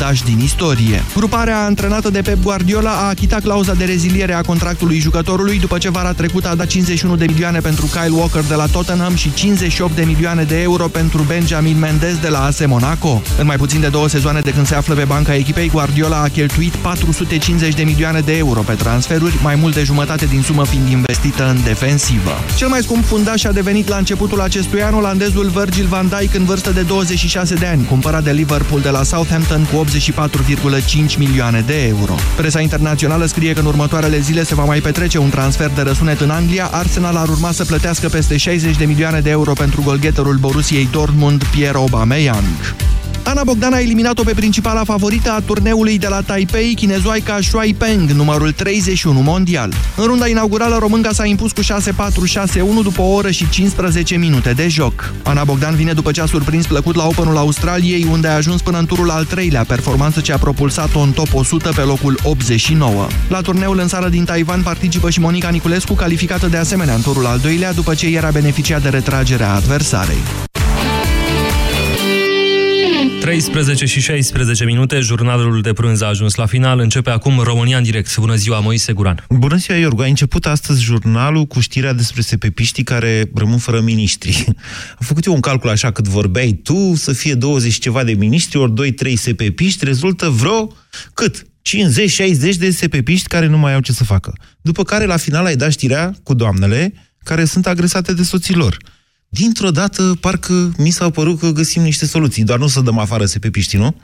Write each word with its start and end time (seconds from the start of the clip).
dași 0.00 0.24
din 0.24 0.40
istorie. 0.40 1.04
Gruparea 1.14 1.64
antrenată 1.64 2.10
de 2.10 2.20
Pep 2.20 2.42
Guardiola 2.42 2.90
a 2.90 3.08
achitat 3.08 3.42
clauza 3.42 3.74
de 3.74 3.84
reziliere 3.84 4.34
a 4.34 4.40
contractului 4.40 4.98
jucătorului 4.98 5.58
după 5.58 5.78
ce 5.78 5.90
vara 5.90 6.12
trecută 6.12 6.48
a 6.48 6.54
dat 6.54 6.66
51 6.66 7.16
de 7.16 7.24
milioane 7.26 7.58
pentru 7.58 7.86
Kyle 7.86 8.14
Walker 8.14 8.42
de 8.42 8.54
la 8.54 8.66
Tottenham 8.66 9.14
și 9.14 9.34
58 9.34 9.94
de 9.94 10.02
milioane 10.04 10.42
de 10.42 10.60
euro 10.62 10.86
pentru 10.86 11.22
Benjamin 11.22 11.78
Mendes 11.78 12.18
de 12.18 12.28
la 12.28 12.44
AS 12.44 12.66
Monaco. 12.66 13.22
În 13.38 13.46
mai 13.46 13.56
puțin 13.56 13.80
de 13.80 13.88
două 13.88 14.08
sezoane 14.08 14.40
de 14.40 14.50
când 14.50 14.66
se 14.66 14.74
află 14.74 14.94
pe 14.94 15.04
banca 15.04 15.34
echipei, 15.34 15.68
Guardiola 15.68 16.22
a 16.22 16.28
cheltuit 16.28 16.74
450 16.74 17.74
de 17.74 17.82
milioane 17.82 18.20
de 18.20 18.36
euro 18.36 18.60
pe 18.60 18.72
transferuri, 18.72 19.38
mai 19.42 19.54
mult 19.54 19.74
de 19.74 19.82
jumătate 19.82 20.24
din 20.24 20.42
sumă 20.42 20.64
fiind 20.64 20.88
investită 20.88 21.48
în 21.48 21.62
defensivă. 21.64 22.32
Cel 22.56 22.68
mai 22.68 22.82
scump 22.82 23.04
fundaș 23.04 23.44
a 23.44 23.52
devenit 23.52 23.88
la 23.88 23.96
începutul 23.96 24.40
acestui 24.40 24.82
an 24.82 24.94
olandezul 24.94 25.48
Virgil 25.48 25.86
van 25.86 26.08
Dijk 26.18 26.34
în 26.34 26.44
vârstă 26.44 26.70
de 26.70 26.80
26 26.80 27.54
de 27.54 27.66
ani, 27.66 27.84
cumpărat 27.84 28.24
de 28.24 28.30
Liverpool 28.30 28.80
de 28.80 28.90
la 28.90 29.02
Southampton 29.02 29.66
cu 29.72 29.76
84,5 29.94 31.16
milioane 31.18 31.60
de 31.66 31.86
euro. 31.86 32.14
Presa 32.36 32.60
internațională 32.60 33.26
scrie 33.26 33.52
că 33.52 33.60
în 33.60 33.66
următoarele 33.66 34.18
zile 34.18 34.44
se 34.44 34.54
va 34.54 34.64
mai 34.64 34.80
petrece 34.80 35.18
un 35.18 35.30
transfer 35.30 35.70
de 35.74 35.82
răsunet 35.82 36.20
în 36.20 36.30
Anglia. 36.30 36.68
Arsenal 36.72 37.16
ar 37.16 37.28
urma 37.28 37.52
să 37.52 37.64
plătească 37.64 38.08
peste 38.08 38.36
60 38.36 38.76
de 38.76 38.84
milioane 38.84 39.20
de 39.20 39.30
euro 39.30 39.52
pentru 39.52 39.82
golgheterul 39.82 40.36
Borussiei 40.36 40.88
Dortmund, 40.92 41.44
Pierre 41.44 41.76
Aubameyang. 41.76 42.74
Ana 43.26 43.44
Bogdan 43.44 43.72
a 43.72 43.80
eliminat-o 43.80 44.22
pe 44.22 44.32
principala 44.32 44.84
favorită 44.84 45.30
a 45.30 45.40
turneului 45.40 45.98
de 45.98 46.06
la 46.08 46.20
Taipei, 46.20 46.74
chinezoaica 46.74 47.38
Shuai 47.40 47.74
Peng, 47.78 48.10
numărul 48.10 48.52
31 48.52 49.20
mondial. 49.20 49.72
În 49.96 50.04
runda 50.04 50.28
inaugurală, 50.28 50.76
românca 50.78 51.12
s-a 51.12 51.24
impus 51.24 51.52
cu 51.52 51.60
6-4-6-1 51.60 51.66
după 52.82 53.00
o 53.00 53.12
oră 53.12 53.30
și 53.30 53.48
15 53.48 54.16
minute 54.16 54.52
de 54.52 54.68
joc. 54.68 55.12
Ana 55.22 55.44
Bogdan 55.44 55.74
vine 55.74 55.92
după 55.92 56.10
ce 56.10 56.20
a 56.20 56.26
surprins 56.26 56.66
plăcut 56.66 56.94
la 56.94 57.06
Openul 57.06 57.36
Australiei, 57.36 58.06
unde 58.10 58.28
a 58.28 58.34
ajuns 58.34 58.62
până 58.62 58.78
în 58.78 58.86
turul 58.86 59.10
al 59.10 59.24
treilea, 59.24 59.64
performanță 59.64 60.20
ce 60.20 60.32
a 60.32 60.38
propulsat-o 60.38 60.98
în 60.98 61.12
top 61.12 61.34
100 61.34 61.72
pe 61.74 61.82
locul 61.82 62.18
89. 62.22 63.06
La 63.28 63.40
turneul 63.40 63.78
în 63.78 63.88
sală 63.88 64.08
din 64.08 64.24
Taiwan 64.24 64.62
participă 64.62 65.10
și 65.10 65.20
Monica 65.20 65.48
Niculescu, 65.48 65.94
calificată 65.94 66.46
de 66.46 66.56
asemenea 66.56 66.94
în 66.94 67.02
turul 67.02 67.26
al 67.26 67.38
doilea, 67.38 67.72
după 67.72 67.94
ce 67.94 68.06
era 68.06 68.30
beneficiat 68.30 68.82
de 68.82 68.88
retragerea 68.88 69.54
adversarei. 69.54 70.55
13 73.26 73.86
și 73.86 74.00
16 74.00 74.64
minute, 74.64 75.00
jurnalul 75.00 75.60
de 75.60 75.72
prânz 75.72 76.00
a 76.00 76.06
ajuns 76.06 76.34
la 76.34 76.46
final. 76.46 76.78
Începe 76.78 77.10
acum 77.10 77.38
România 77.38 77.76
în 77.76 77.82
direct. 77.82 78.16
Bună 78.16 78.34
ziua, 78.34 78.60
Moise 78.60 78.92
Guran. 78.92 79.24
Bună 79.28 79.56
ziua, 79.56 79.78
Iorgu. 79.78 80.02
A 80.02 80.06
început 80.06 80.46
astăzi 80.46 80.82
jurnalul 80.82 81.44
cu 81.44 81.60
știrea 81.60 81.92
despre 81.92 82.20
sepepiștii 82.20 82.84
care 82.84 83.30
rămân 83.34 83.58
fără 83.58 83.80
miniștri. 83.80 84.44
Am 84.98 85.06
făcut 85.06 85.24
eu 85.24 85.34
un 85.34 85.40
calcul 85.40 85.70
așa, 85.70 85.90
cât 85.90 86.08
vorbeai 86.08 86.60
tu, 86.62 86.94
să 86.94 87.12
fie 87.12 87.34
20 87.34 87.78
ceva 87.78 88.04
de 88.04 88.12
miniștri, 88.12 88.58
ori 88.58 88.94
2-3 88.94 89.12
sepepiști, 89.14 89.84
rezultă 89.84 90.28
vreo, 90.28 90.72
cât? 91.14 91.42
50-60 91.42 91.46
de 92.58 92.70
sepepiști 92.70 93.28
care 93.28 93.46
nu 93.46 93.58
mai 93.58 93.74
au 93.74 93.80
ce 93.80 93.92
să 93.92 94.04
facă. 94.04 94.32
După 94.60 94.82
care, 94.82 95.04
la 95.04 95.16
final, 95.16 95.44
ai 95.44 95.56
dat 95.56 95.70
știrea 95.70 96.14
cu 96.22 96.34
doamnele 96.34 96.92
care 97.24 97.44
sunt 97.44 97.66
agresate 97.66 98.14
de 98.14 98.22
soții 98.22 98.54
lor 98.54 98.76
dintr-o 99.36 99.70
dată, 99.70 100.16
parcă 100.20 100.72
mi 100.76 100.90
s-au 100.90 101.10
părut 101.10 101.38
că 101.38 101.50
găsim 101.50 101.82
niște 101.82 102.06
soluții, 102.06 102.44
doar 102.44 102.58
nu 102.58 102.66
să 102.66 102.80
dăm 102.80 102.98
afară 102.98 103.24
sepepiștii, 103.24 103.78
nu? 103.78 103.96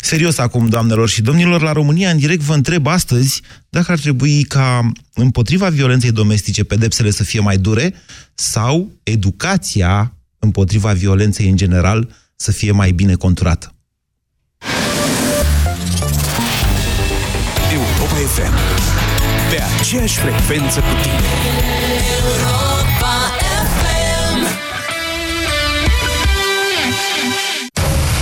Serios 0.00 0.38
acum, 0.38 0.66
doamnelor 0.66 1.08
și 1.08 1.22
domnilor, 1.22 1.62
la 1.62 1.72
România, 1.72 2.10
în 2.10 2.18
direct, 2.18 2.40
vă 2.40 2.54
întreb 2.54 2.86
astăzi 2.86 3.42
dacă 3.68 3.92
ar 3.92 3.98
trebui 3.98 4.42
ca 4.42 4.92
împotriva 5.14 5.68
violenței 5.68 6.12
domestice 6.12 6.64
pedepsele 6.64 7.10
să 7.10 7.24
fie 7.24 7.40
mai 7.40 7.56
dure 7.56 7.94
sau 8.34 8.92
educația 9.02 10.12
împotriva 10.38 10.92
violenței 10.92 11.48
în 11.48 11.56
general 11.56 12.08
să 12.36 12.52
fie 12.52 12.70
mai 12.70 12.90
bine 12.90 13.14
conturată. 13.14 13.74
Europa 17.72 18.14
FM 18.34 18.54
Pe 19.50 19.62
aceeași 19.80 20.18
frecvență 20.18 20.80
cu 20.80 20.94
tine 21.02 21.75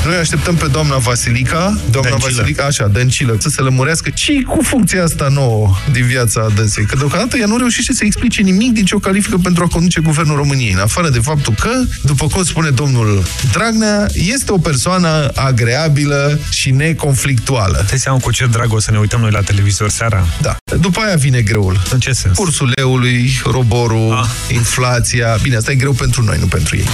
Noi 0.04 0.16
așteptăm 0.16 0.54
pe 0.54 0.66
doamna 0.66 0.96
Vasilica, 0.96 1.78
doamna 1.90 2.10
Dăncilă. 2.10 2.36
Vasilica, 2.36 2.64
așa, 2.64 2.86
Dăncilă, 2.86 3.36
să 3.38 3.48
se 3.48 3.62
lămurească 3.62 4.10
ce 4.14 4.42
cu 4.42 4.62
funcția 4.62 5.04
asta 5.04 5.28
nouă 5.28 5.76
din 5.92 6.06
viața 6.06 6.48
dânsei. 6.54 6.84
Că 6.84 6.96
deocamdată 6.96 7.36
ea 7.36 7.46
nu 7.46 7.56
reușește 7.56 7.92
să 7.92 8.04
explice 8.04 8.42
nimic 8.42 8.72
din 8.72 8.84
ce 8.84 8.94
o 8.94 8.98
califică 8.98 9.36
pentru 9.42 9.64
a 9.64 9.66
conduce 9.66 10.00
guvernul 10.00 10.36
României, 10.36 10.72
în 10.72 10.78
afară 10.78 11.08
de 11.08 11.18
faptul 11.18 11.54
că, 11.60 11.70
după 12.02 12.26
cum 12.26 12.44
spune 12.44 12.70
domnul 12.70 13.22
Dragnea, 13.52 14.06
este 14.12 14.52
o 14.52 14.58
persoană 14.58 15.30
agreabilă 15.34 16.38
și 16.50 16.70
neconflictuală. 16.70 17.84
Te 17.88 17.96
seama 17.96 18.18
cu 18.18 18.30
ce 18.30 18.46
drag 18.46 18.72
o 18.72 18.80
să 18.80 18.90
ne 18.90 18.98
uităm 18.98 19.20
noi 19.20 19.30
la 19.30 19.40
televizor 19.40 19.88
seara? 19.90 20.26
Da. 20.40 20.56
După 20.80 21.00
aia 21.00 21.16
vine 21.16 21.40
greul. 21.40 21.80
În 21.90 22.00
ce 22.00 22.12
sens? 22.12 22.36
Cursul 22.36 22.72
leului, 22.74 23.40
roborul, 23.44 24.12
ah. 24.12 24.54
inflația. 24.54 25.38
Bine, 25.42 25.56
asta 25.56 25.70
e 25.70 25.74
greu 25.74 25.92
pentru 25.92 26.22
noi, 26.22 26.36
nu 26.40 26.46
pentru 26.46 26.76
ei. 26.76 26.88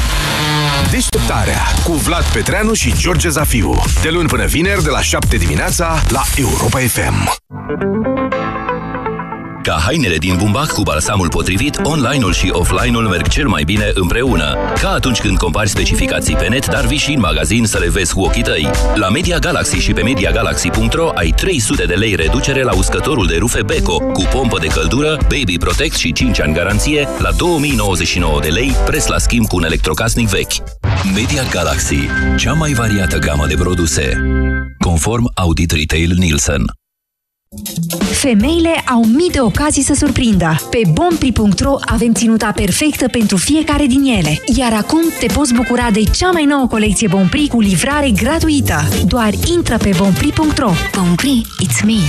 Deșteptarea 0.90 1.58
cu 1.84 1.92
Vlad 1.92 2.24
Petreanu 2.24 2.72
și 2.72 2.92
George 2.98 3.28
Zafiu. 3.28 3.82
De 4.02 4.08
luni 4.10 4.28
până 4.28 4.44
vineri, 4.44 4.82
de 4.82 4.90
la 4.90 5.00
7 5.00 5.36
dimineața, 5.36 6.02
la 6.08 6.22
Europa 6.36 6.78
FM. 6.78 7.38
Ca 9.62 9.72
hainele 9.86 10.16
din 10.16 10.36
bumbac 10.36 10.72
cu 10.72 10.82
balsamul 10.82 11.28
potrivit, 11.28 11.80
online-ul 11.82 12.32
și 12.32 12.50
offline-ul 12.52 13.08
merg 13.08 13.28
cel 13.28 13.48
mai 13.48 13.64
bine 13.64 13.90
împreună. 13.94 14.56
Ca 14.80 14.88
atunci 14.88 15.20
când 15.20 15.38
compari 15.38 15.68
specificații 15.68 16.34
pe 16.34 16.48
net, 16.48 16.66
dar 16.66 16.86
vii 16.86 16.98
și 16.98 17.12
în 17.12 17.20
magazin 17.20 17.66
să 17.66 17.78
le 17.78 17.90
vezi 17.90 18.14
cu 18.14 18.20
ochii 18.20 18.42
tăi. 18.42 18.70
La 18.94 19.08
Media 19.08 19.38
Galaxy 19.38 19.76
și 19.76 19.92
pe 19.92 20.02
MediaGalaxy.ro 20.02 21.10
ai 21.14 21.32
300 21.36 21.84
de 21.84 21.94
lei 21.94 22.14
reducere 22.14 22.62
la 22.62 22.74
uscătorul 22.74 23.26
de 23.26 23.36
rufe 23.36 23.62
Beko, 23.62 23.98
cu 23.98 24.22
pompă 24.32 24.58
de 24.58 24.66
căldură, 24.66 25.18
Baby 25.22 25.58
Protect 25.58 25.96
și 25.96 26.12
5 26.12 26.40
ani 26.40 26.54
garanție, 26.54 27.08
la 27.18 27.30
2099 27.36 28.40
de 28.40 28.48
lei, 28.48 28.74
preț 28.86 29.06
la 29.06 29.18
schimb 29.18 29.46
cu 29.46 29.56
un 29.56 29.64
electrocasnic 29.64 30.28
vechi. 30.28 30.79
Media 31.04 31.42
Galaxy, 31.50 32.08
cea 32.36 32.52
mai 32.52 32.72
variată 32.72 33.18
gamă 33.18 33.46
de 33.46 33.54
produse. 33.54 34.20
Conform 34.78 35.30
Audit 35.34 35.70
Retail 35.70 36.14
Nielsen. 36.18 36.64
Femeile 38.12 38.68
au 38.68 39.04
mii 39.04 39.30
de 39.30 39.40
ocazii 39.40 39.82
să 39.82 39.94
surprindă. 39.94 40.56
Pe 40.70 40.80
bompri.ro 40.92 41.74
avem 41.80 42.12
ținuta 42.12 42.52
perfectă 42.52 43.08
pentru 43.08 43.36
fiecare 43.36 43.86
din 43.86 44.02
ele. 44.02 44.42
Iar 44.56 44.72
acum 44.72 45.00
te 45.20 45.26
poți 45.26 45.54
bucura 45.54 45.90
de 45.90 46.02
cea 46.02 46.30
mai 46.30 46.44
nouă 46.44 46.66
colecție 46.66 47.08
Bompri 47.08 47.48
cu 47.48 47.60
livrare 47.60 48.10
gratuită. 48.10 48.80
Doar 49.06 49.30
intră 49.56 49.76
pe 49.76 49.90
bompri.ro. 49.96 50.70
Bompri, 50.96 51.42
it's 51.62 51.84
me! 51.84 52.00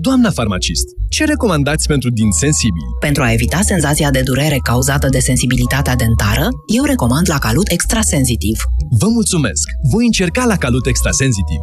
Doamna 0.00 0.30
farmacist, 0.30 0.84
ce 1.08 1.24
recomandați 1.24 1.86
pentru 1.86 2.10
din 2.10 2.30
sensibili? 2.30 2.84
Pentru 3.00 3.22
a 3.22 3.32
evita 3.32 3.60
senzația 3.60 4.10
de 4.10 4.20
durere 4.20 4.58
cauzată 4.62 5.08
de 5.08 5.18
sensibilitatea 5.18 5.94
dentară, 5.94 6.48
eu 6.74 6.84
recomand 6.84 7.28
la 7.28 7.38
Calut 7.38 7.68
Extrasensitiv. 7.70 8.58
Vă 8.98 9.08
mulțumesc! 9.08 9.68
Voi 9.92 10.04
încerca 10.04 10.44
la 10.44 10.56
Calut 10.56 10.86
Extrasensitiv. 10.86 11.60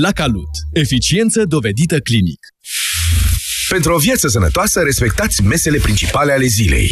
La 0.00 0.12
Calut. 0.12 0.50
Eficiență 0.72 1.44
dovedită 1.44 1.98
clinic. 1.98 2.38
Pentru 3.68 3.94
o 3.94 3.98
viață 3.98 4.28
sănătoasă, 4.28 4.80
respectați 4.80 5.42
mesele 5.42 5.78
principale 5.78 6.32
ale 6.32 6.46
zilei. 6.46 6.90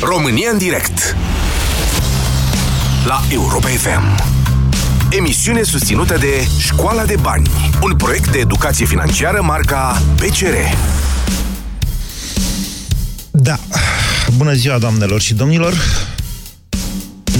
România 0.00 0.50
în 0.50 0.58
direct 0.58 1.16
La 3.08 3.20
Europa 3.30 3.68
FM 3.68 4.02
Emisiune 5.10 5.62
susținută 5.62 6.16
de 6.18 6.46
Școala 6.58 7.04
de 7.04 7.14
Bani 7.20 7.48
Un 7.82 7.96
proiect 7.96 8.32
de 8.32 8.38
educație 8.38 8.86
financiară 8.86 9.42
marca 9.42 10.02
PCR 10.16 10.54
Da, 13.30 13.58
bună 14.36 14.52
ziua 14.52 14.78
doamnelor 14.78 15.20
și 15.20 15.34
domnilor. 15.34 15.74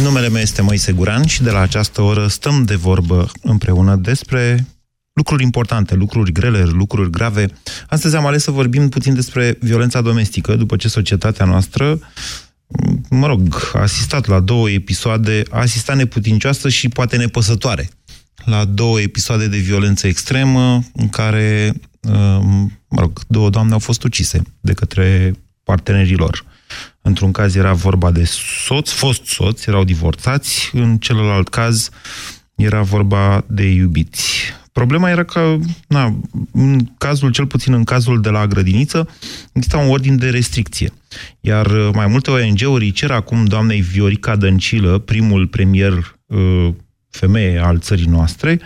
Numele 0.02 0.28
meu 0.28 0.42
este 0.42 0.62
Moise 0.62 0.92
Guran 0.92 1.26
și 1.26 1.42
de 1.42 1.50
la 1.50 1.60
această 1.60 2.02
oră 2.02 2.26
stăm 2.26 2.62
de 2.62 2.74
vorbă 2.74 3.30
împreună 3.42 3.96
despre 3.96 4.66
lucruri 5.12 5.42
importante, 5.42 5.94
lucruri 5.94 6.32
grele, 6.32 6.62
lucruri 6.64 7.10
grave. 7.10 7.46
Astăzi 7.88 8.16
am 8.16 8.26
ales 8.26 8.42
să 8.42 8.50
vorbim 8.50 8.88
puțin 8.88 9.14
despre 9.14 9.56
violența 9.60 10.00
domestică, 10.00 10.54
după 10.54 10.76
ce 10.76 10.88
societatea 10.88 11.44
noastră, 11.44 11.98
mă 13.10 13.26
rog, 13.26 13.70
a 13.72 13.78
asistat 13.78 14.26
la 14.26 14.40
două 14.40 14.70
episoade, 14.70 15.42
a 15.50 15.58
asistat 15.58 15.96
neputincioasă 15.96 16.68
și 16.68 16.88
poate 16.88 17.16
nepăsătoare 17.16 17.88
la 18.44 18.64
două 18.64 19.00
episoade 19.00 19.46
de 19.46 19.56
violență 19.56 20.06
extremă 20.06 20.82
în 20.92 21.08
care, 21.08 21.72
mă 22.88 23.00
rog, 23.00 23.20
două 23.28 23.50
doamne 23.50 23.72
au 23.72 23.78
fost 23.78 24.02
ucise 24.04 24.42
de 24.60 24.72
către 24.72 25.34
partenerii 25.62 26.16
lor. 26.16 26.44
Într-un 27.02 27.32
caz 27.32 27.54
era 27.54 27.72
vorba 27.72 28.10
de 28.10 28.24
soț, 28.64 28.90
fost 28.90 29.24
soți, 29.24 29.68
erau 29.68 29.84
divorțați, 29.84 30.70
în 30.72 30.98
celălalt 30.98 31.48
caz 31.48 31.90
era 32.54 32.82
vorba 32.82 33.44
de 33.46 33.62
iubiți. 33.62 34.52
Problema 34.78 35.10
era 35.10 35.24
că, 35.24 35.56
na, 35.88 36.18
în 36.52 36.86
cazul, 36.98 37.30
cel 37.30 37.46
puțin 37.46 37.72
în 37.72 37.84
cazul 37.84 38.20
de 38.20 38.28
la 38.28 38.46
grădiniță, 38.46 39.08
exista 39.52 39.78
un 39.78 39.90
ordin 39.90 40.16
de 40.16 40.30
restricție. 40.30 40.92
Iar 41.40 41.66
uh, 41.66 41.88
mai 41.92 42.06
multe 42.06 42.30
ONG-uri 42.30 42.92
cer 42.92 43.10
acum 43.10 43.44
doamnei 43.44 43.80
Viorica 43.80 44.36
Dăncilă, 44.36 44.98
primul 44.98 45.46
premier 45.46 46.16
uh, 46.26 46.68
femeie 47.10 47.58
al 47.58 47.78
țării 47.78 48.04
noastre, 48.04 48.60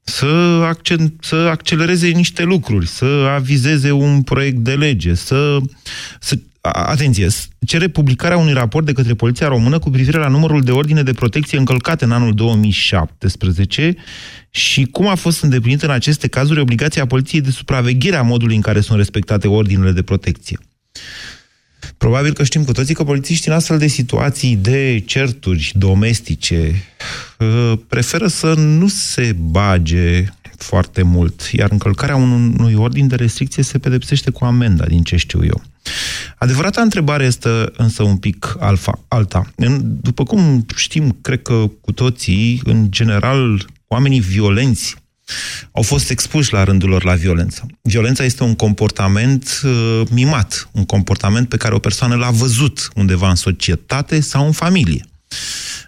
să, 0.00 0.26
accent, 0.64 1.12
să 1.20 1.36
accelereze 1.36 2.08
niște 2.08 2.42
lucruri, 2.42 2.86
să 2.86 3.04
avizeze 3.34 3.90
un 3.90 4.22
proiect 4.22 4.58
de 4.58 4.74
lege, 4.74 5.14
să, 5.14 5.58
să 6.20 6.38
atenție, 6.70 7.28
cere 7.66 7.88
publicarea 7.88 8.36
unui 8.36 8.52
raport 8.52 8.86
de 8.86 8.92
către 8.92 9.14
Poliția 9.14 9.48
Română 9.48 9.78
cu 9.78 9.90
privire 9.90 10.18
la 10.18 10.28
numărul 10.28 10.62
de 10.62 10.70
ordine 10.70 11.02
de 11.02 11.12
protecție 11.12 11.58
încălcate 11.58 12.04
în 12.04 12.12
anul 12.12 12.34
2017 12.34 13.96
și 14.50 14.84
cum 14.84 15.08
a 15.08 15.14
fost 15.14 15.42
îndeplinită 15.42 15.84
în 15.84 15.92
aceste 15.92 16.28
cazuri 16.28 16.60
obligația 16.60 17.06
Poliției 17.06 17.40
de 17.40 17.50
supraveghere 17.50 18.16
a 18.16 18.22
modului 18.22 18.54
în 18.54 18.60
care 18.60 18.80
sunt 18.80 18.98
respectate 18.98 19.48
ordinele 19.48 19.92
de 19.92 20.02
protecție. 20.02 20.58
Probabil 21.96 22.32
că 22.32 22.44
știm 22.44 22.64
cu 22.64 22.72
toții 22.72 22.94
că 22.94 23.04
polițiștii 23.04 23.50
în 23.50 23.56
astfel 23.56 23.78
de 23.78 23.86
situații 23.86 24.56
de 24.56 25.02
certuri 25.06 25.72
domestice 25.74 26.84
uh, 27.38 27.72
preferă 27.88 28.26
să 28.26 28.54
nu 28.54 28.88
se 28.88 29.36
bage 29.38 30.24
foarte 30.56 31.02
mult, 31.02 31.40
iar 31.52 31.70
încălcarea 31.70 32.16
unui 32.16 32.74
ordin 32.74 33.08
de 33.08 33.14
restricție 33.14 33.62
se 33.62 33.78
pedepsește 33.78 34.30
cu 34.30 34.44
amenda, 34.44 34.84
din 34.84 35.02
ce 35.02 35.16
știu 35.16 35.44
eu. 35.44 35.62
Adevărata 36.36 36.80
întrebare 36.80 37.24
este 37.24 37.48
însă 37.76 38.02
un 38.02 38.16
pic 38.16 38.56
alfa, 38.58 39.04
alta. 39.08 39.52
După 39.80 40.24
cum 40.24 40.66
știm, 40.76 41.18
cred 41.20 41.42
că 41.42 41.70
cu 41.80 41.92
toții, 41.92 42.60
în 42.64 42.90
general, 42.90 43.66
oamenii 43.86 44.20
violenți 44.20 44.96
au 45.72 45.82
fost 45.82 46.10
expuși 46.10 46.52
la 46.52 46.64
rândul 46.64 46.88
lor 46.88 47.04
la 47.04 47.14
violență. 47.14 47.66
Violența 47.82 48.24
este 48.24 48.42
un 48.42 48.54
comportament 48.54 49.60
uh, 49.64 50.02
mimat, 50.10 50.68
un 50.72 50.84
comportament 50.84 51.48
pe 51.48 51.56
care 51.56 51.74
o 51.74 51.78
persoană 51.78 52.14
l-a 52.14 52.30
văzut 52.30 52.88
undeva 52.94 53.28
în 53.28 53.34
societate 53.34 54.20
sau 54.20 54.46
în 54.46 54.52
familie. 54.52 55.04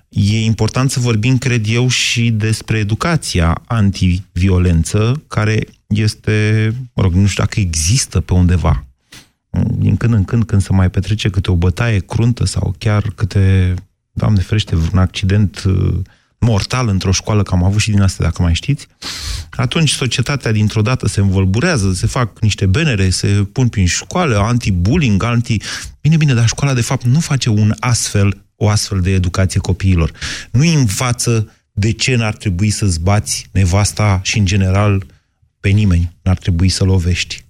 E 0.08 0.44
important 0.44 0.90
să 0.90 1.00
vorbim, 1.00 1.38
cred 1.38 1.64
eu, 1.68 1.88
și 1.88 2.30
despre 2.30 2.78
educația 2.78 3.62
antiviolență, 3.66 5.22
care 5.28 5.66
este, 5.86 6.68
mă 6.94 7.02
rog, 7.02 7.12
nu 7.14 7.26
știu 7.26 7.42
dacă 7.42 7.60
există 7.60 8.20
pe 8.20 8.32
undeva. 8.32 8.86
Din 9.76 9.96
când 9.96 10.14
în 10.14 10.24
când, 10.24 10.44
când 10.44 10.62
se 10.62 10.72
mai 10.72 10.90
petrece 10.90 11.30
câte 11.30 11.50
o 11.50 11.54
bătaie 11.54 11.98
cruntă 11.98 12.46
sau 12.46 12.74
chiar 12.78 13.12
câte, 13.14 13.74
Doamne 14.12 14.40
ferește, 14.40 14.74
un 14.92 14.98
accident 14.98 15.62
uh, 15.66 15.94
mortal 16.38 16.88
într-o 16.88 17.12
școală, 17.12 17.42
că 17.42 17.54
am 17.54 17.64
avut 17.64 17.80
și 17.80 17.90
din 17.90 18.00
astea, 18.00 18.24
dacă 18.24 18.42
mai 18.42 18.54
știți, 18.54 18.86
atunci 19.50 19.90
societatea 19.90 20.52
dintr-o 20.52 20.82
dată 20.82 21.08
se 21.08 21.20
învolburează, 21.20 21.92
se 21.92 22.06
fac 22.06 22.40
niște 22.40 22.66
benere, 22.66 23.10
se 23.10 23.26
pun 23.52 23.68
prin 23.68 23.86
școală, 23.86 24.38
anti-bullying, 24.38 25.22
anti... 25.22 25.56
Bine, 26.00 26.16
bine, 26.16 26.34
dar 26.34 26.46
școala 26.46 26.74
de 26.74 26.80
fapt 26.80 27.04
nu 27.04 27.20
face 27.20 27.48
un 27.48 27.74
astfel, 27.78 28.44
o 28.56 28.68
astfel 28.68 29.00
de 29.00 29.10
educație 29.10 29.60
copiilor. 29.60 30.12
Nu 30.50 30.64
învață 30.78 31.52
de 31.72 31.92
ce 31.92 32.16
n-ar 32.16 32.34
trebui 32.34 32.70
să-ți 32.70 33.00
bați 33.00 33.46
nevasta 33.52 34.20
și, 34.22 34.38
în 34.38 34.44
general, 34.44 35.06
pe 35.60 35.68
nimeni 35.68 36.16
n-ar 36.22 36.36
trebui 36.36 36.68
să 36.68 36.84
lovești. 36.84 37.43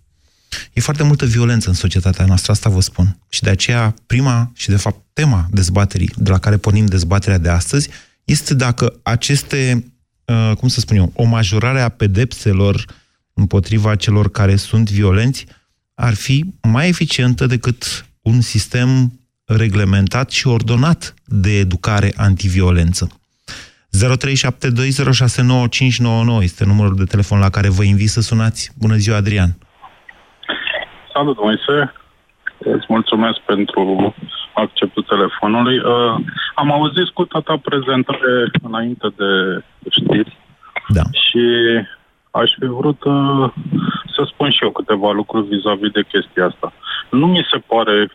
E 0.73 0.81
foarte 0.81 1.03
multă 1.03 1.27
violență 1.27 1.69
în 1.69 1.75
societatea 1.75 2.25
noastră, 2.25 2.53
asta 2.53 2.71
vă 2.71 2.81
spun. 2.81 3.19
Și 3.29 3.43
de 3.43 3.51
aceea, 3.51 3.95
prima 4.07 4.51
și, 4.55 4.69
de 4.69 4.77
fapt, 4.77 5.01
tema 5.13 5.47
dezbaterii 5.51 6.11
de 6.17 6.31
la 6.31 6.39
care 6.39 6.57
pornim 6.57 6.87
dezbaterea 6.87 7.39
de 7.39 7.49
astăzi 7.49 7.89
este 8.25 8.55
dacă 8.55 9.01
aceste, 9.03 9.93
uh, 10.25 10.53
cum 10.57 10.69
să 10.69 10.81
spun 10.81 10.97
eu, 10.97 11.13
o 11.15 11.25
majorare 11.25 11.81
a 11.81 11.89
pedepselor 11.89 12.85
împotriva 13.35 13.97
celor 13.97 14.31
care 14.31 14.57
sunt 14.57 14.91
violenți 14.91 15.47
ar 15.95 16.15
fi 16.15 16.45
mai 16.63 16.89
eficientă 16.89 17.47
decât 17.47 18.07
un 18.21 18.41
sistem 18.41 19.19
reglementat 19.45 20.31
și 20.31 20.47
ordonat 20.47 21.15
de 21.25 21.59
educare 21.59 22.13
antiviolență. 22.17 23.09
0372069599 23.97 24.01
este 26.41 26.65
numărul 26.65 26.97
de 26.97 27.05
telefon 27.05 27.39
la 27.39 27.51
care 27.51 27.69
vă 27.69 27.83
invit 27.83 28.11
să 28.11 28.21
sunați. 28.21 28.71
Bună 28.75 28.97
ziua, 28.97 29.17
Adrian! 29.17 29.57
Salut, 31.15 31.39
Moise! 31.43 31.93
Îți 32.59 32.87
mulțumesc 32.89 33.39
pentru 33.39 34.15
acceptul 34.55 35.03
telefonului. 35.03 35.79
Uh, 35.79 36.15
am 36.55 36.73
auzit 36.73 37.09
cu 37.09 37.25
tata 37.25 37.57
prezentare 37.63 38.51
înainte 38.63 39.09
de 39.17 39.63
știri 39.91 40.39
da. 40.89 41.03
și 41.13 41.45
aș 42.31 42.51
fi 42.59 42.67
vrut 42.67 43.05
uh, 43.05 43.53
să 44.15 44.23
spun 44.27 44.51
și 44.51 44.63
eu 44.63 44.71
câteva 44.71 45.11
lucruri 45.11 45.47
vis-a-vis 45.47 45.91
de 45.91 46.03
chestia 46.03 46.47
asta. 46.47 46.73
Nu 47.11 47.27
mi 47.27 47.47
se 47.51 47.59
pare 47.67 48.11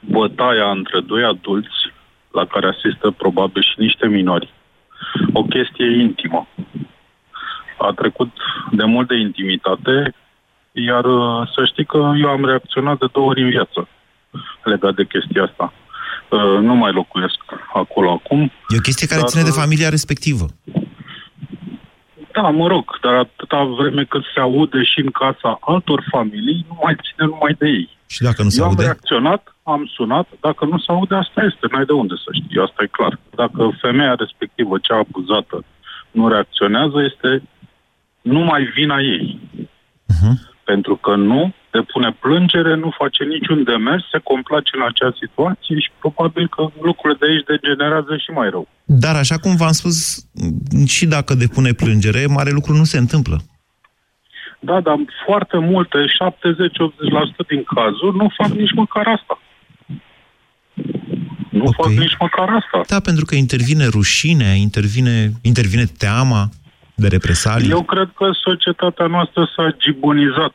bătaia 0.00 0.70
între 0.70 1.00
doi 1.00 1.24
adulți 1.24 1.92
la 2.32 2.44
care 2.44 2.66
asistă 2.66 3.10
probabil 3.10 3.62
și 3.62 3.74
niște 3.80 4.06
minori. 4.06 4.52
O 5.32 5.42
chestie 5.42 6.00
intimă. 6.00 6.48
A 7.78 7.92
trecut 7.96 8.30
de 8.70 8.84
mult 8.84 9.08
de 9.08 9.16
intimitate 9.16 10.14
iar 10.86 11.04
uh, 11.04 11.48
să 11.54 11.64
știi 11.64 11.84
că 11.84 12.12
eu 12.22 12.28
am 12.28 12.44
reacționat 12.44 12.98
de 12.98 13.06
două 13.12 13.26
ori 13.26 13.42
în 13.42 13.48
viață 13.48 13.88
legat 14.62 14.94
de 14.94 15.04
chestia 15.04 15.42
asta. 15.42 15.72
Uh, 16.28 16.58
nu 16.60 16.74
mai 16.74 16.92
locuiesc 16.92 17.40
acolo 17.72 18.10
acum. 18.10 18.40
E 18.68 18.76
o 18.76 18.86
chestie 18.88 19.06
care 19.06 19.20
dar, 19.20 19.28
ține 19.28 19.42
de 19.42 19.54
uh, 19.54 19.60
familia 19.62 19.88
respectivă. 19.88 20.46
Da, 22.32 22.48
mă 22.48 22.66
rog, 22.66 22.98
dar 23.02 23.14
atâta 23.14 23.64
vreme 23.64 24.04
cât 24.04 24.22
se 24.34 24.40
aude 24.40 24.82
și 24.82 25.00
în 25.00 25.10
casa 25.10 25.58
altor 25.60 26.04
familii, 26.10 26.64
nu 26.68 26.78
mai 26.82 26.94
ține 26.94 27.26
numai 27.26 27.54
de 27.58 27.66
ei. 27.66 27.88
Și 28.06 28.22
dacă 28.22 28.42
nu 28.42 28.48
se 28.48 28.60
Eu 28.60 28.66
aude? 28.66 28.82
am 28.82 28.86
reacționat, 28.86 29.54
am 29.62 29.90
sunat, 29.94 30.28
dacă 30.40 30.64
nu 30.64 30.78
se 30.78 30.92
aude, 30.92 31.14
asta 31.14 31.40
este, 31.50 31.66
n-ai 31.70 31.84
de 31.84 31.92
unde 31.92 32.14
să 32.24 32.30
știi, 32.32 32.60
asta 32.66 32.82
e 32.82 32.96
clar. 32.98 33.18
Dacă 33.34 33.76
femeia 33.80 34.14
respectivă, 34.14 34.78
cea 34.82 34.96
abuzată, 34.96 35.64
nu 36.10 36.28
reacționează, 36.28 36.98
este 37.10 37.42
numai 38.22 38.62
vina 38.74 38.98
ei. 39.00 39.40
Uh-huh 40.12 40.49
pentru 40.70 40.94
că 41.04 41.12
nu 41.16 41.40
depune 41.70 42.10
plângere, 42.24 42.74
nu 42.76 42.90
face 43.00 43.22
niciun 43.34 43.58
demers, 43.70 44.02
se 44.12 44.18
complace 44.30 44.70
în 44.78 44.84
acea 44.90 45.12
situație 45.22 45.74
și 45.84 45.90
probabil 46.02 46.46
că 46.54 46.62
lucrurile 46.88 47.18
de 47.20 47.26
aici 47.28 47.48
degenerează 47.52 48.12
și 48.24 48.30
mai 48.38 48.48
rău. 48.54 48.68
Dar 48.84 49.14
așa 49.22 49.36
cum 49.42 49.52
v-am 49.62 49.76
spus, 49.80 49.96
și 50.94 51.04
dacă 51.16 51.32
depune 51.34 51.72
plângere, 51.82 52.34
mare 52.36 52.50
lucru 52.58 52.72
nu 52.80 52.84
se 52.92 52.98
întâmplă. 53.04 53.36
Da, 54.68 54.80
dar 54.80 54.96
foarte 55.26 55.58
multe, 55.58 55.98
70-80% 55.98 57.46
din 57.52 57.62
cazuri, 57.74 58.16
nu 58.16 58.26
fac 58.38 58.50
nici 58.62 58.74
măcar 58.82 59.06
asta. 59.16 59.34
Nu 61.50 61.66
okay. 61.66 61.78
fac 61.80 61.92
nici 62.04 62.16
măcar 62.18 62.48
asta. 62.60 62.78
Da, 62.94 63.00
pentru 63.00 63.24
că 63.24 63.34
intervine 63.34 63.86
rușinea, 63.86 64.52
intervine, 64.52 65.32
intervine 65.42 65.84
teama 65.98 66.40
de 67.00 67.08
represalii? 67.08 67.70
Eu 67.70 67.82
cred 67.82 68.08
că 68.16 68.26
societatea 68.32 69.06
noastră 69.06 69.50
s-a 69.56 69.74
gibonizat. 69.78 70.54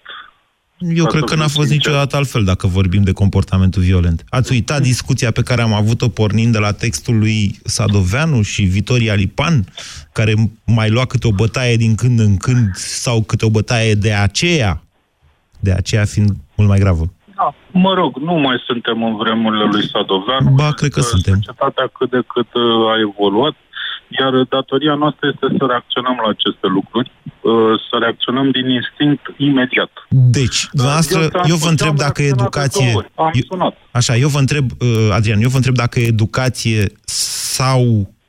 Eu 0.77 1.05
cred 1.05 1.23
că 1.23 1.35
n-a 1.35 1.41
fost 1.41 1.67
sincer. 1.67 1.75
niciodată 1.75 2.15
altfel 2.15 2.43
dacă 2.43 2.67
vorbim 2.67 3.03
de 3.03 3.11
comportamentul 3.11 3.81
violent. 3.81 4.23
Ați 4.29 4.51
uitat 4.51 4.81
discuția 4.81 5.31
pe 5.31 5.41
care 5.41 5.61
am 5.61 5.73
avut-o 5.73 6.09
pornind 6.09 6.51
de 6.51 6.59
la 6.59 6.71
textul 6.71 7.17
lui 7.17 7.59
Sadoveanu 7.63 8.41
și 8.41 8.63
Vitoria 8.63 9.13
Lipan, 9.13 9.63
care 10.13 10.33
mai 10.65 10.89
lua 10.89 11.05
câte 11.05 11.27
o 11.27 11.31
bătaie 11.31 11.75
din 11.75 11.95
când 11.95 12.19
în 12.19 12.37
când 12.37 12.75
sau 12.75 13.21
câte 13.21 13.45
o 13.45 13.49
bătaie 13.49 13.93
de 13.93 14.13
aceea, 14.13 14.81
de 15.59 15.71
aceea 15.71 16.05
fiind 16.05 16.29
mult 16.55 16.69
mai 16.69 16.79
gravă. 16.79 17.05
Da, 17.35 17.53
mă 17.71 17.93
rog, 17.93 18.17
nu 18.17 18.33
mai 18.33 18.63
suntem 18.65 19.03
în 19.03 19.15
vremurile 19.15 19.65
lui 19.65 19.87
Sadoveanu. 19.89 20.49
Ba, 20.49 20.71
cred 20.71 20.91
că 20.91 21.01
suntem. 21.01 21.33
Societatea 21.33 21.89
cât 21.97 22.09
de 22.09 22.21
cât 22.27 22.53
uh, 22.53 22.91
a 22.91 22.95
evoluat 22.99 23.55
iar 24.19 24.33
datoria 24.49 24.95
noastră 25.03 25.27
este 25.33 25.47
să 25.57 25.65
reacționăm 25.65 26.17
la 26.23 26.29
aceste 26.29 26.67
lucruri, 26.77 27.11
uh, 27.41 27.79
să 27.89 27.95
reacționăm 27.99 28.51
din 28.51 28.69
instinct 28.69 29.25
imediat. 29.37 29.91
Deci, 30.09 30.67
dumneavoastră, 30.71 31.19
eu, 31.19 31.29
eu 31.47 31.55
vă 31.55 31.69
întreb 31.69 31.95
dacă 31.95 32.21
e 32.21 32.27
educație... 32.27 32.91
Am 33.15 33.31
sunat. 33.49 33.77
Așa, 33.91 34.15
eu 34.15 34.27
vă 34.27 34.39
întreb, 34.39 34.65
uh, 34.81 35.09
Adrian, 35.11 35.41
eu 35.41 35.49
vă 35.49 35.55
întreb 35.55 35.75
dacă 35.75 35.99
e 35.99 36.07
educație 36.07 36.81
sau 37.57 37.81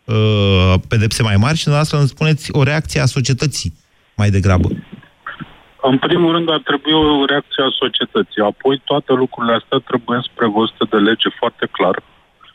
uh, 0.04 0.74
pedepse 0.88 1.22
mai 1.22 1.36
mari 1.36 1.56
și 1.56 1.66
dumneavoastră 1.66 1.98
îmi 1.98 2.14
spuneți 2.14 2.44
o 2.52 2.62
reacție 2.62 3.00
a 3.00 3.06
societății 3.06 3.72
mai 4.16 4.30
degrabă. 4.30 4.68
În 5.82 5.98
primul 5.98 6.32
rând 6.32 6.48
ar 6.50 6.62
trebui 6.64 6.92
o 6.92 7.24
reacție 7.24 7.62
a 7.62 7.78
societății, 7.82 8.42
apoi 8.42 8.82
toate 8.84 9.12
lucrurile 9.12 9.54
astea 9.54 9.78
trebuie 9.90 10.20
prevăzute 10.34 10.84
de 10.90 10.96
lege 11.08 11.28
foarte 11.40 11.66
clar 11.76 11.96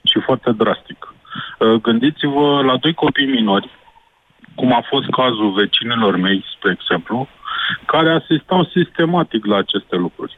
și 0.09 0.17
foarte 0.27 0.51
drastic. 0.51 0.99
Uh, 1.59 1.81
gândiți-vă 1.81 2.61
la 2.65 2.77
doi 2.77 2.93
copii 2.93 3.25
minori, 3.25 3.69
cum 4.55 4.73
a 4.73 4.85
fost 4.89 5.09
cazul 5.09 5.53
vecinilor 5.53 6.17
mei, 6.17 6.45
spre 6.55 6.77
exemplu, 6.79 7.27
care 7.85 8.09
asistau 8.11 8.69
sistematic 8.75 9.45
la 9.45 9.57
aceste 9.57 9.95
lucruri. 9.95 10.37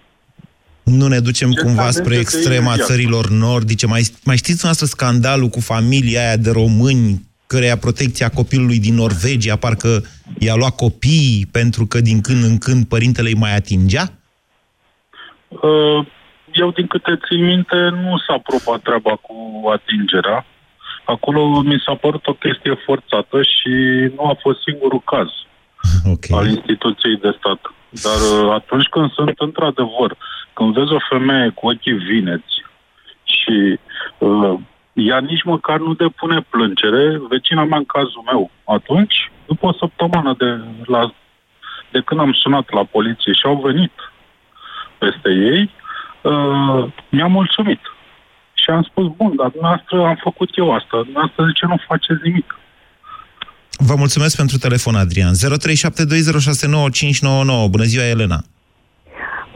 Nu 0.84 1.08
ne 1.08 1.20
ducem 1.20 1.52
Ce 1.52 1.62
cumva 1.62 1.90
spre 1.90 2.16
extrema 2.16 2.76
țărilor 2.76 3.30
nordice. 3.30 3.88
Mai, 3.88 4.02
mai 4.26 4.38
știți 4.38 4.64
noastră 4.64 4.86
scandalul 4.86 5.48
cu 5.48 5.60
familia 5.60 6.20
aia 6.20 6.38
de 6.38 6.52
români, 6.52 7.22
căreia 7.48 7.78
protecția 7.78 8.30
copilului 8.30 8.80
din 8.80 8.96
Norvegia 8.96 9.56
parcă 9.56 10.04
I-a 10.40 10.56
luat 10.56 10.76
copiii 10.76 11.48
pentru 11.52 11.86
că 11.86 12.02
din 12.02 12.22
când 12.22 12.44
în 12.44 12.58
când 12.58 12.86
părintele 12.86 13.28
îi 13.30 13.36
mai 13.36 13.56
atingea? 13.56 14.04
Uh, 15.48 16.06
eu, 16.52 16.72
din 16.72 16.88
câte 16.88 17.20
țin 17.28 17.46
minte, 17.46 17.76
nu 17.76 18.18
s-a 18.28 18.38
probat 18.44 18.82
treaba 18.82 19.16
cu 19.16 19.36
atingerea. 19.76 20.46
Acolo 21.03 21.62
mi 21.62 21.83
s-a 21.86 21.95
părut 21.95 22.27
o 22.27 22.33
chestie 22.33 22.74
forțată 22.86 23.41
și 23.41 23.69
nu 24.15 24.24
a 24.24 24.38
fost 24.41 24.62
singurul 24.62 25.01
caz 25.05 25.29
okay. 26.05 26.39
al 26.39 26.48
instituției 26.48 27.17
de 27.17 27.36
stat. 27.38 27.60
Dar 27.89 28.19
uh, 28.31 28.51
atunci 28.53 28.88
când 28.88 29.12
sunt 29.12 29.39
într-adevăr, 29.39 30.17
când 30.53 30.74
vezi 30.74 30.91
o 30.93 31.07
femeie 31.10 31.50
cu 31.50 31.67
ochii 31.67 31.93
vineți 31.93 32.63
și 33.24 33.79
uh, 34.17 34.53
ea 34.93 35.19
nici 35.19 35.43
măcar 35.43 35.79
nu 35.79 35.93
depune 35.93 36.45
plângere, 36.50 37.22
vecina 37.29 37.63
mea 37.63 37.77
în 37.77 37.86
cazul 37.86 38.24
meu, 38.25 38.51
atunci, 38.63 39.31
după 39.45 39.65
o 39.65 39.74
săptămână 39.74 40.36
de, 40.38 40.62
la, 40.86 41.13
de 41.91 42.01
când 42.05 42.19
am 42.19 42.33
sunat 42.33 42.72
la 42.72 42.83
poliție 42.83 43.33
și 43.33 43.45
au 43.45 43.62
venit 43.63 43.91
peste 44.98 45.29
ei, 45.29 45.72
uh, 46.22 46.86
mi-a 47.10 47.27
mulțumit. 47.27 47.79
Și 48.63 48.70
am 48.70 48.84
spus, 48.89 49.08
bun, 49.20 49.32
dar 49.36 49.50
dumneavoastră 49.55 49.96
am 50.12 50.20
făcut 50.27 50.50
eu 50.62 50.67
asta, 50.74 50.96
dumneavoastră 51.08 51.46
de 51.46 51.51
ce 51.60 51.65
nu 51.65 51.77
faceți 51.88 52.24
nimic? 52.24 52.48
Vă 53.89 53.96
mulțumesc 54.03 54.36
pentru 54.41 54.58
telefon, 54.58 54.96
Adrian. 54.96 55.34
0372069599. 55.34 55.38
Bună 57.75 57.88
ziua, 57.91 58.05
Elena! 58.15 58.39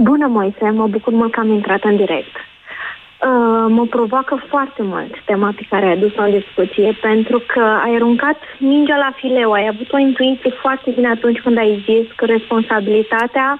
Bună, 0.10 0.28
Moise! 0.28 0.70
Mă 0.80 0.88
bucur 0.88 1.14
mult 1.14 1.32
că 1.32 1.40
am 1.40 1.52
intrat 1.52 1.84
în 1.84 1.96
direct. 1.96 2.36
Uh, 2.38 3.66
mă 3.78 3.86
provoacă 3.90 4.46
foarte 4.50 4.82
mult 4.84 5.14
tema 5.26 5.54
pe 5.56 5.66
care 5.70 5.86
ai 5.86 5.92
adus-o 5.92 6.22
în 6.22 6.32
discuție, 6.40 6.98
pentru 7.02 7.44
că 7.54 7.64
ai 7.86 7.94
aruncat 7.96 8.38
mingea 8.60 8.96
la 8.96 9.12
fileu, 9.16 9.52
ai 9.52 9.68
avut 9.68 9.94
o 9.94 9.98
intuiție 9.98 10.52
foarte 10.62 10.92
bine 10.96 11.08
atunci 11.08 11.40
când 11.40 11.58
ai 11.58 11.84
zis 11.86 12.06
că 12.16 12.26
responsabilitatea 12.26 13.60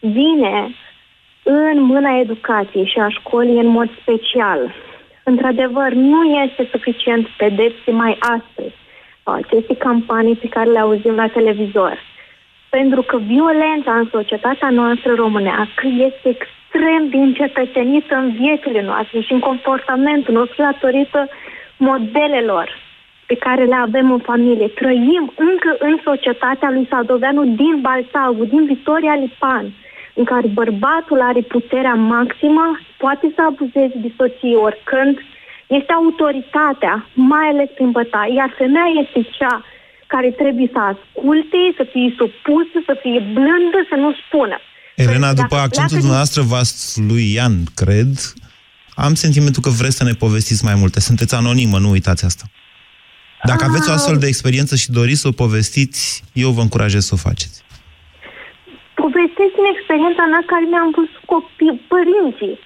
vine 0.00 0.74
în 1.42 1.82
mâna 1.82 2.18
educației 2.18 2.90
și 2.92 2.98
a 2.98 3.08
școlii 3.08 3.60
în 3.64 3.66
mod 3.66 3.88
special. 4.00 4.60
Într-adevăr, 5.30 5.90
nu 5.92 6.22
este 6.44 6.68
suficient 6.70 7.26
pedepse 7.36 7.90
mai 7.90 8.18
astăzi 8.20 8.74
aceste 9.22 9.74
campanii 9.74 10.36
pe 10.36 10.48
care 10.48 10.70
le 10.70 10.78
auzim 10.78 11.14
la 11.14 11.26
televizor. 11.26 11.98
Pentru 12.70 13.02
că 13.02 13.16
violența 13.18 13.92
în 13.94 14.08
societatea 14.10 14.70
noastră 14.70 15.14
românească 15.14 15.84
este 16.08 16.28
extrem 16.36 17.08
de 17.10 17.16
încetățenită 17.16 18.14
în 18.14 18.30
viețile 18.40 18.82
noastre 18.82 19.20
și 19.20 19.32
în 19.32 19.38
comportamentul 19.38 20.34
nostru 20.34 20.62
datorită 20.62 21.28
modelelor 21.76 22.68
pe 23.26 23.34
care 23.34 23.64
le 23.64 23.74
avem 23.74 24.12
în 24.12 24.18
familie. 24.18 24.68
Trăim 24.68 25.32
încă 25.36 25.76
în 25.78 25.98
societatea 26.04 26.70
lui 26.70 26.86
Sadoveanu 26.90 27.44
din 27.44 27.74
Balsagu, 27.80 28.44
din 28.44 28.64
Victoria 28.64 29.14
Lipan, 29.14 29.66
în 30.20 30.24
care 30.32 30.48
bărbatul 30.62 31.20
are 31.30 31.42
puterea 31.54 31.96
maximă, 32.14 32.66
poate 33.02 33.26
să 33.34 33.40
abuzeze 33.50 33.96
de 34.04 34.10
soție 34.18 34.56
oricând, 34.68 35.14
este 35.78 35.92
autoritatea, 36.00 36.94
mai 37.30 37.46
ales 37.52 37.68
prin 37.76 37.90
bătaie, 37.98 38.32
iar 38.40 38.50
femeia 38.62 38.90
este 39.02 39.20
cea 39.38 39.56
care 40.12 40.30
trebuie 40.40 40.68
să 40.74 40.80
asculte, 40.92 41.60
să 41.78 41.84
fie 41.92 42.08
supusă, 42.20 42.78
să 42.88 42.94
fie 43.02 43.18
blândă, 43.36 43.80
să 43.90 43.96
nu 44.04 44.10
spună. 44.22 44.56
Elena, 45.04 45.32
după 45.42 45.56
accentul 45.56 45.96
din... 45.98 46.04
dumneavoastră 46.04 46.42
vas 46.42 46.70
lui 47.10 47.24
Ian, 47.34 47.56
cred, 47.82 48.10
am 49.06 49.14
sentimentul 49.14 49.62
că 49.62 49.70
vreți 49.70 49.96
să 49.96 50.04
ne 50.04 50.14
povestiți 50.24 50.64
mai 50.64 50.76
multe. 50.82 51.00
Sunteți 51.00 51.34
anonimă, 51.34 51.78
nu 51.78 51.90
uitați 51.90 52.24
asta. 52.24 52.44
Dacă 53.42 53.64
aveți 53.64 53.90
o 53.90 53.92
astfel 53.92 54.18
de 54.18 54.26
experiență 54.26 54.76
și 54.76 54.90
doriți 54.90 55.20
să 55.20 55.28
o 55.28 55.32
povestiți, 55.42 56.22
eu 56.32 56.50
vă 56.50 56.60
încurajez 56.60 57.04
să 57.04 57.14
o 57.14 57.16
faceți. 57.16 57.62
Povestesc 59.08 59.52
din 59.54 59.68
experiența 59.74 60.24
mea 60.24 60.42
care 60.52 60.64
mi-am 60.64 60.90
văzut 60.96 61.20
copii, 61.32 61.80
părinții 61.94 62.56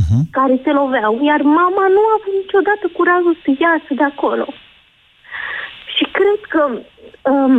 uh-huh. 0.00 0.22
care 0.38 0.54
se 0.64 0.72
loveau, 0.80 1.12
iar 1.30 1.40
mama 1.42 1.84
nu 1.94 2.00
a 2.06 2.16
avut 2.18 2.34
niciodată 2.42 2.84
curajul 2.98 3.36
să 3.44 3.50
iasă 3.64 3.90
de 4.00 4.06
acolo. 4.12 4.46
Și 5.94 6.04
cred 6.18 6.40
că, 6.52 6.62
um, 7.30 7.54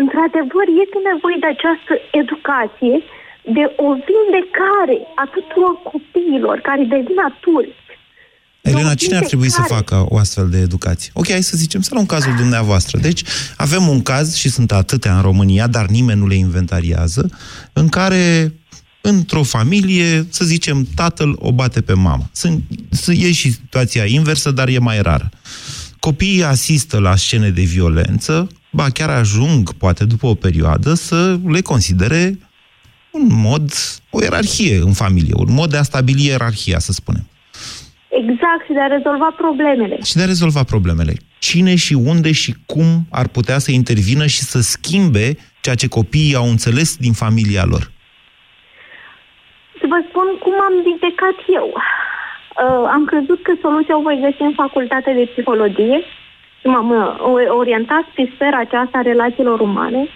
într-adevăr, 0.00 0.66
este 0.84 0.98
nevoie 1.12 1.36
de 1.44 1.50
această 1.54 1.92
educație, 2.20 2.94
de 3.42 3.64
o 3.86 3.88
vindecare 4.08 4.96
a 5.14 5.24
tuturor 5.34 5.74
copiilor 5.92 6.56
care 6.68 6.82
devin 6.82 7.18
adulți. 7.28 7.87
Elena, 8.60 8.94
cine 8.94 9.16
ar 9.16 9.24
trebui 9.24 9.50
să 9.50 9.62
facă 9.66 10.04
o 10.08 10.18
astfel 10.18 10.48
de 10.48 10.58
educație? 10.58 11.10
Ok, 11.14 11.30
hai 11.30 11.42
să 11.42 11.56
zicem, 11.56 11.80
să 11.80 11.90
luăm 11.92 12.06
cazul 12.06 12.34
dumneavoastră. 12.36 12.98
Deci, 12.98 13.22
avem 13.56 13.88
un 13.88 14.02
caz, 14.02 14.34
și 14.34 14.48
sunt 14.48 14.72
atâtea 14.72 15.16
în 15.16 15.22
România, 15.22 15.66
dar 15.66 15.86
nimeni 15.86 16.20
nu 16.20 16.26
le 16.26 16.34
inventariază, 16.34 17.30
în 17.72 17.88
care 17.88 18.52
într-o 19.00 19.42
familie, 19.42 20.26
să 20.30 20.44
zicem, 20.44 20.88
tatăl 20.94 21.36
o 21.38 21.52
bate 21.52 21.80
pe 21.80 21.92
mama. 21.92 22.30
Sunt, 22.32 22.64
e 23.06 23.32
și 23.32 23.52
situația 23.52 24.04
inversă, 24.04 24.50
dar 24.50 24.68
e 24.68 24.78
mai 24.78 25.02
rară. 25.02 25.30
Copiii 26.00 26.44
asistă 26.44 26.98
la 26.98 27.16
scene 27.16 27.50
de 27.50 27.62
violență, 27.62 28.48
ba 28.72 28.90
chiar 28.90 29.10
ajung, 29.10 29.72
poate 29.72 30.04
după 30.04 30.26
o 30.26 30.34
perioadă, 30.34 30.94
să 30.94 31.38
le 31.46 31.60
considere 31.60 32.38
un 33.12 33.26
mod, 33.30 33.72
o 34.10 34.22
ierarhie 34.22 34.78
în 34.78 34.92
familie, 34.92 35.32
un 35.36 35.52
mod 35.52 35.70
de 35.70 35.76
a 35.76 35.82
stabili 35.82 36.26
ierarhia, 36.26 36.78
să 36.78 36.92
spunem. 36.92 37.26
Exact, 38.22 38.62
și 38.66 38.72
de 38.72 38.80
a 38.80 38.86
rezolva 38.86 39.30
problemele. 39.36 39.96
Și 40.04 40.16
de 40.16 40.22
a 40.22 40.32
rezolva 40.34 40.62
problemele. 40.72 41.14
Cine 41.38 41.74
și 41.76 41.94
unde 42.12 42.32
și 42.32 42.52
cum 42.66 42.88
ar 43.10 43.28
putea 43.28 43.58
să 43.58 43.70
intervină 43.70 44.26
și 44.26 44.42
să 44.52 44.58
schimbe 44.60 45.26
ceea 45.60 45.74
ce 45.74 45.88
copiii 45.88 46.34
au 46.40 46.48
înțeles 46.54 46.96
din 46.96 47.12
familia 47.12 47.64
lor? 47.72 47.82
Să 49.80 49.84
vă 49.92 49.98
spun 50.08 50.28
cum 50.44 50.54
am 50.68 50.74
vindecat 50.88 51.36
eu. 51.60 51.68
Uh, 51.74 52.84
am 52.96 53.04
crezut 53.04 53.42
că 53.42 53.52
soluția 53.60 53.98
o 53.98 54.02
voi 54.02 54.24
găsi 54.26 54.42
în 54.50 54.54
facultatea 54.62 55.14
de 55.14 55.30
psihologie 55.32 55.98
și 56.60 56.66
m-am 56.66 56.90
uh, 56.90 57.58
orientat 57.60 58.04
pe 58.14 58.30
sfera 58.34 58.58
aceasta 58.58 58.98
a 58.98 59.08
relațiilor 59.12 59.60
umane, 59.60 60.08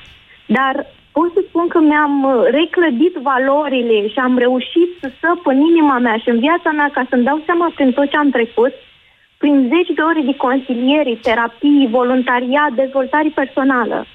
dar 0.47 0.75
pot 1.13 1.33
să 1.33 1.41
spun 1.49 1.69
că 1.69 1.79
mi-am 1.81 2.25
uh, 2.25 2.45
reclădit 2.59 3.15
valorile 3.15 4.09
și 4.09 4.19
am 4.19 4.39
reușit 4.39 4.91
să 5.01 5.11
săp 5.21 5.47
în 5.47 5.61
inima 5.61 5.99
mea 5.99 6.17
și 6.17 6.29
în 6.29 6.39
viața 6.39 6.71
mea 6.71 6.91
ca 6.93 7.07
să-mi 7.09 7.25
dau 7.25 7.43
seama 7.45 7.73
prin 7.75 7.93
tot 7.93 8.11
ce 8.11 8.17
am 8.17 8.31
trecut, 8.31 8.73
prin 9.39 9.57
zeci 9.73 9.95
de 9.97 10.03
ore 10.03 10.23
de 10.31 10.37
consilieri, 10.37 11.19
terapii, 11.23 11.89
voluntariat, 11.91 12.73
dezvoltare 12.73 13.31
personală. 13.35 14.07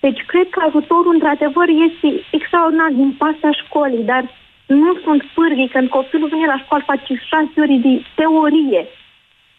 Deci 0.00 0.20
cred 0.26 0.48
că 0.50 0.60
ajutorul, 0.66 1.12
într-adevăr, 1.14 1.68
este 1.88 2.08
extraordinar 2.30 2.90
din 3.00 3.10
partea 3.18 3.50
școlii, 3.50 4.08
dar 4.12 4.22
nu 4.66 4.90
sunt 5.04 5.22
pârghii. 5.34 5.72
Când 5.74 5.88
copilul 5.88 6.28
vine 6.28 6.46
la 6.46 6.58
școală, 6.58 6.82
face 6.86 7.12
șase 7.30 7.56
ore 7.56 7.76
de 7.86 8.02
teorie. 8.14 8.86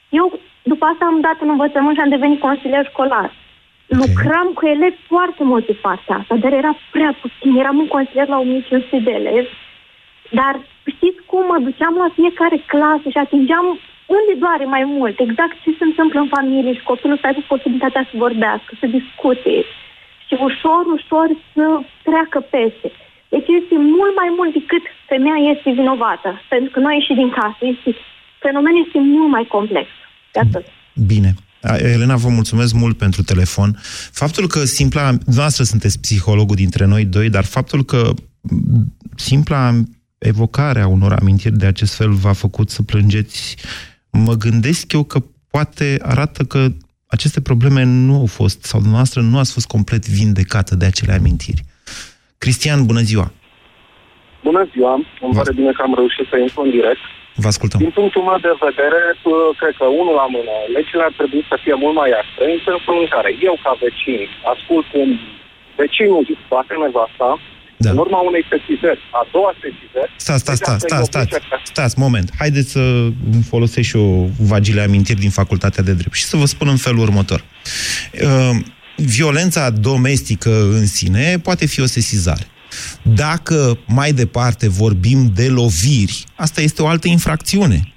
Eu, 0.09 0.39
după 0.63 0.85
asta, 0.85 1.05
am 1.05 1.19
dat 1.19 1.37
în 1.41 1.49
învățământ 1.49 1.95
și 1.95 2.01
am 2.01 2.09
devenit 2.09 2.39
consilier 2.39 2.85
școlar. 2.85 3.33
Okay. 3.87 3.97
Lucram 4.01 4.47
cu 4.57 4.65
elevi 4.65 4.99
foarte 5.07 5.43
mult 5.43 5.65
de 5.65 5.75
partea 5.85 6.15
asta, 6.15 6.35
dar 6.35 6.51
era 6.53 6.73
prea 6.91 7.11
puțin. 7.21 7.51
Eram 7.63 7.77
un 7.77 7.87
consilier 7.87 8.27
la 8.27 8.39
1500 8.39 8.99
de 9.07 9.11
elevi. 9.11 9.53
Dar 10.39 10.53
știți 10.95 11.19
cum 11.25 11.43
mă 11.51 11.57
duceam 11.67 11.95
la 12.03 12.09
fiecare 12.17 12.57
clasă 12.71 13.07
și 13.09 13.23
atingeam 13.25 13.67
unde 14.17 14.33
doare 14.43 14.65
mai 14.75 14.83
mult, 14.97 15.15
exact 15.19 15.55
ce 15.63 15.69
se 15.79 15.85
întâmplă 15.89 16.19
în 16.19 16.33
familie 16.37 16.73
și 16.73 16.89
copilul 16.91 17.17
să 17.21 17.25
aibă 17.27 17.41
posibilitatea 17.47 18.03
să 18.09 18.23
vorbească, 18.25 18.71
să 18.79 18.85
discute 18.97 19.55
și 20.27 20.33
ușor, 20.47 20.83
ușor 20.97 21.27
să 21.53 21.65
treacă 22.07 22.39
peste. 22.55 22.89
Deci 23.33 23.49
este 23.59 23.75
mult 23.97 24.13
mai 24.21 24.29
mult 24.37 24.51
decât 24.59 24.83
femeia 25.11 25.39
este 25.53 25.69
vinovată. 25.79 26.29
Pentru 26.49 26.69
că 26.71 26.79
nu 26.79 26.87
a 26.87 26.93
ieșit 26.93 27.15
din 27.15 27.29
casă. 27.29 27.61
Este, 27.73 27.89
fenomenul 28.39 28.83
este 28.85 28.99
mult 28.99 29.31
mai 29.35 29.45
complex. 29.55 29.87
De 30.31 30.39
atât. 30.39 30.65
Bine. 31.13 31.29
Elena, 31.77 32.15
vă 32.15 32.29
mulțumesc 32.29 32.73
mult 32.73 32.97
pentru 32.97 33.23
telefon. 33.23 33.79
Faptul 34.11 34.47
că 34.47 34.65
simpla, 34.65 35.17
noastră 35.25 35.63
sunteți 35.63 35.99
psihologul 35.99 36.55
dintre 36.55 36.85
noi 36.85 37.05
doi, 37.05 37.29
dar 37.29 37.43
faptul 37.43 37.85
că 37.85 38.13
simpla 39.15 39.73
evocare 40.17 40.81
a 40.81 40.87
unor 40.87 41.11
amintiri 41.11 41.57
de 41.57 41.65
acest 41.65 41.95
fel 41.95 42.11
v-a 42.11 42.33
făcut 42.33 42.69
să 42.69 42.83
plângeți, 42.83 43.55
mă 44.09 44.33
gândesc 44.33 44.91
eu 44.91 45.03
că 45.03 45.23
poate 45.49 45.99
arată 46.01 46.43
că 46.43 46.67
aceste 47.05 47.41
probleme 47.41 47.83
nu 47.83 48.15
au 48.15 48.25
fost, 48.25 48.63
sau 48.63 48.79
dumneavoastră 48.79 49.21
nu 49.21 49.37
ați 49.37 49.53
fost 49.53 49.67
complet 49.67 50.07
vindecată 50.07 50.75
de 50.75 50.85
acele 50.85 51.13
amintiri. 51.13 51.63
Cristian, 52.37 52.85
bună 52.85 53.01
ziua! 53.01 53.31
Bună 54.43 54.69
ziua! 54.73 54.93
Îmi 55.21 55.33
pare 55.33 55.53
bine 55.53 55.71
că 55.71 55.81
am 55.81 55.93
reușit 55.95 56.25
să 56.29 56.37
intru 56.37 56.61
în 56.61 56.69
direct. 56.69 57.03
Vă 57.43 57.47
ascultăm. 57.53 57.79
Din 57.85 57.93
punctul 57.99 58.23
meu 58.29 58.39
de 58.47 58.53
vedere, 58.67 59.01
cred 59.59 59.73
că 59.81 59.85
unul 60.01 60.15
la 60.21 60.27
mână, 60.35 60.55
legile 60.75 61.03
ar 61.07 61.13
trebui 61.19 61.43
să 61.51 61.55
fie 61.63 61.75
mult 61.83 61.95
mai 62.01 62.11
aspre, 62.21 62.43
în 62.53 62.59
sensul 62.67 62.95
în 63.03 63.09
care 63.15 63.31
eu, 63.49 63.55
ca 63.65 63.73
vecin, 63.85 64.21
ascult 64.53 64.85
cum 64.93 65.07
vecinul 65.81 66.23
bate 66.51 66.73
nevasta, 66.83 67.29
da. 67.77 67.89
în 67.91 67.97
urma 67.97 68.19
unei 68.29 68.45
sesizări, 68.53 69.01
a 69.19 69.27
doua 69.31 69.51
sesizări... 69.63 70.11
Stați, 70.25 70.41
stați, 70.43 70.59
stați, 70.63 70.83
stați, 70.87 71.07
stați, 71.09 71.35
stați, 71.63 71.99
moment. 71.99 72.27
Haideți 72.41 72.71
să 72.71 72.83
folosesc 73.51 73.87
și 73.87 73.95
o 73.95 74.07
vagile 74.51 74.81
amintiri 74.81 75.19
din 75.19 75.29
facultatea 75.29 75.83
de 75.83 75.93
drept 75.93 76.15
și 76.15 76.23
să 76.23 76.37
vă 76.37 76.45
spun 76.45 76.67
în 76.67 76.77
felul 76.77 76.99
următor. 76.99 77.43
Uh, 78.21 78.55
violența 78.95 79.69
domestică 79.69 80.49
în 80.49 80.85
sine 80.85 81.39
poate 81.43 81.65
fi 81.65 81.81
o 81.81 81.85
sesizare. 81.85 82.47
Dacă 83.01 83.77
mai 83.87 84.13
departe 84.13 84.69
vorbim 84.69 85.31
de 85.35 85.47
loviri, 85.47 86.23
asta 86.35 86.61
este 86.61 86.81
o 86.81 86.87
altă 86.87 87.07
infracțiune 87.07 87.93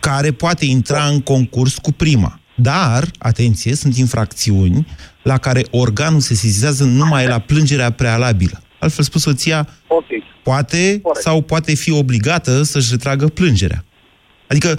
care 0.00 0.30
poate 0.30 0.64
intra 0.64 1.04
în 1.04 1.20
concurs 1.20 1.78
cu 1.78 1.92
prima. 1.92 2.40
Dar, 2.54 3.08
atenție, 3.18 3.74
sunt 3.74 3.96
infracțiuni 3.96 4.86
la 5.22 5.38
care 5.38 5.64
organul 5.70 6.20
se 6.20 6.34
sesizează 6.34 6.84
numai 6.84 7.26
la 7.26 7.38
plângerea 7.38 7.90
prealabilă. 7.90 8.62
Altfel 8.78 9.04
spus, 9.04 9.22
soția 9.22 9.68
okay. 9.86 10.22
poate 10.42 10.98
Corect. 11.02 11.24
sau 11.24 11.40
poate 11.40 11.74
fi 11.74 11.90
obligată 11.90 12.62
să-și 12.62 12.90
retragă 12.90 13.26
plângerea. 13.26 13.84
Adică, 14.46 14.76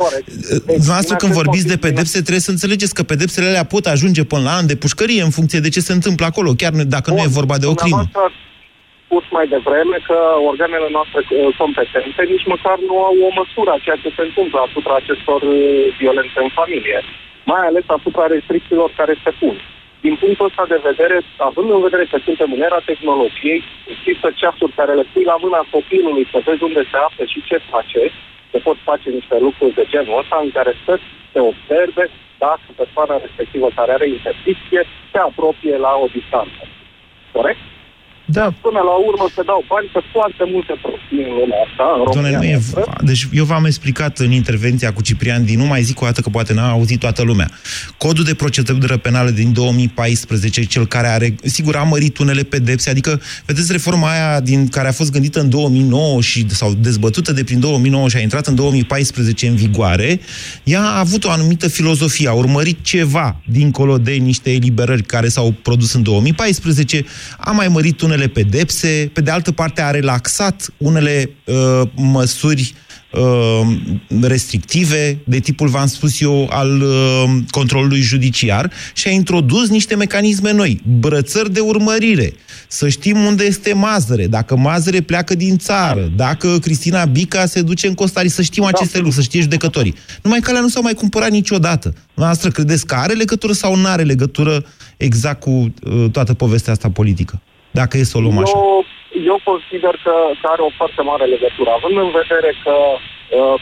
dumneavoastră 0.65 1.15
când 1.15 1.33
vorbiți 1.33 1.67
de 1.67 1.77
pedepse, 1.77 2.19
trebuie 2.19 2.39
să 2.39 2.51
înțelegeți 2.51 2.93
că 2.93 3.03
pedepsele 3.03 3.47
alea 3.47 3.63
pot 3.63 3.85
ajunge 3.85 4.23
până 4.23 4.41
la 4.41 4.55
an 4.55 4.65
de 4.65 4.75
pușcărie 4.75 5.21
în 5.21 5.29
funcție 5.29 5.59
de 5.59 5.69
ce 5.69 5.79
se 5.79 5.93
întâmplă 5.93 6.25
acolo, 6.25 6.53
chiar 6.53 6.71
dacă 6.71 7.09
Bun. 7.11 7.19
nu 7.19 7.25
e 7.25 7.27
vorba 7.27 7.57
de 7.57 7.65
o 7.65 7.73
crimă. 7.73 8.09
Spus 9.13 9.37
mai 9.37 9.47
devreme 9.57 9.97
că 10.09 10.17
organele 10.51 10.89
noastre 10.97 11.19
uh, 11.25 11.55
competente 11.61 12.21
nici 12.33 12.49
măcar 12.53 12.77
nu 12.89 12.95
au 13.07 13.15
o 13.27 13.29
măsură 13.39 13.69
a 13.73 13.83
ceea 13.85 14.01
ce 14.03 14.09
se 14.17 14.23
întâmplă 14.29 14.59
asupra 14.61 14.93
acestor 14.97 15.41
uh, 15.41 15.57
violențe 15.99 16.39
în 16.45 16.51
familie, 16.59 16.97
mai 17.51 17.63
ales 17.69 17.85
asupra 17.97 18.25
restricțiilor 18.35 18.89
care 18.99 19.13
se 19.23 19.31
pun. 19.39 19.55
Din 20.05 20.15
punctul 20.21 20.49
ăsta 20.49 20.65
de 20.73 20.79
vedere, 20.89 21.17
având 21.49 21.69
în 21.71 21.81
vedere 21.87 22.05
că 22.11 22.17
suntem 22.27 22.49
în 22.55 22.61
era 22.67 22.79
tehnologiei, 22.89 23.61
există 23.93 24.27
ceasuri 24.39 24.77
care 24.79 24.93
le 24.99 25.05
pui 25.11 25.25
la 25.31 25.37
mâna 25.43 25.61
copilului 25.75 26.29
să 26.31 26.37
vezi 26.45 26.63
unde 26.69 26.83
se 26.91 26.97
află 27.07 27.23
și 27.33 27.45
ce 27.49 27.57
face, 27.73 28.01
se 28.51 28.57
pot 28.65 28.77
face 28.89 29.07
niște 29.09 29.37
lucruri 29.45 29.77
de 29.79 29.85
genul 29.93 30.19
ăsta 30.21 30.37
în 30.45 30.51
care 30.57 30.73
să 30.85 30.93
se 31.33 31.39
observe 31.51 32.03
dacă 32.45 32.67
persoana 32.81 33.23
respectivă 33.25 33.67
care 33.77 33.91
are 33.91 34.07
interdicție 34.17 34.81
se 35.11 35.19
apropie 35.29 35.75
la 35.85 35.93
o 36.03 36.07
distanță. 36.17 36.61
Corect? 37.35 37.63
Da. 38.37 38.53
Până 38.67 38.81
la 38.89 38.95
urmă 39.09 39.25
se 39.35 39.41
dau 39.45 39.61
bani 39.71 39.87
pe 39.93 40.01
foarte 40.11 40.43
multe 40.53 40.73
prostii 40.83 41.23
în 41.27 41.33
lumea 41.39 41.61
asta, 41.67 41.85
în 41.97 42.03
România. 42.05 42.37
nu 42.37 42.43
e, 42.43 42.59
deci 43.09 43.27
eu 43.39 43.45
v-am 43.51 43.65
explicat 43.65 44.13
în 44.25 44.31
intervenția 44.31 44.93
cu 44.93 45.01
Ciprian 45.01 45.45
din 45.45 45.57
nu 45.59 45.65
mai 45.65 45.81
zic 45.81 46.01
o 46.01 46.05
dată 46.05 46.21
că 46.21 46.29
poate 46.29 46.53
n-a 46.53 46.69
auzit 46.69 46.99
toată 46.99 47.21
lumea. 47.23 47.49
Codul 47.97 48.23
de 48.23 48.33
procedură 48.33 48.97
penală 48.97 49.29
din 49.29 49.53
2014, 49.53 50.65
cel 50.65 50.85
care 50.85 51.07
are, 51.07 51.35
sigur, 51.43 51.75
a 51.75 51.83
mărit 51.83 52.17
unele 52.17 52.43
pedepse, 52.43 52.89
adică, 52.89 53.21
vedeți, 53.45 53.71
reforma 53.71 54.09
aia 54.11 54.39
din 54.39 54.67
care 54.67 54.87
a 54.87 54.91
fost 54.91 55.11
gândită 55.11 55.39
în 55.39 55.49
2009 55.49 56.21
și, 56.21 56.49
sau 56.49 56.73
dezbătută 56.73 57.31
de 57.31 57.43
prin 57.43 57.59
2009 57.59 58.09
și 58.09 58.17
a 58.17 58.19
intrat 58.19 58.47
în 58.47 58.55
2014 58.55 59.47
în 59.47 59.55
vigoare, 59.55 60.19
ea 60.63 60.81
a 60.81 60.99
avut 60.99 61.23
o 61.23 61.29
anumită 61.29 61.67
filozofie, 61.67 62.27
a 62.27 62.33
urmărit 62.33 62.77
ceva 62.81 63.35
dincolo 63.45 63.97
de 63.97 64.11
niște 64.11 64.51
eliberări 64.51 65.03
care 65.03 65.27
s-au 65.27 65.53
produs 65.61 65.93
în 65.93 66.03
2014, 66.03 67.05
a 67.37 67.51
mai 67.51 67.67
mărit 67.67 68.01
unele 68.01 68.22
unele 68.23 68.27
pedepse, 68.27 69.09
pe 69.13 69.21
de 69.21 69.31
altă 69.31 69.51
parte 69.51 69.81
a 69.81 69.89
relaxat 69.89 70.73
unele 70.77 71.29
uh, 71.45 71.81
măsuri 71.95 72.73
uh, 73.11 73.77
restrictive, 74.21 75.17
de 75.23 75.39
tipul, 75.39 75.67
v-am 75.67 75.87
spus 75.87 76.21
eu, 76.21 76.47
al 76.51 76.81
uh, 76.81 77.23
controlului 77.49 78.01
judiciar 78.01 78.71
și 78.93 79.07
a 79.07 79.11
introdus 79.11 79.69
niște 79.69 79.95
mecanisme 79.95 80.51
noi, 80.51 80.81
brățări 80.99 81.53
de 81.53 81.59
urmărire, 81.59 82.33
să 82.67 82.89
știm 82.89 83.17
unde 83.25 83.43
este 83.43 83.73
Mazăre, 83.73 84.27
dacă 84.27 84.57
Mazăre 84.57 85.01
pleacă 85.01 85.35
din 85.35 85.57
țară, 85.57 86.11
dacă 86.15 86.57
Cristina 86.61 87.05
Bica 87.05 87.45
se 87.45 87.61
duce 87.61 87.87
în 87.87 87.93
Costari, 87.93 88.29
să 88.29 88.41
știm 88.41 88.63
aceste 88.63 88.97
lucruri, 88.97 89.15
să 89.15 89.21
știe 89.21 89.41
judecătorii. 89.41 89.95
Numai 90.21 90.39
că 90.39 90.49
alea 90.49 90.61
nu 90.61 90.69
s-au 90.69 90.81
mai 90.81 90.93
cumpărat 90.93 91.29
niciodată. 91.29 91.93
Noastră 92.13 92.49
credeți 92.49 92.85
că 92.85 92.95
are 92.95 93.13
legătură 93.13 93.53
sau 93.53 93.75
nu 93.75 93.87
are 93.87 94.03
legătură 94.03 94.65
exact 94.97 95.39
cu 95.39 95.49
uh, 95.49 96.11
toată 96.11 96.33
povestea 96.33 96.71
asta 96.73 96.89
politică? 96.89 97.41
Dacă 97.79 97.93
e 97.97 98.11
să 98.11 98.17
o 98.17 98.23
luăm 98.23 98.37
eu, 98.37 98.43
așa? 98.45 98.57
Eu 99.31 99.37
consider 99.51 99.93
că, 100.05 100.15
că 100.39 100.45
are 100.53 100.61
o 100.69 100.71
foarte 100.79 101.01
mare 101.11 101.25
legătură, 101.35 101.69
având 101.71 101.97
în 102.05 102.11
vedere 102.21 102.51
că 102.65 102.75
uh, 103.39 103.55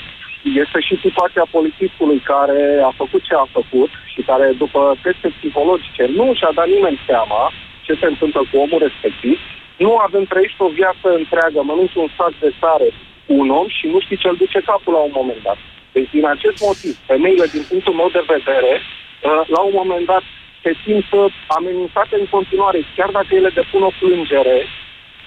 este 0.62 0.80
și 0.88 1.04
situația 1.06 1.46
politicului 1.58 2.20
care 2.34 2.62
a 2.90 2.92
făcut 3.02 3.22
ce 3.30 3.36
a 3.44 3.48
făcut 3.58 3.92
și 4.14 4.22
care, 4.30 4.48
după 4.64 4.82
teste 5.04 5.28
psihologice, 5.38 6.04
nu 6.20 6.26
și-a 6.40 6.52
dat 6.60 6.68
nimeni 6.76 7.04
seama 7.10 7.42
ce 7.86 7.94
se 8.02 8.08
întâmplă 8.14 8.42
cu 8.50 8.56
omul 8.64 8.80
respectiv. 8.88 9.38
Nu 9.86 9.92
avem 10.08 10.24
trăit 10.32 10.54
o 10.68 10.70
viață 10.80 11.08
întreagă, 11.22 11.60
mănânci 11.64 12.02
un 12.04 12.10
sac 12.18 12.34
de 12.44 12.52
sare 12.62 12.88
cu 13.26 13.34
un 13.42 13.50
om 13.60 13.68
și 13.78 13.86
nu 13.94 14.00
știi 14.00 14.22
ce-l 14.24 14.36
duce 14.44 14.60
capul 14.70 14.94
la 14.94 15.02
un 15.08 15.14
moment 15.20 15.42
dat. 15.48 15.60
Deci, 15.96 16.10
din 16.18 16.26
acest 16.36 16.58
motiv, 16.68 16.94
femeile, 17.12 17.46
din 17.56 17.64
punctul 17.70 17.94
meu 18.00 18.10
de 18.18 18.24
vedere, 18.36 18.72
uh, 18.80 19.42
la 19.56 19.60
un 19.68 19.74
moment 19.82 20.06
dat 20.14 20.24
se 20.64 20.72
simt 20.84 21.12
amenințate 21.58 22.16
în 22.22 22.28
continuare, 22.36 22.80
chiar 22.96 23.10
dacă 23.18 23.32
ele 23.40 23.50
depun 23.60 23.82
o 23.90 23.92
plângere, 24.00 24.58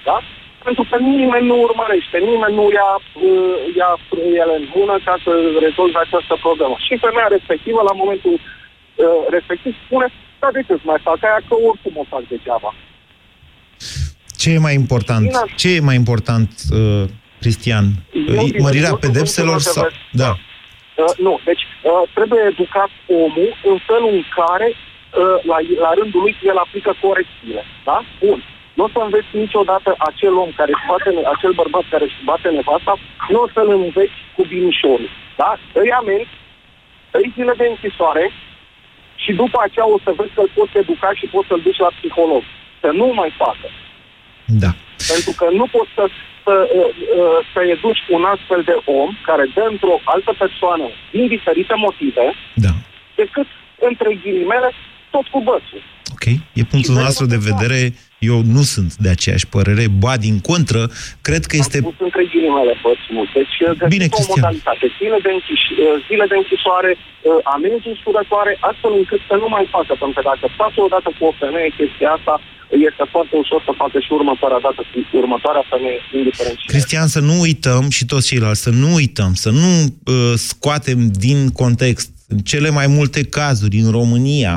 da? 0.08 0.16
Pentru 0.66 0.84
că 0.90 0.96
nimeni 0.98 1.46
nu 1.50 1.56
urmărește, 1.66 2.16
nimeni 2.18 2.54
nu 2.60 2.66
ia, 2.78 2.90
uh, 3.28 3.56
ia 3.80 3.90
ele 4.40 4.54
în 4.60 4.66
mână 4.74 4.96
ca 5.06 5.14
să 5.24 5.30
rezolve 5.66 5.98
această 6.06 6.34
problemă. 6.46 6.76
Și 6.86 7.02
femeia 7.06 7.28
respectivă, 7.36 7.80
la 7.88 7.94
momentul 8.02 8.36
uh, 8.40 9.20
respectiv, 9.36 9.72
spune, 9.84 10.06
da, 10.40 10.48
de 10.52 10.62
ce 10.66 10.74
mai 10.90 11.00
fac 11.08 11.18
aia, 11.24 11.40
că 11.48 11.54
oricum 11.68 11.94
o 12.02 12.04
fac 12.12 12.22
degeaba. 12.32 12.70
Ce 14.40 14.50
e 14.50 14.66
mai 14.66 14.74
important? 14.74 15.26
Ce 15.56 15.68
e 15.74 15.80
mai 15.90 15.96
important, 16.02 16.50
uh, 16.70 17.04
Cristian? 17.40 17.86
Eu, 18.36 18.46
Mărirea 18.58 18.94
pedepselor 18.94 19.58
sau... 19.60 19.86
Da. 20.22 20.30
Uh, 20.30 21.12
nu, 21.26 21.40
deci 21.44 21.64
uh, 21.82 22.02
trebuie 22.14 22.42
educat 22.52 22.90
omul 23.06 23.50
în 23.70 23.78
felul 23.86 24.12
în 24.18 24.24
care 24.38 24.68
Uh, 24.74 24.93
la, 25.50 25.58
la 25.84 25.90
rândul 25.98 26.20
lui 26.20 26.36
el 26.42 26.56
aplică 26.56 26.92
corecțiile. 27.00 27.62
Da? 27.84 28.04
Bun. 28.24 28.42
Nu 28.74 28.84
o 28.84 28.88
să 28.94 28.98
înveți 29.02 29.30
niciodată 29.44 29.94
acel 29.98 30.34
om 30.44 30.50
care 30.58 30.70
își 30.74 30.86
bate, 30.90 31.10
acel 31.34 31.52
bărbat 31.60 31.84
care 31.90 32.04
își 32.04 32.24
bate 32.24 32.48
nevasta, 32.48 32.94
nu 33.28 33.38
o 33.44 33.48
să-l 33.54 33.70
înveți 33.70 34.18
cu 34.36 34.42
binișorul. 34.52 35.10
Da? 35.36 35.50
Îi 35.72 35.90
amenzi, 36.00 36.34
îi 37.10 37.32
zile 37.36 37.54
de 37.56 37.66
închisoare 37.68 38.24
și 39.14 39.32
după 39.32 39.58
aceea 39.62 39.86
o 39.94 39.98
să 40.04 40.10
vezi 40.18 40.34
că 40.34 40.40
îl 40.40 40.50
poți 40.54 40.78
educa 40.82 41.10
și 41.18 41.26
poți 41.26 41.48
să-l 41.48 41.60
duci 41.66 41.84
la 41.86 41.90
psiholog. 41.98 42.42
Să 42.80 42.88
nu 43.00 43.06
mai 43.20 43.30
facă. 43.36 43.68
Da. 44.62 44.70
Pentru 45.10 45.32
că 45.38 45.46
nu 45.60 45.66
poți 45.74 45.90
să, 45.96 46.04
să, 46.44 46.54
uh, 46.80 46.90
uh, 47.20 47.38
să 47.52 47.60
educi 47.74 48.02
un 48.16 48.24
astfel 48.34 48.62
de 48.70 48.76
om 48.84 49.10
care 49.28 49.44
dă 49.54 49.64
într-o 49.70 49.96
altă 50.04 50.32
persoană 50.38 50.86
din 51.10 51.26
diferite 51.26 51.74
motive, 51.86 52.26
da. 52.54 52.72
decât, 53.14 53.46
între 53.88 54.14
ghilimele, 54.22 54.70
tot 55.14 55.26
cu 55.34 55.40
bățul. 55.48 55.82
Ok, 56.14 56.24
e 56.60 56.62
punctul 56.74 56.96
nostru 57.06 57.24
de 57.34 57.40
vedere. 57.50 57.80
Eu 58.30 58.36
nu 58.56 58.62
sunt 58.74 58.90
de 59.04 59.10
aceeași 59.16 59.46
părere, 59.56 59.84
ba 60.04 60.14
din 60.26 60.36
contră, 60.50 60.82
cred 61.26 61.42
că 61.50 61.54
este... 61.62 61.76
Am 61.78 61.88
pus 61.90 62.00
între 62.08 62.22
ghilimele 62.32 62.74
bățul. 62.84 63.12
Deci 63.38 63.56
Bine, 63.94 64.06
o 64.20 64.22
modalitate. 64.34 64.86
Zile 64.98 65.18
de, 65.26 65.30
închis- 65.36 65.74
uh, 65.84 65.96
zile 66.08 66.24
de 66.32 66.36
închisoare, 66.42 66.90
uh, 66.96 67.54
amenzi 67.56 67.86
usurătoare, 67.96 68.52
astfel 68.70 68.92
încât 69.00 69.20
să 69.30 69.34
nu 69.42 69.48
mai 69.54 69.64
facă. 69.76 69.92
Pentru 70.00 70.16
că 70.16 70.22
dacă 70.32 70.46
face 70.62 70.78
odată 70.86 71.08
cu 71.16 71.22
o 71.30 71.32
femeie 71.42 71.70
chestia 71.78 72.10
asta, 72.18 72.34
este 72.88 73.04
foarte 73.14 73.34
ușor 73.42 73.60
să 73.68 73.72
facă 73.82 73.96
și 74.04 74.10
următoarea 74.18 74.60
dată 74.66 74.80
cu 74.90 75.16
următoarea 75.22 75.64
femeie, 75.72 76.00
indiferent 76.20 76.56
Cristian, 76.72 77.06
să 77.16 77.20
nu 77.28 77.34
uităm 77.46 77.84
și 77.96 78.04
toți 78.12 78.26
ceilalți, 78.30 78.62
să 78.66 78.72
nu 78.82 78.88
uităm, 79.00 79.32
să 79.44 79.50
nu 79.50 79.70
uh, 79.82 80.32
scoatem 80.50 81.00
din 81.26 81.38
context 81.62 82.08
în 82.28 82.38
cele 82.38 82.70
mai 82.78 82.86
multe 82.86 83.20
cazuri 83.38 83.76
în 83.84 83.90
România 83.90 84.54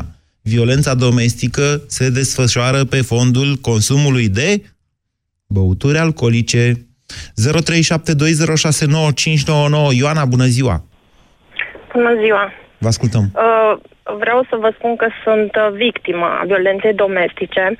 violența 0.53 0.93
domestică 0.93 1.81
se 1.87 2.09
desfășoară 2.09 2.83
pe 2.83 3.01
fondul 3.01 3.55
consumului 3.61 4.29
de 4.29 4.61
băuturi 5.47 5.97
alcoolice. 5.97 6.73
0372069599 6.73 6.79
Ioana, 10.01 10.25
bună 10.25 10.45
ziua! 10.45 10.83
Bună 11.93 12.13
ziua! 12.23 12.51
Vă 12.77 12.87
ascultăm. 12.87 13.31
Uh, 13.33 13.77
vreau 14.17 14.45
să 14.49 14.55
vă 14.59 14.73
spun 14.77 14.95
că 14.95 15.07
sunt 15.23 15.55
uh, 15.55 15.67
victima 15.73 16.43
violenței 16.45 16.93
domestice. 16.93 17.77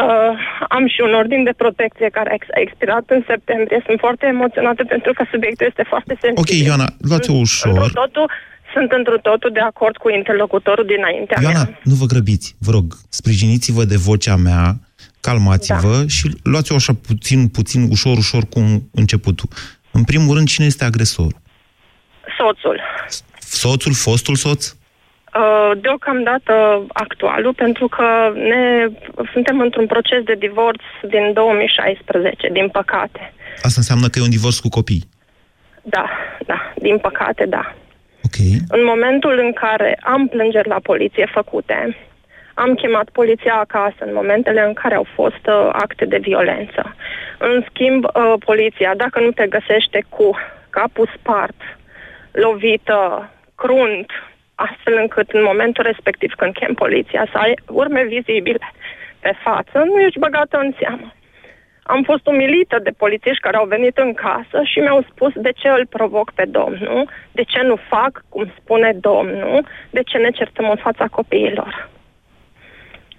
Uh, 0.00 0.32
am 0.68 0.86
și 0.86 1.00
un 1.00 1.14
ordin 1.14 1.44
de 1.44 1.52
protecție 1.56 2.08
care 2.08 2.30
a 2.30 2.34
expirat 2.60 3.04
în 3.06 3.22
septembrie. 3.26 3.82
Sunt 3.86 3.98
foarte 3.98 4.26
emoționată 4.26 4.84
pentru 4.84 5.12
că 5.12 5.24
subiectul 5.30 5.66
este 5.66 5.84
foarte 5.88 6.16
sensibil. 6.20 6.42
Ok, 6.42 6.50
Ioana, 6.66 6.88
luați-o 7.08 7.34
ușor. 7.34 7.90
Totul, 7.92 8.30
sunt 8.72 8.92
într 8.92 9.10
totul 9.10 9.50
de 9.52 9.60
acord 9.60 9.96
cu 9.96 10.08
interlocutorul 10.10 10.86
dinaintea 10.86 11.38
Ioana, 11.40 11.62
mea. 11.62 11.78
nu 11.82 11.94
vă 11.94 12.06
grăbiți, 12.06 12.56
vă 12.58 12.70
rog, 12.70 12.94
sprijiniți-vă 13.08 13.84
de 13.84 13.96
vocea 13.96 14.36
mea, 14.36 14.74
calmați-vă 15.20 15.96
da. 15.96 16.06
și 16.06 16.30
luați-o 16.42 16.74
așa 16.74 16.92
puțin, 17.06 17.48
puțin, 17.48 17.88
ușor, 17.90 18.16
ușor 18.16 18.42
cu 18.50 18.60
începutul. 18.94 19.48
În 19.92 20.04
primul 20.04 20.34
rând, 20.34 20.48
cine 20.48 20.66
este 20.66 20.84
agresorul? 20.84 21.40
Soțul. 22.38 22.80
Soțul, 23.38 23.92
fostul 23.94 24.34
soț? 24.34 24.70
Uh, 24.70 25.70
deocamdată 25.80 26.52
actualul, 26.92 27.54
pentru 27.54 27.88
că 27.88 28.32
ne 28.34 28.86
suntem 29.32 29.60
într-un 29.60 29.86
proces 29.86 30.22
de 30.24 30.34
divorț 30.38 30.80
din 31.08 31.32
2016, 31.32 32.48
din 32.52 32.68
păcate. 32.68 33.32
Asta 33.56 33.74
înseamnă 33.76 34.08
că 34.08 34.18
e 34.18 34.22
un 34.22 34.30
divorț 34.30 34.56
cu 34.56 34.68
copii? 34.68 35.08
Da, 35.82 36.10
da, 36.46 36.72
din 36.76 36.98
păcate, 36.98 37.46
da. 37.46 37.74
Okay. 38.34 38.58
În 38.68 38.84
momentul 38.84 39.38
în 39.38 39.52
care 39.52 39.98
am 40.02 40.28
plângeri 40.28 40.68
la 40.68 40.80
poliție 40.82 41.26
făcute, 41.32 41.96
Am 42.54 42.74
chemat 42.74 43.08
poliția 43.10 43.54
acasă 43.54 43.96
în 43.98 44.12
momentele 44.12 44.60
în 44.60 44.72
care 44.72 44.94
au 44.94 45.06
fost 45.14 45.46
uh, 45.46 45.68
acte 45.72 46.04
de 46.04 46.18
violență. 46.18 46.94
În 47.38 47.64
schimb, 47.68 48.04
uh, 48.04 48.34
poliția, 48.44 48.94
dacă 48.94 49.20
nu 49.20 49.30
te 49.30 49.46
găsește 49.46 50.04
cu 50.08 50.38
capul 50.70 51.10
spart, 51.18 51.56
lovită, 52.30 53.30
crunt, 53.54 54.10
astfel 54.54 54.96
încât 55.00 55.30
în 55.30 55.42
momentul 55.42 55.84
respectiv 55.84 56.32
când 56.36 56.52
chem 56.52 56.74
poliția 56.74 57.26
să 57.32 57.38
ai 57.38 57.54
urme 57.68 58.04
vizibile 58.04 58.72
pe 59.20 59.32
față, 59.44 59.78
nu 59.84 60.00
ești 60.00 60.18
băgată 60.18 60.58
în 60.58 60.72
seamă. 60.80 61.12
Am 61.82 62.02
fost 62.02 62.26
umilită 62.26 62.78
de 62.78 62.90
polițiști 62.90 63.40
care 63.40 63.56
au 63.56 63.66
venit 63.66 63.98
în 63.98 64.12
casă 64.12 64.62
și 64.62 64.78
mi-au 64.78 65.04
spus 65.10 65.32
de 65.34 65.52
ce 65.52 65.68
îl 65.68 65.86
provoc 65.86 66.32
pe 66.32 66.44
domnul, 66.44 67.08
de 67.32 67.42
ce 67.42 67.62
nu 67.62 67.76
fac 67.76 68.24
cum 68.28 68.52
spune 68.60 68.92
domnul, 69.00 69.66
de 69.90 70.02
ce 70.02 70.18
ne 70.18 70.30
certăm 70.30 70.70
în 70.70 70.76
fața 70.76 71.06
copiilor. 71.06 71.90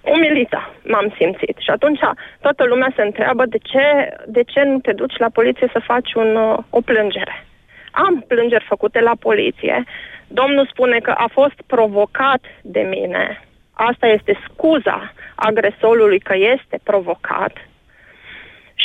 Umilită 0.00 0.74
m-am 0.84 1.14
simțit 1.18 1.56
și 1.58 1.70
atunci 1.70 2.00
toată 2.40 2.64
lumea 2.64 2.92
se 2.96 3.02
întreabă 3.02 3.46
de 3.46 3.58
ce, 3.58 4.16
de 4.26 4.42
ce 4.42 4.62
nu 4.62 4.78
te 4.78 4.92
duci 4.92 5.16
la 5.16 5.28
poliție 5.28 5.68
să 5.72 5.78
faci 5.78 6.14
un, 6.14 6.36
o 6.70 6.80
plângere. 6.80 7.46
Am 7.90 8.24
plângeri 8.28 8.64
făcute 8.68 9.00
la 9.00 9.12
poliție. 9.20 9.84
Domnul 10.26 10.66
spune 10.66 10.98
că 10.98 11.10
a 11.10 11.28
fost 11.32 11.62
provocat 11.66 12.40
de 12.62 12.80
mine. 12.80 13.44
Asta 13.72 14.06
este 14.06 14.38
scuza 14.44 15.12
agresorului 15.34 16.18
că 16.18 16.34
este 16.36 16.78
provocat 16.82 17.52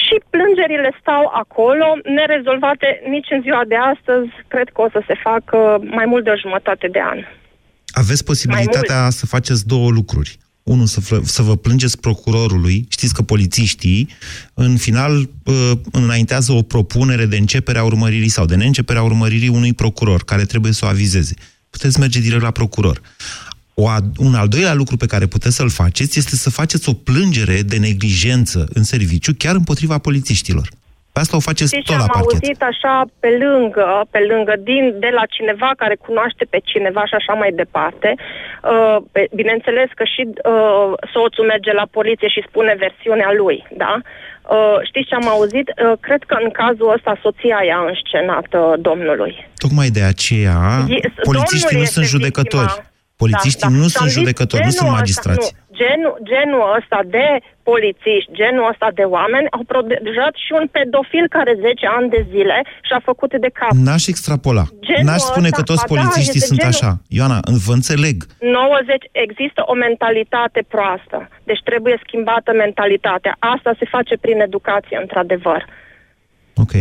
și 0.09 0.17
plângerile 0.33 0.89
stau 1.01 1.23
acolo, 1.43 1.87
nerezolvate 2.19 2.87
nici 3.13 3.29
în 3.35 3.41
ziua 3.45 3.63
de 3.71 3.77
astăzi. 3.93 4.29
Cred 4.53 4.67
că 4.73 4.79
o 4.85 4.89
să 4.95 5.01
se 5.09 5.15
facă 5.27 5.57
mai 5.97 6.05
mult 6.11 6.23
de 6.23 6.33
o 6.35 6.41
jumătate 6.45 6.87
de 6.95 7.01
an. 7.13 7.19
Aveți 8.01 8.23
posibilitatea 8.31 9.09
să 9.19 9.25
faceți 9.25 9.67
două 9.73 9.89
lucruri. 9.99 10.31
Unu, 10.63 10.85
să, 10.85 10.99
să 11.23 11.41
vă 11.41 11.55
plângeți 11.55 11.99
procurorului. 11.99 12.85
Știți 12.89 13.13
că 13.13 13.21
polițiștii, 13.21 14.09
în 14.53 14.77
final, 14.77 15.13
uh, 15.19 15.71
înaintează 15.91 16.51
o 16.51 16.61
propunere 16.61 17.25
de 17.25 17.37
începere 17.37 17.79
a 17.79 17.83
urmăririi 17.83 18.35
sau 18.37 18.45
de 18.45 18.55
neîncepere 18.55 18.99
a 18.99 19.03
urmăririi 19.03 19.47
unui 19.59 19.73
procuror, 19.73 20.23
care 20.23 20.43
trebuie 20.43 20.71
să 20.71 20.85
o 20.85 20.87
avizeze. 20.87 21.33
Puteți 21.69 21.99
merge 21.99 22.19
direct 22.19 22.41
la 22.41 22.51
procuror. 22.51 23.01
O 23.81 23.87
a, 23.87 23.97
un 24.17 24.33
al 24.35 24.47
doilea 24.47 24.73
lucru 24.73 24.95
pe 24.97 25.05
care 25.13 25.25
puteți 25.25 25.55
să-l 25.55 25.69
faceți 25.81 26.19
este 26.21 26.35
să 26.45 26.49
faceți 26.49 26.89
o 26.89 26.93
plângere 27.09 27.57
de 27.71 27.77
neglijență 27.87 28.59
în 28.73 28.83
serviciu 28.93 29.31
chiar 29.37 29.55
împotriva 29.55 29.97
polițiștilor. 30.07 30.67
Pe 31.13 31.19
asta 31.19 31.35
o 31.37 31.47
faceți 31.49 31.71
Știți 31.73 31.87
tot 31.89 31.97
la 32.01 32.01
am 32.07 32.09
parchet. 32.13 32.41
auzit 32.41 32.61
așa 32.71 32.95
pe 33.23 33.29
lângă, 33.43 33.85
pe 34.13 34.19
lângă, 34.31 34.53
din, 34.69 34.83
de 35.05 35.09
la 35.19 35.25
cineva 35.35 35.69
care 35.81 35.95
cunoaște 36.05 36.43
pe 36.53 36.59
cineva 36.71 37.03
și 37.09 37.15
așa 37.19 37.33
mai 37.41 37.51
departe. 37.61 38.09
Uh, 38.73 38.97
bineînțeles 39.39 39.89
că 39.99 40.03
și 40.13 40.21
uh, 40.27 40.89
soțul 41.13 41.45
merge 41.53 41.71
la 41.81 41.85
poliție 41.97 42.29
și 42.35 42.45
spune 42.49 42.73
versiunea 42.85 43.31
lui, 43.41 43.57
da? 43.83 43.93
Uh, 44.55 44.77
știți 44.89 45.07
ce 45.09 45.15
am 45.15 45.27
auzit? 45.35 45.67
Uh, 45.71 45.93
cred 46.05 46.21
că 46.29 46.35
în 46.43 46.49
cazul 46.61 46.93
ăsta 46.97 47.13
soția 47.25 47.59
i-a 47.69 47.81
înscenat 47.91 48.47
uh, 48.53 48.73
domnului. 48.87 49.33
Tocmai 49.63 49.89
de 49.97 50.03
aceea, 50.13 50.57
E- 50.95 51.11
polițiștii 51.29 51.69
domnul 51.69 51.85
nu 51.85 51.93
sunt 51.95 52.05
este 52.05 52.13
judecători. 52.15 52.71
victima. 52.73 52.87
Polițiștii 53.23 53.67
Da, 53.67 53.73
da. 53.75 53.79
nu 53.81 53.87
Și 53.87 53.95
am 53.97 53.99
sunt 53.99 54.09
zis, 54.09 54.17
judecători, 54.19 54.63
nu 54.63 54.69
genul 54.69 54.79
sunt 54.79 54.89
ăsta- 54.89 54.99
magistrați. 54.99 55.47
nu, 55.53 55.57
genul, 55.81 56.15
genul 56.33 56.61
ăsta 56.79 56.99
de 57.17 57.27
polițiști, 57.69 58.29
genul 58.41 58.65
ăsta 58.71 58.87
de 58.99 59.05
oameni 59.17 59.47
au 59.55 59.63
protejat 59.71 60.33
și 60.45 60.51
un 60.59 60.65
pedofil 60.75 61.25
care 61.37 61.51
10 61.67 61.85
ani 61.97 62.07
de 62.15 62.21
zile 62.33 62.57
și-a 62.87 63.01
făcut 63.09 63.31
de 63.45 63.49
cap. 63.59 63.71
N-aș 63.87 64.03
extrapola. 64.13 64.63
Genul 64.89 65.05
N-aș 65.07 65.21
spune 65.31 65.49
ăsta, 65.51 65.57
că 65.59 65.63
toți 65.71 65.83
ba 65.85 65.87
da, 65.89 65.93
polițiștii 65.93 66.39
este 66.41 66.49
sunt 66.51 66.59
genul- 66.63 66.77
așa. 66.81 66.91
Ioana, 67.17 67.39
vă 67.67 67.73
înțeleg. 67.79 68.17
90 68.39 69.03
există 69.25 69.59
o 69.71 69.73
mentalitate 69.87 70.59
proastă. 70.73 71.17
Deci 71.49 71.61
trebuie 71.69 71.95
schimbată 72.05 72.49
mentalitatea. 72.65 73.33
Asta 73.55 73.71
se 73.79 73.85
face 73.95 74.13
prin 74.23 74.37
educație, 74.49 74.97
într-adevăr. 75.03 75.61
Ok. 76.63 76.73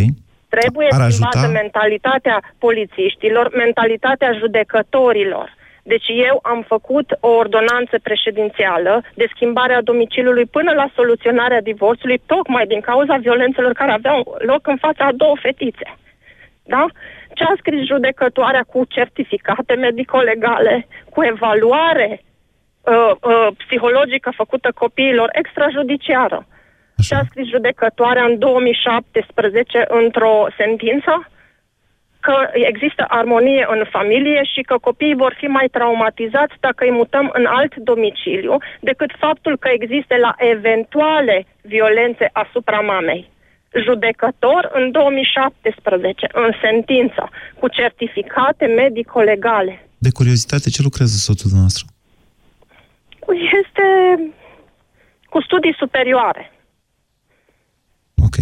Trebuie 0.57 0.89
Ar 0.91 1.11
schimbată 1.11 1.39
ajuta? 1.39 1.53
mentalitatea 1.63 2.37
polițiștilor, 2.59 3.47
mentalitatea 3.65 4.31
judecătorilor. 4.41 5.49
Deci 5.93 6.09
eu 6.31 6.39
am 6.43 6.61
făcut 6.73 7.09
o 7.21 7.29
ordonanță 7.29 7.99
președințială 8.03 9.03
de 9.15 9.27
schimbare 9.35 9.75
a 9.75 9.89
domiciliului 9.91 10.47
până 10.47 10.73
la 10.73 10.91
soluționarea 10.95 11.61
divorțului, 11.61 12.23
tocmai 12.27 12.67
din 12.67 12.81
cauza 12.81 13.17
violențelor 13.17 13.73
care 13.73 13.93
aveau 13.93 14.37
loc 14.39 14.67
în 14.67 14.77
fața 14.77 15.05
a 15.05 15.13
două 15.13 15.37
fetițe. 15.41 15.89
Da? 16.65 16.87
Ce 17.35 17.45
a 17.45 17.55
scris 17.57 17.87
judecătoarea 17.87 18.65
cu 18.73 18.85
certificate 18.85 19.75
medico-legale, 19.75 20.87
cu 21.11 21.25
evaluare 21.25 22.21
uh, 22.21 23.13
uh, 23.21 23.49
psihologică 23.57 24.31
făcută 24.37 24.69
copiilor 24.75 25.29
extrajudiciară. 25.33 26.47
Ce 27.07 27.15
a 27.15 27.25
scris 27.31 27.47
judecătoarea 27.49 28.25
în 28.25 28.39
2017 28.39 29.85
într-o 29.89 30.47
sentință? 30.57 31.29
Că 32.21 32.37
există 32.53 33.05
armonie 33.09 33.67
în 33.69 33.85
familie 33.91 34.43
și 34.55 34.61
că 34.61 34.77
copiii 34.81 35.23
vor 35.25 35.35
fi 35.39 35.47
mai 35.47 35.69
traumatizați 35.77 36.55
dacă 36.61 36.85
îi 36.85 36.91
mutăm 37.01 37.31
în 37.33 37.45
alt 37.47 37.77
domiciliu 37.77 38.57
decât 38.81 39.11
faptul 39.19 39.57
că 39.59 39.69
există 39.73 40.15
la 40.17 40.35
eventuale 40.39 41.47
violențe 41.63 42.31
asupra 42.33 42.81
mamei. 42.81 43.31
Judecător 43.85 44.71
în 44.73 44.91
2017, 44.91 46.27
în 46.33 46.51
sentință, 46.63 47.29
cu 47.59 47.69
certificate 47.69 48.67
medico-legale. 48.67 49.89
De 49.99 50.11
curiozitate, 50.11 50.71
ce 50.71 50.83
lucrează 50.83 51.17
soțul 51.17 51.51
dumneavoastră? 51.51 51.87
Este 53.61 53.87
cu 55.29 55.43
studii 55.43 55.75
superioare. 55.79 56.53
Ok. 58.27 58.37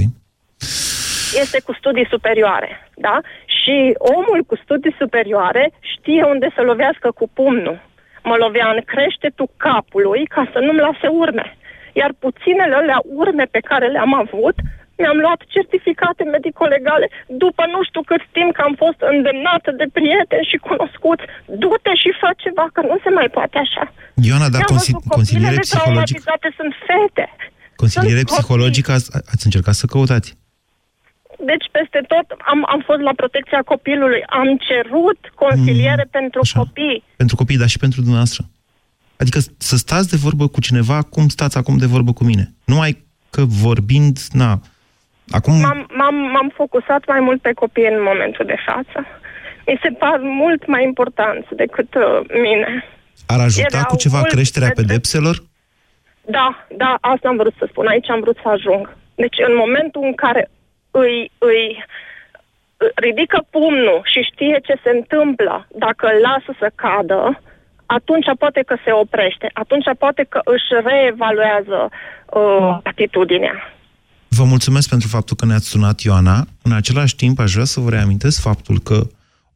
Este 1.43 1.61
cu 1.61 1.73
studii 1.73 2.07
superioare, 2.11 2.91
da? 2.97 3.21
Și 3.67 3.77
omul 4.17 4.41
cu 4.49 4.57
studii 4.65 4.95
superioare 5.03 5.65
știe 5.95 6.23
unde 6.33 6.49
să 6.57 6.61
lovească 6.71 7.09
cu 7.19 7.25
pumnul. 7.39 7.79
Mă 8.31 8.37
lovea 8.45 8.69
în 8.77 8.81
creștetul 8.93 9.49
capului 9.67 10.23
ca 10.35 10.43
să 10.53 10.59
nu-mi 10.67 10.85
lase 10.87 11.09
urme. 11.25 11.47
Iar 12.01 12.11
puținele 12.25 12.75
alea 12.81 13.01
urme 13.23 13.45
pe 13.57 13.61
care 13.71 13.87
le-am 13.95 14.15
avut, 14.25 14.57
mi-am 15.01 15.19
luat 15.25 15.41
certificate 15.55 16.23
medico-legale 16.35 17.07
după 17.43 17.63
nu 17.75 17.81
știu 17.89 18.03
cât 18.11 18.23
timp 18.37 18.51
că 18.57 18.63
am 18.69 18.75
fost 18.85 19.01
îndemnată 19.13 19.71
de 19.81 19.87
prieteni 19.99 20.49
și 20.51 20.57
cunoscuți. 20.69 21.25
Du-te 21.63 21.93
și 22.03 22.11
fă 22.21 22.31
ceva, 22.45 22.65
că 22.75 22.81
nu 22.91 22.97
se 23.05 23.11
mai 23.19 23.29
poate 23.37 23.57
așa. 23.65 23.85
Ioana, 24.29 24.49
dar 24.55 24.61
Mi-am 24.63 24.73
consi- 24.75 24.95
văzut 24.97 25.13
consiliere 25.19 25.57
copilele 25.57 25.67
psihologică, 25.67 26.21
traumatizate 26.23 26.49
sunt 26.59 26.73
fete. 26.89 27.27
consiliere 27.83 28.23
Sunt 28.23 28.29
copii. 28.31 28.43
psihologică 28.43 28.91
ați, 28.97 29.09
ați 29.33 29.45
încercat 29.49 29.75
să 29.83 29.87
căutați? 29.95 30.29
Deci 31.38 31.66
peste 31.72 32.01
tot 32.09 32.27
am, 32.38 32.64
am 32.68 32.83
fost 32.87 33.01
la 33.01 33.12
protecția 33.16 33.62
copilului. 33.62 34.22
Am 34.27 34.59
cerut 34.68 35.18
consiliere 35.35 36.03
Mm, 36.05 36.11
pentru 36.11 36.40
copii. 36.55 37.03
Pentru 37.16 37.37
copii, 37.37 37.57
dar 37.57 37.68
și 37.68 37.79
pentru 37.79 38.01
dumneavoastră. 38.01 38.44
Adică 39.16 39.38
să 39.59 39.77
stați 39.77 40.11
de 40.11 40.16
vorbă 40.16 40.46
cu 40.49 40.61
cineva 40.61 41.03
cum 41.03 41.29
stați 41.29 41.57
acum 41.59 41.77
de 41.77 41.87
vorbă 41.87 42.12
cu 42.12 42.25
mine. 42.25 42.44
Numai 42.64 43.05
că 43.31 43.42
vorbind, 43.44 44.18
na, 44.33 44.61
acum... 45.31 45.61
M-am, 45.61 45.87
m-am, 45.99 46.14
m-am 46.14 46.53
focusat 46.55 47.03
mai 47.07 47.20
mult 47.20 47.40
pe 47.40 47.53
copii 47.53 47.87
în 47.87 48.03
momentul 48.03 48.44
de 48.46 48.57
față. 48.66 49.07
Mi 49.66 49.79
se 49.83 49.88
par 49.88 50.18
mult 50.22 50.66
mai 50.66 50.83
importanți 50.85 51.49
decât 51.57 51.94
uh, 51.94 52.03
mine. 52.42 52.85
Ar 53.27 53.40
ajuta 53.40 53.66
Erau 53.77 53.85
cu 53.88 53.96
ceva 53.96 54.18
mult 54.18 54.31
creșterea 54.31 54.68
despre- 54.68 54.87
pedepselor? 54.87 55.37
Da, 56.29 56.66
da, 56.77 56.99
asta 57.01 57.29
am 57.29 57.37
vrut 57.37 57.55
să 57.59 57.66
spun. 57.70 57.87
Aici 57.87 58.11
am 58.11 58.20
vrut 58.20 58.37
să 58.42 58.49
ajung. 58.49 58.96
Deci 59.14 59.37
în 59.49 59.55
momentul 59.57 60.03
în 60.05 60.14
care 60.14 60.51
îi, 61.03 61.31
îi 61.39 61.85
ridică 62.95 63.39
pumnul 63.51 64.01
și 64.13 64.29
știe 64.31 64.57
ce 64.67 64.75
se 64.85 64.91
întâmplă 64.99 65.55
dacă 65.85 66.05
îl 66.07 66.19
lasă 66.29 66.51
să 66.61 66.69
cadă, 66.75 67.23
atunci 67.87 68.29
poate 68.39 68.63
că 68.67 68.77
se 68.85 68.93
oprește. 68.93 69.51
Atunci 69.53 69.89
poate 69.99 70.23
că 70.29 70.41
își 70.45 70.69
reevaluează 70.89 71.81
uh, 71.91 72.79
atitudinea. 72.83 73.57
Vă 74.29 74.45
mulțumesc 74.45 74.89
pentru 74.89 75.09
faptul 75.09 75.37
că 75.37 75.47
ne-ați 75.47 75.69
sunat, 75.69 76.01
Ioana. 76.01 76.47
În 76.63 76.73
același 76.73 77.17
timp, 77.17 77.39
aș 77.39 77.53
vrea 77.53 77.65
să 77.65 77.81
vă 77.81 77.91
reamintesc 77.91 78.41
faptul 78.41 78.79
că 78.79 78.99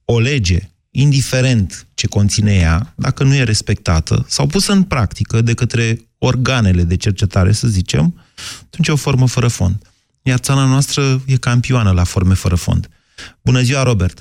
o 0.05 0.19
lege, 0.19 0.59
indiferent 0.91 1.87
ce 1.95 2.07
conține 2.07 2.55
ea, 2.55 2.81
dacă 2.95 3.25
nu 3.25 3.35
e 3.35 3.43
respectată 3.43 4.25
sau 4.27 4.47
pusă 4.47 4.73
în 4.73 4.83
practică 4.83 5.41
de 5.41 5.55
către 5.55 5.99
organele 6.19 6.83
de 6.83 6.97
cercetare, 6.97 7.53
să 7.53 7.67
zicem, 7.69 8.15
atunci 8.67 8.89
e 8.89 8.93
o 8.93 8.97
formă 8.97 9.27
fără 9.27 9.49
fond. 9.49 9.90
Iar 10.23 10.39
țara 10.39 10.65
noastră 10.65 11.03
e 11.27 11.37
campioană 11.41 11.93
la 11.93 12.05
forme 12.05 12.35
fără 12.35 12.55
fond. 12.55 12.87
Bună 13.45 13.59
ziua, 13.59 13.83
Robert! 13.83 14.19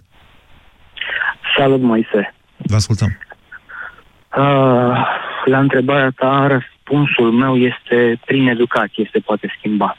Salut, 1.58 1.82
Moise. 1.82 2.34
Vă 2.58 2.76
ascultăm. 2.76 3.18
Uh, 4.38 5.06
la 5.46 5.60
întrebarea 5.60 6.10
ta, 6.16 6.48
răspunsul 6.48 7.32
meu 7.32 7.58
este 7.58 8.20
prin 8.26 8.48
educație 8.48 9.10
se 9.12 9.20
poate 9.20 9.54
schimba. 9.58 9.98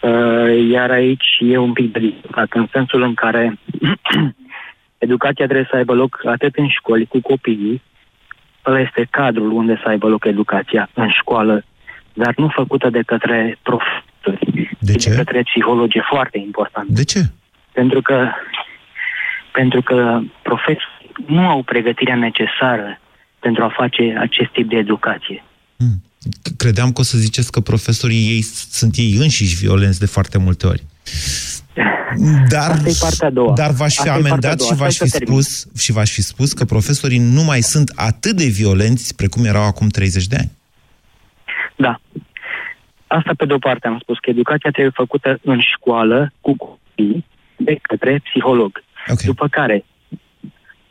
Uh, 0.00 0.68
iar 0.70 0.90
aici 0.90 1.26
e 1.40 1.56
un 1.56 1.72
pic 1.72 1.92
de 1.92 1.98
discutat, 1.98 2.52
în 2.52 2.66
sensul 2.72 3.02
în 3.02 3.14
care 3.14 3.58
educația 5.06 5.44
trebuie 5.44 5.68
să 5.70 5.76
aibă 5.76 5.94
loc 5.94 6.20
atât 6.24 6.56
în 6.56 6.68
școli 6.68 7.06
cu 7.06 7.20
copiii, 7.20 7.82
ăla 8.66 8.80
este 8.80 9.06
cadrul 9.10 9.50
unde 9.50 9.80
să 9.82 9.88
aibă 9.88 10.08
loc 10.08 10.24
educația 10.24 10.88
în 10.94 11.10
școală, 11.10 11.64
dar 12.12 12.34
nu 12.36 12.48
făcută 12.48 12.90
de 12.90 13.02
către 13.02 13.58
profesori, 13.62 14.05
de, 14.92 14.98
ce? 14.98 15.08
de 15.10 15.16
către 15.16 15.42
psihologie, 15.42 16.02
foarte 16.08 16.38
important. 16.38 16.88
De 16.88 17.04
ce? 17.04 17.20
Pentru 17.72 18.02
că, 18.02 18.28
pentru 19.52 19.82
că 19.82 20.20
profesorii 20.42 21.12
nu 21.26 21.46
au 21.48 21.62
pregătirea 21.62 22.16
necesară 22.16 23.00
pentru 23.38 23.62
a 23.64 23.74
face 23.76 24.16
acest 24.18 24.50
tip 24.52 24.68
de 24.68 24.76
educație. 24.76 25.44
Hmm. 25.76 26.02
Credeam 26.56 26.92
că 26.92 27.00
o 27.00 27.04
să 27.04 27.18
ziceți 27.18 27.52
că 27.52 27.60
profesorii 27.60 28.26
ei 28.28 28.42
sunt 28.78 28.96
ei 28.96 29.16
înșiși 29.20 29.56
violenți 29.56 29.98
de 29.98 30.06
foarte 30.06 30.38
multe 30.38 30.66
ori. 30.66 30.82
Dar, 32.48 32.70
Asta 32.70 32.88
e 32.88 32.92
partea 33.00 33.26
a 33.28 33.30
doua. 33.30 33.52
dar 33.54 33.70
v-aș 33.70 33.94
fi 33.94 33.98
Asta 34.00 34.10
e 34.10 34.14
amendat 34.14 34.40
partea 34.40 34.50
a 34.50 34.52
și 34.52 34.58
doua. 34.68 34.74
v-aș 34.80 34.94
Stai 34.94 35.06
fi, 35.06 35.12
să 35.12 35.18
termin. 35.18 35.42
spus, 35.42 35.66
și 35.82 35.92
v-aș 35.92 36.10
fi 36.10 36.22
spus 36.22 36.52
că 36.52 36.64
profesorii 36.64 37.18
nu 37.18 37.42
mai 37.42 37.60
sunt 37.62 37.92
atât 37.94 38.36
de 38.36 38.44
violenți 38.46 39.14
precum 39.14 39.44
erau 39.44 39.62
acum 39.62 39.88
30 39.88 40.26
de 40.26 40.36
ani. 40.36 40.50
Da. 41.76 42.00
Asta 43.06 43.30
pe 43.36 43.44
de-o 43.44 43.58
parte 43.58 43.86
am 43.86 43.98
spus 43.98 44.18
că 44.18 44.30
educația 44.30 44.70
trebuie 44.70 44.92
făcută 44.94 45.38
în 45.42 45.60
școală 45.60 46.32
cu 46.40 46.56
copii 46.56 47.24
de 47.56 47.78
către 47.82 48.20
psiholog. 48.24 48.82
Okay. 49.02 49.16
După 49.24 49.48
care 49.48 49.84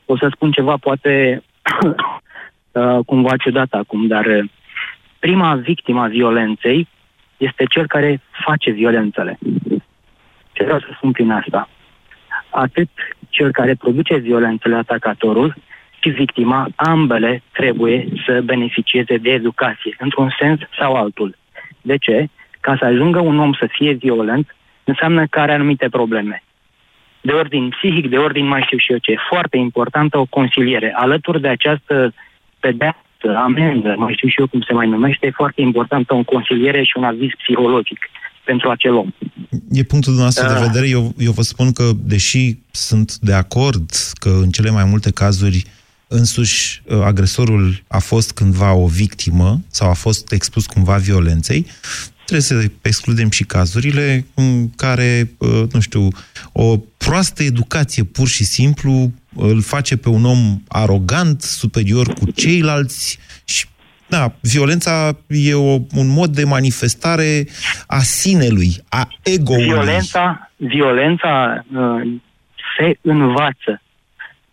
o 0.05 0.17
să 0.17 0.29
spun 0.31 0.51
ceva 0.51 0.77
poate 0.77 1.43
uh, 2.71 2.99
cumva 3.05 3.37
ciudat 3.37 3.71
acum, 3.71 4.07
dar 4.07 4.25
uh, 4.25 4.49
prima 5.19 5.55
victimă 5.55 6.01
a 6.01 6.07
violenței 6.07 6.87
este 7.37 7.63
cel 7.69 7.87
care 7.87 8.21
face 8.45 8.71
violențele. 8.71 9.37
Ce 10.51 10.63
vreau 10.63 10.79
să 10.79 10.87
spun 10.95 11.11
prin 11.11 11.31
asta? 11.31 11.69
Atât 12.49 12.89
cel 13.29 13.51
care 13.51 13.75
produce 13.75 14.15
violențele, 14.15 14.75
atacatorul, 14.75 15.55
și 15.99 16.09
victima, 16.09 16.67
ambele 16.75 17.43
trebuie 17.51 18.07
să 18.25 18.41
beneficieze 18.43 19.17
de 19.17 19.29
educație, 19.29 19.95
într-un 19.99 20.35
sens 20.39 20.59
sau 20.79 20.93
altul. 20.93 21.37
De 21.85 21.97
ce? 21.97 22.27
Ca 22.59 22.75
să 22.79 22.85
ajungă 22.85 23.19
un 23.19 23.39
om 23.39 23.53
să 23.53 23.67
fie 23.71 23.93
violent, 23.93 24.55
înseamnă 24.83 25.27
că 25.27 25.39
are 25.39 25.53
anumite 25.53 25.87
probleme. 25.89 26.43
De 27.21 27.31
ordin 27.31 27.69
psihic, 27.69 28.09
de 28.09 28.17
ordin 28.17 28.47
mai 28.47 28.61
știu 28.65 28.77
și 28.77 28.91
eu 28.91 28.97
ce. 28.97 29.11
E 29.11 29.29
foarte 29.29 29.57
importantă 29.57 30.17
o 30.17 30.25
consiliere. 30.25 30.93
Alături 30.95 31.41
de 31.41 31.47
această 31.47 32.13
pedeapsă, 32.59 33.27
amendă, 33.35 33.95
mai 33.97 34.13
știu 34.13 34.27
și 34.27 34.39
eu 34.39 34.47
cum 34.47 34.61
se 34.61 34.73
mai 34.73 34.87
numește, 34.87 35.25
e 35.25 35.31
foarte 35.31 35.61
importantă 35.61 36.13
o 36.15 36.23
consiliere 36.23 36.83
și 36.83 36.93
un 36.95 37.03
aviz 37.03 37.29
psihologic 37.37 37.99
pentru 38.43 38.69
acel 38.69 38.93
om. 38.93 39.09
E 39.71 39.83
punctul 39.83 40.13
dumneavoastră 40.13 40.47
Da. 40.47 40.53
de 40.53 40.65
vedere. 40.65 40.87
Eu, 40.89 41.13
eu 41.17 41.31
vă 41.31 41.41
spun 41.41 41.71
că, 41.71 41.83
deși 42.03 42.57
sunt 42.71 43.15
de 43.15 43.33
acord 43.33 43.89
că 44.13 44.29
în 44.29 44.49
cele 44.49 44.69
mai 44.69 44.83
multe 44.83 45.11
cazuri 45.11 45.63
însuși 46.07 46.81
uh, 46.85 47.01
agresorul 47.01 47.83
a 47.87 47.99
fost 47.99 48.31
cândva 48.33 48.73
o 48.73 48.87
victimă 48.87 49.59
sau 49.67 49.89
a 49.89 49.93
fost 49.93 50.31
expus 50.31 50.65
cumva 50.65 50.95
violenței, 50.95 51.65
trebuie 52.15 52.41
să 52.41 52.71
excludem 52.81 53.29
și 53.29 53.43
cazurile 53.43 54.25
în 54.33 54.69
care, 54.69 55.29
uh, 55.37 55.63
nu 55.71 55.79
știu, 55.79 56.07
o 56.51 56.77
proastă 56.97 57.43
educație 57.43 58.03
pur 58.03 58.27
și 58.27 58.43
simplu 58.43 59.11
îl 59.35 59.61
face 59.61 59.97
pe 59.97 60.09
un 60.09 60.25
om 60.25 60.61
arogant, 60.67 61.41
superior 61.41 62.13
cu 62.13 62.31
ceilalți 62.31 63.19
și 63.43 63.65
da, 64.07 64.33
violența 64.41 65.17
e 65.27 65.53
o, 65.53 65.73
un 65.95 66.07
mod 66.07 66.29
de 66.29 66.43
manifestare 66.43 67.47
a 67.87 67.99
sinelui, 67.99 68.75
a 68.89 69.07
ego-ului. 69.23 69.63
Violența, 69.63 70.51
violența 70.55 71.65
uh, 71.73 72.01
se 72.77 72.97
învață. 73.01 73.81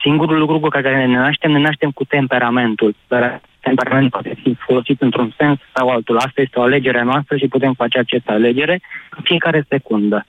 Singurul 0.03 0.39
lucru 0.39 0.61
cu 0.61 0.69
care 0.69 1.07
ne 1.07 1.17
naștem, 1.17 1.51
ne 1.51 1.59
naștem 1.59 1.91
cu 1.91 2.05
temperamentul. 2.05 2.95
Dar 3.09 3.41
temperamentul 3.61 4.11
poate 4.11 4.41
fi 4.43 4.55
folosit 4.55 5.03
într-un 5.03 5.35
sens 5.39 5.59
sau 5.75 5.89
altul. 5.89 6.17
Asta 6.17 6.41
este 6.41 6.59
o 6.59 6.63
alegere 6.63 6.99
a 6.99 7.05
noastră 7.05 7.37
și 7.37 7.49
putem 7.49 7.73
face 7.73 7.99
această 7.99 8.33
alegere 8.33 8.81
în 9.17 9.23
fiecare 9.23 9.65
secundă. 9.69 10.27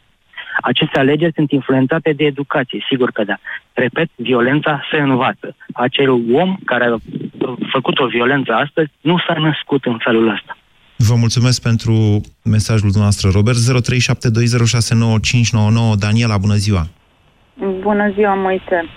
Aceste 0.62 1.00
alegeri 1.00 1.34
sunt 1.34 1.52
influențate 1.52 2.14
de 2.14 2.24
educație, 2.24 2.86
sigur 2.90 3.12
că 3.12 3.24
da. 3.24 3.38
Repet, 3.74 4.10
violența 4.16 4.82
se 4.92 4.98
învață. 4.98 5.56
Acel 5.74 6.12
om 6.12 6.58
care 6.66 6.86
a 6.86 6.98
făcut 7.72 8.00
o 8.00 8.08
violență 8.08 8.54
astăzi 8.54 8.92
nu 9.02 9.18
s-a 9.28 9.34
născut 9.34 9.86
în 9.86 9.98
felul 9.98 10.30
ăsta. 10.30 10.58
Vă 10.96 11.16
mulțumesc 11.16 11.62
pentru 11.62 12.22
mesajul 12.44 12.90
dumneavoastră, 12.92 13.30
Robert. 13.34 13.58
0372069599. 13.58 13.62
Daniela, 16.00 16.38
bună 16.38 16.54
ziua! 16.54 16.88
Bună 17.82 18.12
ziua, 18.16 18.34
Moise. 18.34 18.90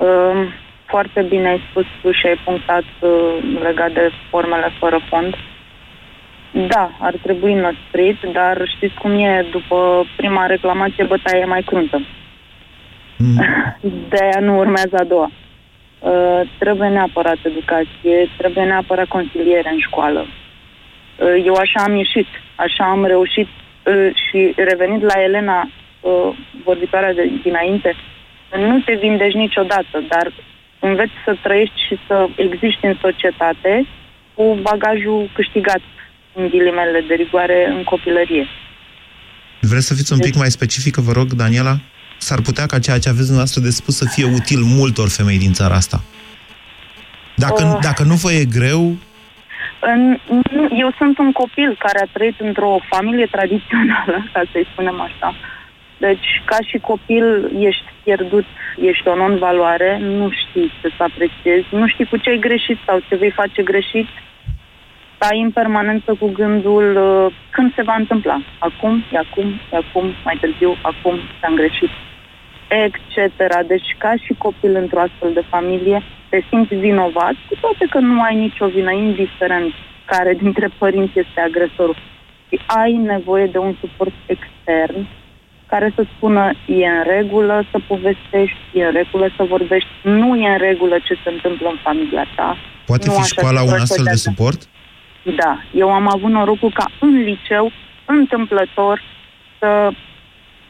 Uh, 0.00 0.52
Foarte 0.90 1.22
bine 1.22 1.48
ai 1.48 1.62
spus 1.70 1.84
tu 2.02 2.10
și 2.12 2.26
ai 2.26 2.40
punctat 2.44 2.84
uh, 3.00 3.58
legat 3.62 3.92
de 3.92 4.10
formele 4.30 4.72
fără 4.78 5.00
fond. 5.08 5.34
Da, 6.52 6.90
ar 7.00 7.14
trebui 7.22 7.54
năsprit, 7.54 8.16
dar 8.32 8.62
știți 8.76 8.94
cum 8.94 9.10
e, 9.10 9.46
după 9.50 10.06
prima 10.16 10.46
reclamație 10.46 11.04
bătaia 11.04 11.40
e 11.40 11.44
mai 11.44 11.62
cruntă. 11.62 12.00
De 14.10 14.16
aia 14.20 14.40
nu 14.40 14.58
urmează 14.58 14.96
a 14.96 15.04
doua. 15.04 15.30
Uh, 15.98 16.40
trebuie 16.58 16.88
neapărat 16.88 17.38
educație, 17.42 18.28
trebuie 18.36 18.64
neapărat 18.64 19.06
consiliere 19.06 19.70
în 19.72 19.78
școală. 19.78 20.20
Uh, 20.20 21.42
eu 21.44 21.54
așa 21.54 21.82
am 21.82 21.96
ieșit, 21.96 22.26
așa 22.54 22.84
am 22.84 23.04
reușit 23.04 23.48
uh, 23.86 24.10
și 24.14 24.52
revenind 24.56 25.04
la 25.04 25.22
Elena, 25.22 25.68
uh, 26.00 26.36
vorbitoarea 26.64 27.14
de 27.14 27.30
dinainte, 27.42 27.94
nu 28.56 28.80
te 28.80 28.94
vindești 28.94 29.38
niciodată, 29.38 30.02
dar 30.08 30.32
înveți 30.78 31.12
să 31.24 31.36
trăiești 31.42 31.80
și 31.86 31.98
să 32.06 32.28
existi 32.36 32.86
în 32.86 32.96
societate 33.00 33.86
cu 34.34 34.58
bagajul 34.62 35.30
câștigat 35.34 35.80
în 36.32 36.48
ghilimele 36.48 37.04
de 37.08 37.14
rigoare 37.14 37.68
în 37.68 37.82
copilărie. 37.82 38.46
Vreți 39.60 39.86
să 39.86 39.94
fiți 39.94 40.12
un 40.12 40.18
pic 40.18 40.34
mai 40.34 40.50
specifică, 40.50 41.00
vă 41.00 41.12
rog, 41.12 41.32
Daniela? 41.32 41.76
S-ar 42.18 42.40
putea 42.40 42.66
ca 42.66 42.78
ceea 42.78 42.98
ce 42.98 43.08
aveți 43.08 43.30
dumneavoastră 43.30 43.60
de 43.62 43.70
spus 43.70 43.96
să 43.96 44.04
fie 44.14 44.24
util 44.24 44.60
multor 44.60 45.08
femei 45.08 45.38
din 45.38 45.52
țara 45.52 45.74
asta. 45.74 46.00
Dacă, 47.36 47.62
Uh. 47.64 47.78
dacă 47.82 48.02
nu 48.02 48.14
vă 48.14 48.32
e 48.32 48.44
greu, 48.44 48.96
În, 49.82 50.18
nu, 50.56 50.68
eu 50.82 50.94
sunt 50.98 51.18
un 51.18 51.32
copil 51.32 51.76
care 51.78 51.98
a 52.00 52.08
trăit 52.12 52.40
într-o 52.40 52.78
familie 52.88 53.26
tradițională, 53.30 54.28
ca 54.32 54.42
să-i 54.52 54.68
spunem 54.72 55.00
așa. 55.00 55.34
Deci, 56.06 56.42
ca 56.44 56.56
și 56.68 56.78
copil, 56.78 57.26
ești 57.58 57.88
pierdut, 58.04 58.44
ești 58.76 59.08
o 59.08 59.14
non-valoare, 59.16 59.98
nu 59.98 60.30
știi 60.30 60.72
ce 60.80 60.88
să 60.96 61.02
apreciezi, 61.02 61.66
nu 61.70 61.86
știi 61.86 62.04
cu 62.04 62.16
ce 62.16 62.30
ai 62.30 62.38
greșit 62.38 62.78
sau 62.86 63.00
ce 63.08 63.16
vei 63.16 63.30
face 63.30 63.62
greșit. 63.62 64.06
Stai 65.16 65.40
în 65.40 65.50
permanență 65.50 66.14
cu 66.20 66.26
gândul 66.32 66.86
uh, 66.96 67.32
când 67.50 67.74
se 67.74 67.82
va 67.82 67.94
întâmpla. 67.98 68.40
Acum, 68.58 69.04
e 69.12 69.16
acum, 69.18 69.46
e 69.72 69.76
acum, 69.76 70.06
mai 70.24 70.36
târziu, 70.40 70.76
acum, 70.82 71.16
ți-am 71.38 71.54
greșit. 71.54 71.90
Etc. 72.68 73.16
Deci, 73.66 73.96
ca 73.98 74.12
și 74.24 74.34
copil 74.38 74.76
într-o 74.76 75.00
astfel 75.00 75.32
de 75.32 75.44
familie, 75.48 76.02
te 76.28 76.42
simți 76.48 76.74
vinovat, 76.74 77.34
cu 77.48 77.54
toate 77.60 77.86
că 77.90 77.98
nu 77.98 78.22
ai 78.22 78.36
nicio 78.36 78.66
vină, 78.66 78.92
indiferent 78.92 79.72
care 80.04 80.34
dintre 80.34 80.68
părinți 80.78 81.18
este 81.18 81.40
agresorul. 81.40 81.96
Și 82.48 82.60
ai 82.66 82.92
nevoie 82.92 83.46
de 83.46 83.58
un 83.58 83.74
suport 83.80 84.14
extern 84.26 85.06
care 85.70 85.92
să 85.94 86.02
spună 86.16 86.50
e 86.66 86.86
în 86.86 87.02
regulă 87.16 87.64
să 87.70 87.78
povestești, 87.86 88.58
e 88.72 88.84
în 88.84 88.92
regulă 88.92 89.26
să 89.36 89.42
vorbești, 89.44 89.88
nu 90.02 90.36
e 90.36 90.48
în 90.48 90.58
regulă 90.58 90.96
ce 91.06 91.14
se 91.24 91.30
întâmplă 91.30 91.68
în 91.68 91.78
familia 91.82 92.26
ta. 92.36 92.56
poate 92.86 93.06
nu 93.06 93.12
fi 93.12 93.20
așa 93.20 93.34
școala 93.34 93.60
se 93.60 93.66
un 93.72 93.80
astfel 93.80 94.04
de 94.04 94.10
procedează. 94.10 94.28
suport? 94.28 94.60
Da, 95.42 95.52
eu 95.82 95.88
am 95.90 96.08
avut 96.08 96.30
norocul 96.30 96.72
ca 96.72 96.86
în 97.00 97.14
liceu, 97.22 97.72
întâmplător, 98.04 99.02
să 99.58 99.90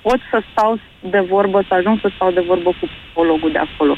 pot 0.03 0.21
să 0.31 0.43
stau 0.51 0.79
de 1.01 1.21
vorbă, 1.21 1.65
să 1.69 1.75
ajung 1.75 1.99
să 2.01 2.11
stau 2.15 2.31
de 2.31 2.45
vorbă 2.47 2.71
cu 2.81 2.87
psihologul 2.93 3.51
de 3.53 3.59
acolo. 3.59 3.97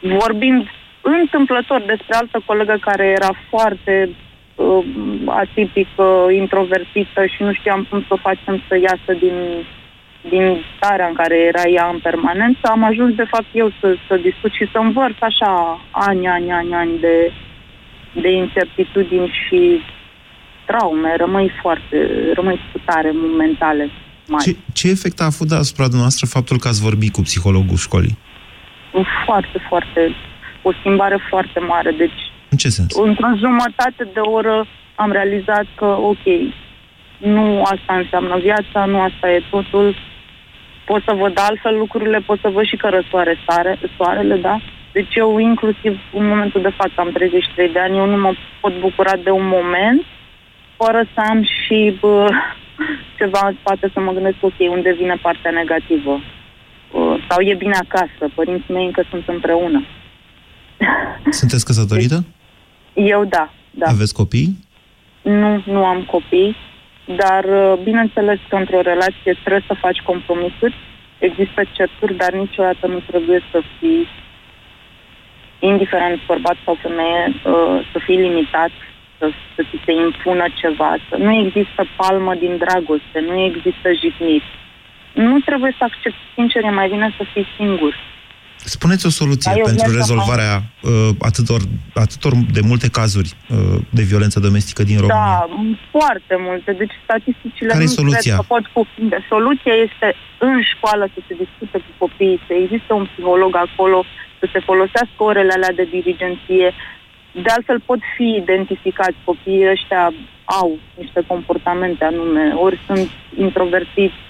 Vorbind 0.00 0.66
întâmplător 1.00 1.82
despre 1.86 2.14
altă 2.16 2.42
colegă 2.46 2.76
care 2.80 3.06
era 3.06 3.32
foarte 3.48 4.10
uh, 4.54 4.84
atipică, 5.26 6.26
introvertită 6.42 7.26
și 7.26 7.42
nu 7.42 7.52
știam 7.52 7.86
cum 7.90 8.00
să 8.00 8.12
o 8.12 8.16
facem 8.28 8.62
să 8.68 8.74
iasă 8.76 9.12
din, 9.18 9.36
din 10.28 10.64
starea 10.76 11.06
în 11.06 11.14
care 11.14 11.36
era 11.38 11.68
ea 11.68 11.90
în 11.92 11.98
permanență, 11.98 12.60
am 12.62 12.84
ajuns 12.84 13.14
de 13.14 13.26
fapt 13.30 13.50
eu 13.52 13.72
să, 13.80 13.96
să 14.08 14.16
discut 14.16 14.52
și 14.52 14.68
să 14.72 14.78
învăț 14.78 15.16
așa 15.20 15.80
ani, 15.90 16.28
ani, 16.28 16.52
ani, 16.52 16.74
ani 16.74 16.98
de, 17.00 17.32
de 18.20 18.30
incertitudini 18.30 19.32
și 19.46 19.80
traume, 20.66 21.16
rămâi 21.16 21.50
foarte, 21.62 21.96
rămâi 22.34 22.60
cu 22.72 22.80
tare 22.84 23.10
mentale 23.38 23.90
mari. 24.26 24.44
Ce, 24.44 24.56
ce 24.72 24.88
efect 24.88 25.20
a 25.20 25.24
avut 25.24 25.50
asupra 25.50 25.84
dumneavoastră 25.84 26.26
faptul 26.26 26.58
că 26.58 26.68
ați 26.68 26.82
vorbit 26.82 27.12
cu 27.12 27.20
psihologul 27.20 27.76
școlii? 27.76 28.18
Foarte, 29.26 29.58
foarte, 29.68 30.14
o 30.62 30.72
schimbare 30.78 31.18
foarte 31.28 31.60
mare. 31.60 31.90
Deci, 31.90 32.20
În 32.48 32.56
ce 32.56 32.68
sens? 32.68 32.94
într-o 32.94 33.28
jumătate 33.36 34.08
de 34.14 34.20
oră 34.20 34.66
am 34.94 35.12
realizat 35.12 35.66
că, 35.74 35.84
ok, 35.84 36.24
nu 37.18 37.62
asta 37.62 37.94
înseamnă 37.96 38.38
viața, 38.38 38.84
nu 38.84 39.00
asta 39.00 39.30
e 39.30 39.42
totul, 39.50 39.96
pot 40.90 41.02
să 41.08 41.14
văd 41.22 41.34
altfel 41.48 41.74
lucrurile, 41.78 42.18
pot 42.18 42.38
să 42.40 42.48
văd 42.48 42.64
și 42.64 42.76
că 42.76 42.88
răsoare 42.88 43.34
sare, 43.46 43.78
soarele, 43.96 44.36
da? 44.36 44.56
Deci 44.92 45.14
eu, 45.14 45.38
inclusiv 45.38 45.92
în 46.18 46.26
momentul 46.26 46.62
de 46.62 46.76
față, 46.78 46.96
am 46.96 47.10
33 47.12 47.68
de 47.72 47.78
ani, 47.78 47.96
eu 47.96 48.06
nu 48.06 48.16
mă 48.16 48.32
pot 48.60 48.80
bucura 48.80 49.16
de 49.26 49.30
un 49.30 49.46
moment 49.56 50.00
fără 50.76 51.00
să 51.14 51.20
am 51.30 51.42
și 51.42 51.96
bă, 52.00 52.28
ceva 53.18 53.40
în 53.48 53.54
spate 53.60 53.90
să 53.92 54.00
mă 54.00 54.12
gândesc, 54.12 54.36
ok, 54.40 54.58
unde 54.70 54.92
vine 54.92 55.16
partea 55.22 55.50
negativă. 55.50 56.14
Uh, 56.90 57.24
sau 57.28 57.40
e 57.40 57.54
bine 57.54 57.78
acasă, 57.84 58.22
părinții 58.34 58.74
mei 58.74 58.84
încă 58.84 59.02
sunt 59.10 59.28
împreună. 59.28 59.84
Sunteți 61.40 61.64
căsătorită? 61.64 62.24
Eu 62.94 63.24
da, 63.24 63.52
da. 63.70 63.86
Aveți 63.86 64.14
copii? 64.14 64.48
Nu, 65.22 65.62
nu 65.66 65.84
am 65.84 66.02
copii, 66.02 66.56
dar 67.16 67.44
uh, 67.44 67.78
bineînțeles 67.82 68.38
că 68.48 68.56
într-o 68.56 68.80
relație 68.80 69.32
trebuie 69.40 69.64
să 69.66 69.74
faci 69.74 70.00
compromisuri, 70.00 70.74
există 71.18 71.62
certuri, 71.72 72.14
dar 72.14 72.32
niciodată 72.32 72.86
nu 72.86 73.00
trebuie 73.06 73.42
să 73.50 73.60
fii, 73.78 74.08
indiferent 75.58 76.20
bărbat 76.26 76.56
sau 76.64 76.74
femeie, 76.74 77.24
uh, 77.28 77.88
să 77.92 77.98
fii 77.98 78.18
limitat, 78.18 78.70
să, 79.18 79.30
să 79.54 79.62
ți 79.62 79.84
se 79.84 79.92
impună 79.92 80.44
ceva, 80.54 80.96
să 81.08 81.16
nu 81.16 81.32
există 81.34 81.86
palmă 81.96 82.34
din 82.34 82.56
dragoste, 82.56 83.18
nu 83.20 83.40
există 83.40 83.92
jignit. 83.92 84.42
Nu 85.12 85.38
trebuie 85.38 85.74
să 85.78 85.84
accepti, 85.84 86.32
sincer, 86.34 86.64
e 86.64 86.70
mai 86.70 86.88
bine 86.88 87.14
să 87.16 87.24
fii 87.32 87.46
singur. 87.56 87.94
Spuneți 88.64 89.06
o 89.06 89.08
soluție 89.08 89.52
da, 89.56 89.62
pentru 89.70 89.90
rezolvarea 89.92 90.62
uh, 90.82 91.08
atâtor, 91.18 91.60
atâtor 91.94 92.32
de 92.52 92.60
multe 92.60 92.88
cazuri 92.88 93.30
uh, 93.32 93.80
de 93.90 94.02
violență 94.02 94.40
domestică 94.40 94.82
din 94.82 94.96
România. 94.96 95.46
Da, 95.48 95.48
foarte 95.90 96.34
multe. 96.38 96.72
Deci 96.72 96.94
statisticile 97.04 97.68
Care 97.72 97.84
nu 97.84 97.90
e 97.90 98.00
soluția? 98.02 98.34
cred 98.34 98.46
că 98.46 98.54
pot 98.54 98.66
cuprinde. 98.76 99.18
Soluția 99.28 99.74
este 99.86 100.08
în 100.38 100.56
școală 100.72 101.04
să 101.14 101.20
se 101.26 101.34
discute 101.44 101.78
cu 101.86 101.92
copiii, 102.04 102.40
să 102.46 102.52
existe 102.62 102.92
un 102.92 103.06
psiholog 103.10 103.52
acolo, 103.66 104.04
să 104.40 104.46
se 104.52 104.60
folosească 104.68 105.20
orele 105.30 105.52
alea 105.52 105.72
de 105.80 105.86
dirigenție. 105.96 106.68
De 107.44 107.50
altfel 107.56 107.80
pot 107.90 108.00
fi 108.16 108.28
identificați 108.42 109.18
copiii 109.24 109.70
ăștia 109.74 110.12
au 110.44 110.78
niște 111.02 111.20
comportamente 111.26 112.04
anume, 112.04 112.52
ori 112.64 112.78
sunt 112.86 113.08
introvertiți, 113.36 114.20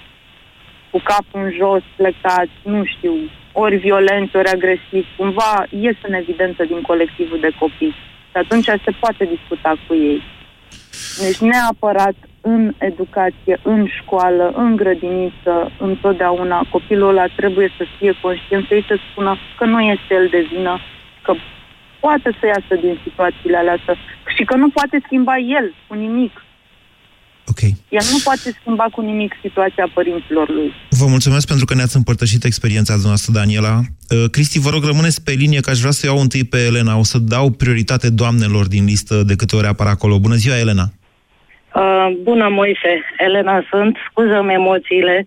cu 0.91 1.01
capul 1.05 1.41
în 1.45 1.51
jos, 1.51 1.83
plecați, 1.97 2.57
nu 2.63 2.85
știu, 2.85 3.15
ori 3.53 3.77
violenți, 3.77 4.37
ori 4.37 4.49
agresivi, 4.49 5.17
cumva 5.17 5.65
ies 5.71 5.97
în 6.03 6.13
evidență 6.13 6.65
din 6.65 6.81
colectivul 6.81 7.39
de 7.41 7.51
copii. 7.59 7.95
Și 8.31 8.37
atunci 8.37 8.65
se 8.65 8.93
poate 9.01 9.25
discuta 9.25 9.75
cu 9.87 9.95
ei. 9.95 10.23
Deci 11.19 11.39
neapărat 11.39 12.15
în 12.41 12.73
educație, 12.79 13.59
în 13.63 13.87
școală, 13.87 14.53
în 14.57 14.77
grădiniță, 14.77 15.73
întotdeauna 15.79 16.67
copilul 16.71 17.09
ăla 17.09 17.27
trebuie 17.37 17.73
să 17.77 17.85
fie 17.99 18.13
conștient, 18.23 18.67
să-i 18.67 18.85
se 18.89 18.97
spună 19.11 19.37
că 19.59 19.65
nu 19.65 19.81
este 19.81 20.15
el 20.15 20.27
de 20.31 20.47
vină, 20.53 20.79
că 21.23 21.35
poate 22.01 22.37
să 22.41 22.47
iasă 22.47 22.75
din 22.81 22.99
situațiile 23.03 23.57
alea 23.57 23.79
să, 23.85 23.95
și 24.37 24.45
că 24.45 24.57
nu 24.57 24.69
poate 24.69 25.01
schimba 25.05 25.37
el 25.37 25.75
cu 25.87 25.95
nimic. 25.95 26.45
Ok. 27.51 27.61
El 27.99 28.07
nu 28.13 28.19
poate 28.25 28.49
schimba 28.59 28.87
cu 28.93 29.01
nimic 29.01 29.33
situația 29.43 29.91
părinților 29.95 30.49
lui. 30.49 30.73
Vă 30.91 31.07
mulțumesc 31.07 31.47
pentru 31.47 31.65
că 31.65 31.75
ne-ați 31.75 31.97
împărtășit 31.97 32.45
experiența 32.45 32.95
noastră, 33.05 33.33
Daniela. 33.33 33.77
Uh, 33.79 34.31
Cristi, 34.31 34.59
vă 34.59 34.71
rog, 34.71 34.83
rămâneți 34.85 35.25
pe 35.25 35.33
linie, 35.43 35.61
că 35.61 35.71
aș 35.71 35.79
vrea 35.79 35.91
să 35.91 36.07
iau 36.07 36.19
întâi 36.21 36.45
pe 36.45 36.59
Elena. 36.71 36.99
O 36.99 37.03
să 37.13 37.19
dau 37.19 37.51
prioritate 37.51 38.11
doamnelor 38.11 38.67
din 38.69 38.85
listă 38.85 39.15
de 39.23 39.35
câte 39.37 39.57
ori 39.57 39.67
apar 39.67 39.87
acolo. 39.87 40.19
Bună 40.19 40.35
ziua, 40.35 40.59
Elena! 40.59 40.87
Uh, 41.75 42.09
bună, 42.23 42.49
Moise. 42.49 42.93
Elena 43.27 43.67
sunt. 43.71 43.97
Scuză-mi 44.11 44.53
emoțiile. 44.53 45.27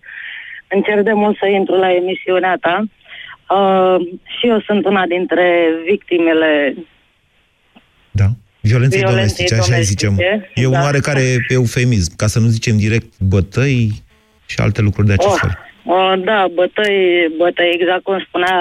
Încerc 0.68 1.02
de 1.04 1.12
mult 1.12 1.36
să 1.36 1.46
intru 1.46 1.74
la 1.74 1.90
emisiunea 1.92 2.56
ta. 2.60 2.76
Uh, 3.56 3.96
și 4.38 4.46
eu 4.46 4.60
sunt 4.60 4.84
una 4.84 5.06
dintre 5.06 5.46
victimele 5.90 6.74
Violenței, 8.70 8.98
Violenței 9.00 9.14
domestice, 9.14 9.54
așa 9.54 9.70
domestice, 9.70 10.08
zicem. 10.08 10.12
E 10.62 10.66
un 10.66 10.72
da. 10.72 10.82
oarecare 10.86 11.24
eufemism, 11.48 12.10
ca 12.16 12.26
să 12.26 12.38
nu 12.38 12.46
zicem 12.56 12.76
direct 12.76 13.10
bătăi 13.32 13.82
și 14.46 14.56
alte 14.60 14.80
lucruri 14.82 15.06
de 15.06 15.12
acest 15.12 15.34
Oh, 15.34 15.40
fel. 15.42 15.52
uh, 15.94 16.12
da, 16.24 16.46
bătăi, 16.54 16.98
bătăi, 17.38 17.70
exact 17.78 18.02
cum 18.02 18.18
spunea 18.28 18.56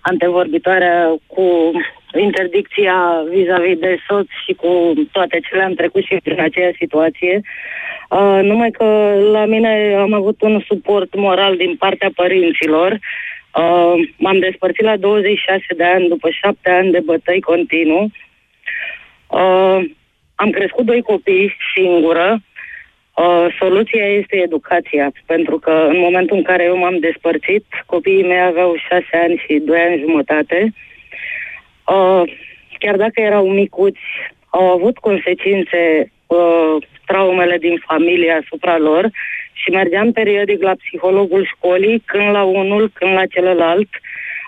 antevorbitoarea, 0.00 0.96
cu 1.26 1.46
interdicția 2.20 2.96
vis-a-vis 3.30 3.78
de 3.78 3.96
soț 4.08 4.26
și 4.46 4.52
cu 4.52 4.92
toate 5.12 5.40
ce 5.48 5.56
le-am 5.56 5.74
trecut 5.74 6.04
și 6.04 6.20
prin 6.22 6.40
aceeași 6.40 6.76
situație. 6.78 7.40
Uh, 8.10 8.38
numai 8.42 8.70
că 8.70 8.84
la 9.32 9.44
mine 9.44 9.94
am 9.98 10.12
avut 10.12 10.42
un 10.42 10.62
suport 10.68 11.14
moral 11.16 11.56
din 11.56 11.76
partea 11.78 12.10
părinților. 12.14 12.90
Uh, 12.92 13.94
m-am 14.16 14.38
despărțit 14.38 14.84
la 14.84 14.96
26 14.96 15.64
de 15.76 15.84
ani, 15.84 16.08
după 16.08 16.28
șapte 16.40 16.70
ani 16.70 16.90
de 16.90 17.00
bătăi 17.04 17.40
continuu. 17.40 18.10
Uh, 19.34 19.84
am 20.34 20.50
crescut 20.50 20.84
doi 20.84 21.02
copii 21.02 21.56
singură. 21.74 22.38
Uh, 23.16 23.46
soluția 23.58 24.06
este 24.06 24.36
educația, 24.36 25.12
pentru 25.26 25.58
că 25.58 25.70
în 25.70 25.98
momentul 25.98 26.36
în 26.36 26.42
care 26.42 26.64
eu 26.64 26.76
m-am 26.76 26.98
despărțit, 26.98 27.64
copiii 27.86 28.26
mei 28.26 28.40
aveau 28.40 28.74
șase 28.88 29.16
ani 29.22 29.42
și 29.46 29.58
doi 29.58 29.78
ani 29.78 30.00
jumătate. 30.00 30.72
Uh, 31.86 32.22
chiar 32.78 32.96
dacă 32.96 33.20
erau 33.20 33.48
micuți, 33.48 34.06
au 34.50 34.70
avut 34.70 34.98
consecințe 34.98 36.12
uh, 36.26 36.76
traumele 37.06 37.58
din 37.58 37.82
familie 37.86 38.42
asupra 38.42 38.78
lor 38.78 39.10
și 39.52 39.70
mergeam 39.70 40.12
periodic 40.12 40.62
la 40.62 40.74
psihologul 40.74 41.46
școlii, 41.56 42.02
când 42.04 42.30
la 42.30 42.42
unul, 42.42 42.90
când 42.94 43.12
la 43.12 43.26
celălalt. 43.26 43.88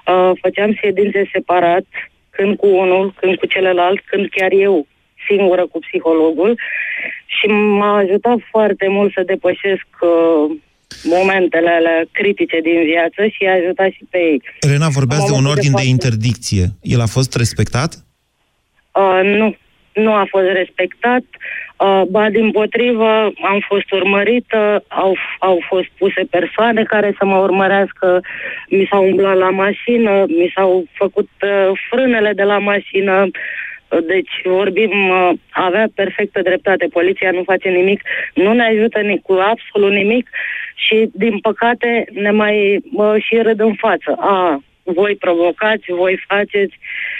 Uh, 0.07 0.31
făceam 0.40 0.75
ședințe 0.75 1.29
separat, 1.33 1.87
când 2.37 2.57
cu 2.57 2.66
unul, 2.66 3.14
când 3.20 3.37
cu 3.37 3.46
celălalt, 3.46 4.01
când 4.11 4.29
chiar 4.37 4.53
eu 4.53 4.87
singură 5.29 5.66
cu 5.66 5.79
psihologul 5.79 6.59
și 7.27 7.46
m-a 7.79 7.96
ajutat 7.96 8.38
foarte 8.51 8.87
mult 8.88 9.12
să 9.12 9.22
depășesc 9.27 9.87
uh, 10.01 10.57
momentele 11.05 11.70
alea 11.70 12.05
critice 12.12 12.59
din 12.61 12.85
viață 12.85 13.20
și 13.33 13.42
i-a 13.42 13.53
ajutat 13.53 13.90
și 13.90 14.05
pe 14.11 14.18
ei. 14.18 14.42
Elena, 14.61 14.88
vorbeați 14.88 15.22
Am 15.22 15.29
de 15.29 15.33
un 15.33 15.44
avut 15.44 15.51
ordin 15.57 15.70
de 15.70 15.81
foarte- 15.81 15.88
interdicție. 15.88 16.64
El 16.83 17.01
a 17.01 17.07
fost 17.07 17.35
respectat? 17.37 17.90
Uh, 18.92 19.20
nu, 19.25 19.57
nu 19.97 20.13
a 20.13 20.27
fost 20.29 20.47
respectat. 20.47 21.23
Uh, 21.79 22.03
ba, 22.11 22.31
din 22.31 22.51
potrivă, 22.51 23.33
am 23.43 23.59
fost 23.69 23.91
urmărită, 23.91 24.85
au, 24.89 25.17
au 25.39 25.59
fost 25.69 25.87
puse 25.99 26.23
persoane 26.31 26.83
care 26.83 27.15
să 27.19 27.25
mă 27.25 27.37
urmărească, 27.37 28.21
mi 28.69 28.87
s-au 28.91 29.05
umblat 29.05 29.37
la 29.37 29.51
mașină, 29.51 30.25
mi 30.29 30.53
s-au 30.55 30.85
făcut 30.93 31.29
uh, 31.41 31.71
frânele 31.91 32.33
de 32.33 32.43
la 32.43 32.59
mașină, 32.59 33.31
Uh, 33.89 33.99
deci 34.07 34.41
vorbim, 34.45 35.09
uh, 35.09 35.31
avea 35.51 35.89
perfectă 35.95 36.43
dreptate, 36.43 36.87
poliția 36.87 37.31
nu 37.31 37.43
face 37.43 37.69
nimic, 37.69 38.01
nu 38.35 38.53
ne 38.53 38.65
ajută 38.65 39.01
nici 39.01 39.23
cu 39.23 39.33
absolut 39.33 39.93
nimic 39.93 40.29
și, 40.75 41.11
din 41.13 41.39
păcate, 41.39 42.05
ne 42.13 42.31
mai 42.31 42.81
uh, 42.93 43.15
și 43.19 43.37
râd 43.37 43.61
în 43.61 43.75
față. 43.75 44.17
A, 44.19 44.63
voi 44.83 45.17
provocați, 45.17 45.85
voi 45.93 46.25
faceți. 46.29 46.75
Uh, 46.75 47.16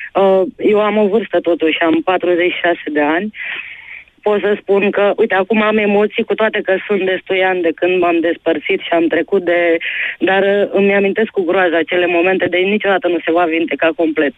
eu 0.57 0.81
am 0.81 0.97
o 0.97 1.09
vârstă 1.09 1.39
totuși, 1.41 1.79
am 1.79 2.01
46 2.05 2.79
de 2.93 3.01
ani. 3.01 3.31
Pot 4.23 4.41
să 4.41 4.59
spun 4.61 4.91
că, 4.91 5.13
uite, 5.17 5.35
acum 5.35 5.63
am 5.63 5.77
emoții, 5.77 6.25
cu 6.25 6.35
toate 6.35 6.61
că 6.61 6.73
sunt 6.87 7.03
destui 7.05 7.43
ani 7.45 7.61
de 7.63 7.73
când 7.75 8.01
m-am 8.01 8.19
despărțit 8.21 8.81
și 8.81 8.93
am 8.93 9.07
trecut 9.07 9.45
de... 9.45 9.61
Dar 10.19 10.43
uh, 10.43 10.69
îmi 10.73 10.95
amintesc 10.95 11.31
cu 11.31 11.43
groază 11.45 11.77
acele 11.77 12.07
momente, 12.07 12.47
de 12.47 12.57
niciodată 12.57 13.09
nu 13.09 13.19
se 13.25 13.33
va 13.33 13.45
vindeca 13.45 13.89
complet. 13.97 14.35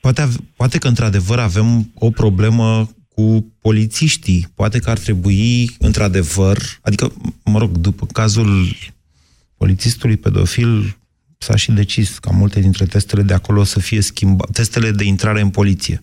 Poate, 0.00 0.20
ave- 0.20 0.44
poate 0.56 0.78
că, 0.78 0.88
într-adevăr, 0.88 1.38
avem 1.38 1.68
o 2.06 2.10
problemă 2.10 2.66
cu 3.14 3.24
polițiștii. 3.60 4.46
Poate 4.56 4.78
că 4.78 4.90
ar 4.90 4.98
trebui, 4.98 5.68
într-adevăr, 5.78 6.56
adică, 6.82 7.06
mă 7.44 7.58
rog, 7.58 7.70
după 7.70 8.06
cazul 8.12 8.50
polițistului 9.56 10.16
pedofil, 10.16 10.70
s-a 11.38 11.56
și 11.56 11.70
decis 11.72 12.18
ca 12.18 12.30
multe 12.32 12.60
dintre 12.60 12.84
testele 12.84 13.22
de 13.22 13.34
acolo 13.34 13.62
să 13.64 13.80
fie 13.80 14.00
schimbate, 14.00 14.52
testele 14.52 14.90
de 14.90 15.04
intrare 15.04 15.40
în 15.40 15.50
poliție, 15.50 16.02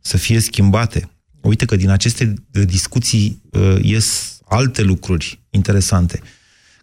să 0.00 0.16
fie 0.16 0.38
schimbate. 0.38 1.10
Uite 1.42 1.64
că 1.64 1.76
din 1.76 1.90
aceste 1.90 2.24
uh, 2.24 2.62
discuții 2.66 3.42
uh, 3.52 3.76
ies 3.82 4.40
alte 4.48 4.82
lucruri 4.82 5.40
interesante. 5.50 6.20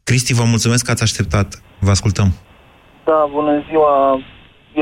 Cristi, 0.04 0.34
vă 0.34 0.44
mulțumesc 0.44 0.86
că 0.86 0.92
ați 0.92 1.04
așteptat. 1.04 1.62
Vă 1.80 1.90
ascultăm. 1.90 2.30
Da, 3.06 3.20
bună 3.38 3.64
ziua. 3.70 4.22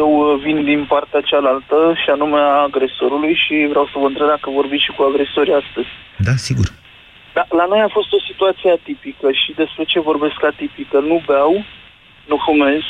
Eu 0.02 0.10
uh, 0.18 0.42
vin 0.44 0.64
din 0.64 0.86
partea 0.94 1.22
cealaltă 1.22 1.78
și 2.02 2.10
anume 2.10 2.40
a 2.40 2.66
agresorului 2.70 3.34
și 3.44 3.56
vreau 3.70 3.86
să 3.92 3.96
vă 4.02 4.08
întreb 4.08 4.28
dacă 4.28 4.48
vorbiți 4.60 4.86
și 4.86 4.96
cu 4.96 5.02
agresorii 5.04 5.60
astăzi. 5.62 5.92
Da, 6.28 6.36
sigur. 6.48 6.68
Da, 7.38 7.44
la 7.60 7.66
noi 7.72 7.82
a 7.84 7.96
fost 7.98 8.12
o 8.18 8.26
situație 8.30 8.70
atipică 8.72 9.28
și 9.42 9.50
despre 9.62 9.84
ce 9.92 10.08
vorbesc 10.10 10.40
atipică? 10.52 10.98
Nu 11.10 11.18
beau, 11.28 11.52
nu 12.32 12.38
fumez, 12.46 12.84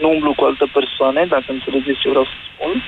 nu 0.00 0.10
umblu 0.10 0.32
cu 0.34 0.44
alte 0.44 0.66
persoane, 0.72 1.24
dacă 1.24 1.44
înțelegeți 1.48 2.00
ce 2.00 2.08
vreau 2.08 2.24
să 2.24 2.36
spun, 2.48 2.82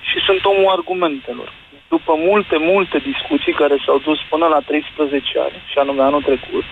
și 0.00 0.18
sunt 0.26 0.44
omul 0.44 0.70
argumentelor. 0.76 1.52
După 1.88 2.12
multe, 2.16 2.56
multe 2.56 2.98
discuții 2.98 3.52
care 3.52 3.76
s-au 3.84 3.98
dus 3.98 4.18
până 4.28 4.46
la 4.46 4.60
13 4.60 5.38
ani, 5.38 5.62
și 5.70 5.78
anume 5.78 6.02
anul 6.02 6.22
trecut, 6.22 6.64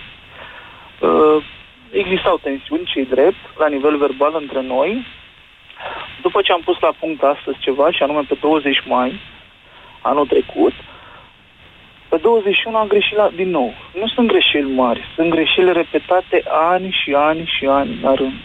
uh, 0.98 1.44
existau 1.90 2.38
tensiuni, 2.42 2.90
cei 2.92 3.04
drept, 3.04 3.42
la 3.58 3.68
nivel 3.68 3.96
verbal 3.96 4.34
între 4.34 4.60
noi. 4.60 5.06
După 6.22 6.42
ce 6.42 6.52
am 6.52 6.60
pus 6.64 6.78
la 6.80 6.92
punct 7.00 7.22
astăzi 7.22 7.58
ceva, 7.58 7.90
și 7.90 8.02
anume 8.02 8.22
pe 8.28 8.36
20 8.40 8.82
mai, 8.86 9.20
anul 10.02 10.26
trecut, 10.26 10.72
pe 12.08 12.16
21 12.16 12.76
am 12.76 12.86
greșit 12.86 13.16
la, 13.16 13.30
din 13.34 13.50
nou. 13.50 13.74
Nu 13.94 14.06
sunt 14.06 14.28
greșeli 14.28 14.72
mari, 14.72 15.04
sunt 15.14 15.30
greșeli 15.30 15.72
repetate 15.72 16.42
ani 16.46 16.96
și 17.02 17.14
ani 17.14 17.52
și 17.58 17.66
ani 17.66 17.98
la 18.02 18.14
rând. 18.14 18.40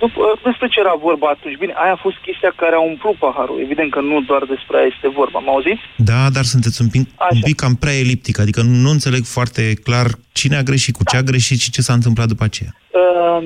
Și 0.00 0.06
după, 0.06 0.38
despre 0.42 0.68
ce 0.68 0.80
era 0.80 0.94
vorba 0.94 1.28
atunci? 1.28 1.56
Bine, 1.56 1.74
aia 1.76 1.92
a 1.92 2.04
fost 2.06 2.16
chestia 2.26 2.52
care 2.56 2.74
a 2.74 2.88
umplut 2.90 3.16
paharul. 3.16 3.60
Evident 3.60 3.90
că 3.90 4.00
nu 4.00 4.20
doar 4.20 4.44
despre 4.44 4.76
aia 4.76 4.90
este 4.94 5.08
vorba. 5.08 5.38
Mă 5.38 5.50
auziți? 5.50 5.84
Da, 5.96 6.20
dar 6.36 6.44
sunteți 6.52 6.80
un 6.82 6.88
pic, 6.94 7.04
un 7.36 7.40
pic 7.48 7.56
cam 7.56 7.74
prea 7.74 8.00
eliptic, 8.04 8.38
adică 8.38 8.60
nu 8.84 8.90
înțeleg 8.90 9.24
foarte 9.24 9.62
clar 9.86 10.06
cine 10.32 10.56
a 10.56 10.62
greșit, 10.62 10.94
cu 10.96 11.04
ce 11.10 11.16
a 11.16 11.28
greșit 11.30 11.60
și 11.60 11.70
ce 11.70 11.80
s-a 11.86 11.92
întâmplat 11.92 12.26
după 12.26 12.44
aceea. 12.44 12.72
Uh, 13.00 13.40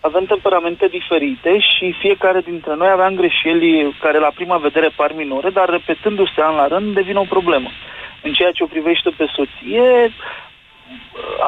avem 0.00 0.24
temperamente 0.24 0.86
diferite 0.98 1.52
și 1.58 1.94
fiecare 2.04 2.40
dintre 2.50 2.74
noi 2.74 2.90
aveam 2.92 3.14
greșeli 3.14 3.96
care 4.00 4.18
la 4.18 4.32
prima 4.38 4.56
vedere 4.56 4.88
par 4.96 5.12
minore, 5.16 5.50
dar 5.50 5.68
repetându-se 5.68 6.40
an 6.42 6.54
la 6.54 6.66
rând 6.66 6.94
devin 6.94 7.16
o 7.16 7.32
problemă. 7.34 7.70
În 8.22 8.32
ceea 8.32 8.52
ce 8.54 8.62
o 8.62 8.72
privește 8.74 9.10
pe 9.16 9.26
soție, 9.36 10.12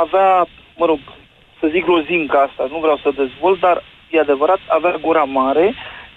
avea, 0.04 0.46
mă 0.76 0.86
rog, 0.86 0.98
să 1.60 1.66
zic 1.74 1.86
lozinca 1.86 2.38
asta, 2.48 2.66
nu 2.70 2.78
vreau 2.78 2.98
să 3.02 3.18
dezvolt, 3.22 3.60
dar 3.60 3.76
e 4.14 4.26
adevărat, 4.26 4.60
avea 4.76 4.94
gura 5.06 5.24
mare 5.40 5.66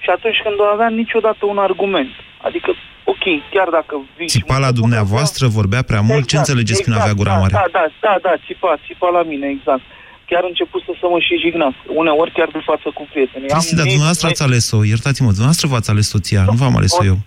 și 0.04 0.10
atunci 0.16 0.40
când 0.44 0.58
o 0.60 0.68
avea 0.76 0.90
niciodată 1.02 1.42
un 1.54 1.60
argument. 1.68 2.14
Adică, 2.48 2.70
ok, 3.12 3.26
chiar 3.54 3.70
dacă 3.78 3.94
vii... 4.18 4.34
Țipa 4.36 4.58
la 4.66 4.72
dumneavoastră, 4.82 5.44
vorbea 5.60 5.84
prea 5.90 6.04
mult, 6.10 6.24
exact, 6.24 6.32
ce 6.32 6.38
înțelegeți 6.38 6.80
exact, 6.80 6.88
când 6.88 6.98
avea 7.02 7.20
gura 7.20 7.34
da, 7.36 7.40
mare? 7.42 7.54
Da, 7.60 7.66
da, 7.78 7.86
da, 8.06 8.14
da, 8.26 8.34
țipa, 8.46 8.72
țipa 8.86 9.10
la 9.18 9.24
mine, 9.32 9.48
exact. 9.58 9.84
Chiar 10.30 10.44
început 10.52 10.82
să, 10.86 10.92
să 11.02 11.06
mă 11.14 11.20
și 11.28 11.36
jignească, 11.44 11.84
uneori 12.02 12.32
chiar 12.38 12.50
de 12.58 12.62
față 12.70 12.88
cu 12.98 13.04
prietenii. 13.12 13.48
Cristi, 13.54 13.76
dar 13.80 13.88
dumneavoastră 13.94 14.26
ați 14.28 14.44
ales-o, 14.48 14.78
iertați-mă, 14.94 15.30
dumneavoastră 15.38 15.68
v-ați 15.74 15.90
ales 15.94 16.08
soția, 16.16 16.42
nu 16.52 16.56
v-am 16.62 16.76
ales-o 16.80 17.04
eu. 17.12 17.18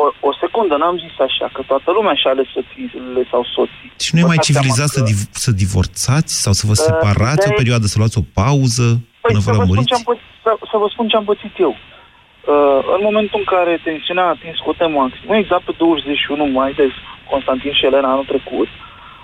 O, 0.00 0.02
o 0.28 0.32
secundă, 0.42 0.74
n-am 0.76 0.96
zis 1.04 1.14
așa, 1.28 1.46
că 1.54 1.60
toată 1.70 1.88
lumea 1.96 2.14
și-a 2.20 2.30
ales 2.34 2.48
soțiile 2.56 3.22
sau 3.32 3.42
soții. 3.56 3.88
Și 4.04 4.10
nu 4.14 4.20
e 4.20 4.32
mai 4.32 4.44
civilizat 4.48 4.88
să, 4.96 5.00
div- 5.10 5.30
să 5.44 5.50
divorțați 5.64 6.32
sau 6.44 6.52
să 6.52 6.64
vă 6.70 6.74
separați 6.88 7.46
de- 7.46 7.52
o 7.52 7.58
perioadă, 7.60 7.86
să 7.86 7.96
luați 7.98 8.18
o 8.18 8.24
pauză 8.40 8.86
Păi 9.28 9.36
până 9.36 9.46
să 9.48 9.50
vă 9.50 9.56
vă, 9.56 9.64
spun 9.64 9.74
lămuriți? 9.74 9.90
ce 9.90 9.98
am 9.98 10.06
pățit, 10.08 10.28
să, 10.44 10.50
să 10.70 10.76
vă 10.82 10.86
spun 10.92 11.06
ce 11.08 11.16
am 11.16 11.28
pățit 11.30 11.54
eu. 11.66 11.74
Uh, 11.76 12.80
în 12.96 13.00
momentul 13.08 13.38
în 13.42 13.48
care 13.54 13.84
tensiunea 13.88 14.24
a 14.24 14.34
atins 14.36 14.58
cote 14.66 14.86
maxim, 14.86 15.28
exact 15.42 15.64
pe 15.64 15.72
21 15.76 16.46
mai 16.58 16.72
de 16.78 16.86
Constantin 17.30 17.72
și 17.78 17.86
Elena 17.86 18.10
anul 18.10 18.30
trecut, 18.32 18.68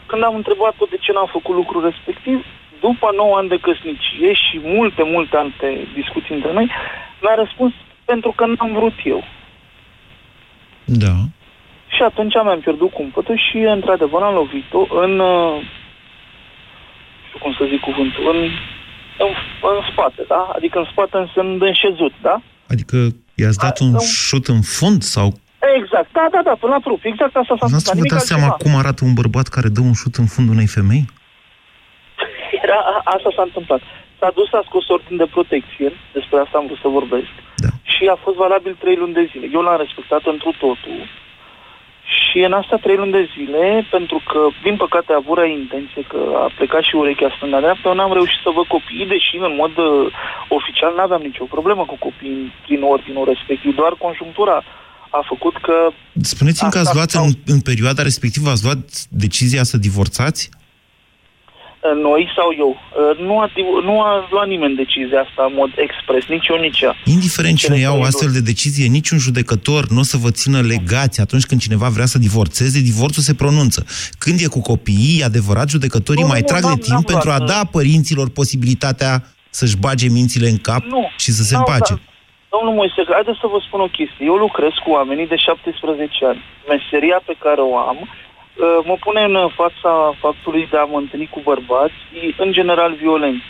când 0.07 0.23
am 0.23 0.35
întrebat-o 0.35 0.85
de 0.91 0.99
ce 1.05 1.13
n-am 1.13 1.31
făcut 1.37 1.55
lucrul 1.55 1.83
respectiv, 1.91 2.39
după 2.81 3.07
9 3.17 3.37
ani 3.37 3.49
de 3.49 3.59
căsnicie 3.67 4.33
și 4.45 4.57
multe, 4.77 5.03
multe 5.15 5.37
alte 5.37 5.69
discuții 5.95 6.35
între 6.35 6.53
noi, 6.53 6.67
mi-a 7.23 7.35
răspuns 7.35 7.73
pentru 8.05 8.31
că 8.37 8.45
n-am 8.47 8.73
vrut 8.79 8.97
eu. 9.05 9.25
Da. 10.85 11.15
Și 11.95 12.03
atunci 12.03 12.35
mi-am 12.35 12.61
pierdut 12.61 12.91
cumpătul 12.93 13.39
și, 13.49 13.57
într-adevăr, 13.57 14.23
am 14.23 14.35
lovit-o 14.35 14.87
în... 15.05 15.19
uh, 15.19 15.55
Nu 17.21 17.25
știu 17.27 17.39
cum 17.39 17.53
să 17.59 17.65
zic 17.71 17.81
cuvântul, 17.81 18.23
în, 18.35 18.51
în, 19.25 19.31
în 19.73 19.79
spate, 19.93 20.23
da? 20.29 20.43
Adică 20.57 20.79
în 20.79 20.87
spate 20.93 21.17
însemnând 21.17 21.63
înșezut, 21.63 22.13
da? 22.23 22.37
Adică 22.73 22.97
i-ați 23.35 23.59
dat 23.59 23.77
un 23.81 23.93
șut 23.99 24.47
în 24.55 24.61
fund 24.77 25.03
sau... 25.03 25.29
Exact, 25.81 26.09
da, 26.19 26.27
da, 26.35 26.41
da, 26.49 26.55
până 26.63 26.73
la 26.73 26.81
trup. 26.87 27.01
Exact 27.13 27.35
asta 27.37 27.55
s-a 27.61 27.67
N-ați 27.67 27.75
întâmplat. 27.75 27.95
vă 27.95 28.01
Nimic 28.01 28.13
dați 28.13 28.27
seama 28.33 28.47
altceva. 28.49 28.63
cum 28.65 28.73
arată 28.83 29.01
un 29.09 29.15
bărbat 29.21 29.47
care 29.57 29.69
dă 29.77 29.81
un 29.91 29.97
șut 30.03 30.15
în 30.23 30.27
fund 30.33 30.49
unei 30.55 30.69
femei? 30.77 31.05
Era, 32.65 32.79
a- 32.95 33.05
asta 33.15 33.31
s-a 33.37 33.45
întâmplat. 33.51 33.83
S-a 34.21 34.31
dus, 34.39 34.49
a 34.59 34.63
scos 34.69 34.85
ordin 34.97 35.17
de 35.23 35.29
protecție, 35.37 35.89
despre 36.17 36.37
asta 36.45 36.59
am 36.59 36.67
vrut 36.69 36.81
să 36.85 36.89
vorbesc, 36.99 37.33
da. 37.65 37.71
și 37.95 38.03
a 38.15 38.17
fost 38.25 38.37
valabil 38.45 38.73
trei 38.83 38.97
luni 39.03 39.17
de 39.19 39.25
zile. 39.31 39.47
Eu 39.57 39.61
l-am 39.67 39.79
respectat 39.85 40.23
întru 40.35 40.51
totul 40.65 40.97
și 42.35 42.47
în 42.49 42.59
asta 42.61 42.77
trei 42.85 42.99
luni 43.01 43.17
de 43.19 43.25
zile, 43.35 43.65
pentru 43.95 44.19
că, 44.29 44.41
din 44.67 44.77
păcate, 44.85 45.11
a 45.13 45.21
avut 45.23 45.37
rea 45.39 45.51
intenție 45.61 46.03
că 46.13 46.21
a 46.45 46.47
plecat 46.57 46.83
și 46.89 46.95
urechea 47.03 47.35
stânga-dreaptă, 47.37 47.85
eu 47.89 47.95
n-am 47.99 48.17
reușit 48.19 48.41
să 48.45 48.51
văd 48.57 48.67
copiii, 48.77 49.13
deși 49.15 49.35
în 49.49 49.55
mod 49.63 49.75
uh, 49.79 49.89
oficial 50.59 50.93
n-aveam 50.95 51.23
nicio 51.29 51.53
problemă 51.55 51.83
cu 51.91 51.97
copiii 52.07 52.53
prin 52.65 52.81
ordinul 52.95 53.25
respectiv, 53.33 53.71
doar 53.81 53.93
conjunctura 54.07 54.57
a 55.19 55.21
făcut 55.33 55.55
că... 55.67 55.77
Spuneți-mi 56.35 56.71
că 56.75 56.79
ați 56.79 56.93
Asta 56.93 56.99
luat 56.99 57.11
în, 57.27 57.33
în 57.55 57.61
perioada 57.71 58.03
respectivă, 58.11 58.49
ați 58.51 58.65
luat 58.67 58.83
decizia 59.25 59.63
să 59.71 59.77
divorțați? 59.87 60.43
Uh, 61.85 62.03
Noi 62.09 62.23
sau 62.37 62.49
eu, 62.65 62.71
uh, 62.71 63.19
nu 63.27 63.35
a, 63.41 63.47
div- 63.55 63.83
nu 63.89 64.01
a 64.01 64.29
luat 64.31 64.47
nimeni 64.55 64.75
decizia 64.83 65.21
asta 65.21 65.43
în 65.49 65.55
mod 65.61 65.71
expres, 65.87 66.23
nici 66.35 66.47
eu, 66.53 66.57
nici 66.67 66.81
ea. 66.81 66.95
Indiferent 67.05 67.57
cine 67.59 67.75
Cele 67.75 67.85
ia 67.87 67.91
o 67.91 67.95
trei 67.95 68.07
astfel 68.07 68.31
de 68.33 68.41
decizie, 68.41 68.87
niciun 68.99 69.19
judecător 69.19 69.83
nu 69.89 69.99
o 69.99 70.03
să 70.13 70.17
vă 70.17 70.31
țină 70.31 70.61
legați 70.61 71.21
atunci 71.21 71.47
când 71.49 71.61
cineva 71.61 71.89
vrea 71.89 72.07
să 72.07 72.19
divorțeze, 72.19 72.81
divorțul 72.93 73.23
se 73.23 73.35
pronunță. 73.35 73.81
Când 74.19 74.37
e 74.41 74.47
cu 74.57 74.61
copiii, 74.61 75.19
e 75.21 75.25
adevărat, 75.25 75.69
judecătorii 75.69 76.23
Nu, 76.23 76.29
mai 76.29 76.41
nu, 76.41 76.47
trag 76.47 76.61
de 76.61 76.67
n-am- 76.67 76.79
timp 76.87 76.95
n-am 76.97 77.03
pentru 77.13 77.31
a 77.31 77.37
luat, 77.37 77.49
da 77.51 77.61
părinților 77.71 78.27
posibilitatea 78.41 79.13
să-și 79.51 79.77
bage 79.77 80.09
mințile 80.09 80.49
în 80.49 80.59
cap 80.69 80.83
Nu, 80.97 81.03
și 81.23 81.31
să 81.39 81.43
se 81.43 81.55
n-au 81.55 81.65
împace. 81.67 81.93
dat- 81.93 82.03
Domnul 82.57 82.75
Moise, 82.81 83.01
haideți 83.19 83.41
să 83.45 83.47
vă 83.55 83.59
spun 83.67 83.81
o 83.89 83.91
chestie. 83.99 84.25
Eu 84.31 84.37
lucrez 84.47 84.75
cu 84.85 84.91
oamenii 84.99 85.29
de 85.35 85.37
17 85.37 86.25
ani. 86.31 86.41
Meseria 86.75 87.19
pe 87.29 87.35
care 87.45 87.61
o 87.71 87.75
am 87.91 87.99
uh, 88.03 88.09
mă 88.85 88.97
pune 89.05 89.23
în 89.25 89.37
fața 89.61 89.93
faptului 90.21 90.69
de 90.71 90.77
a 90.77 90.85
mă 90.85 90.99
întâlni 90.99 91.29
cu 91.35 91.41
bărbați, 91.51 91.99
în 92.45 92.53
general 92.53 92.93
violenți. 93.05 93.45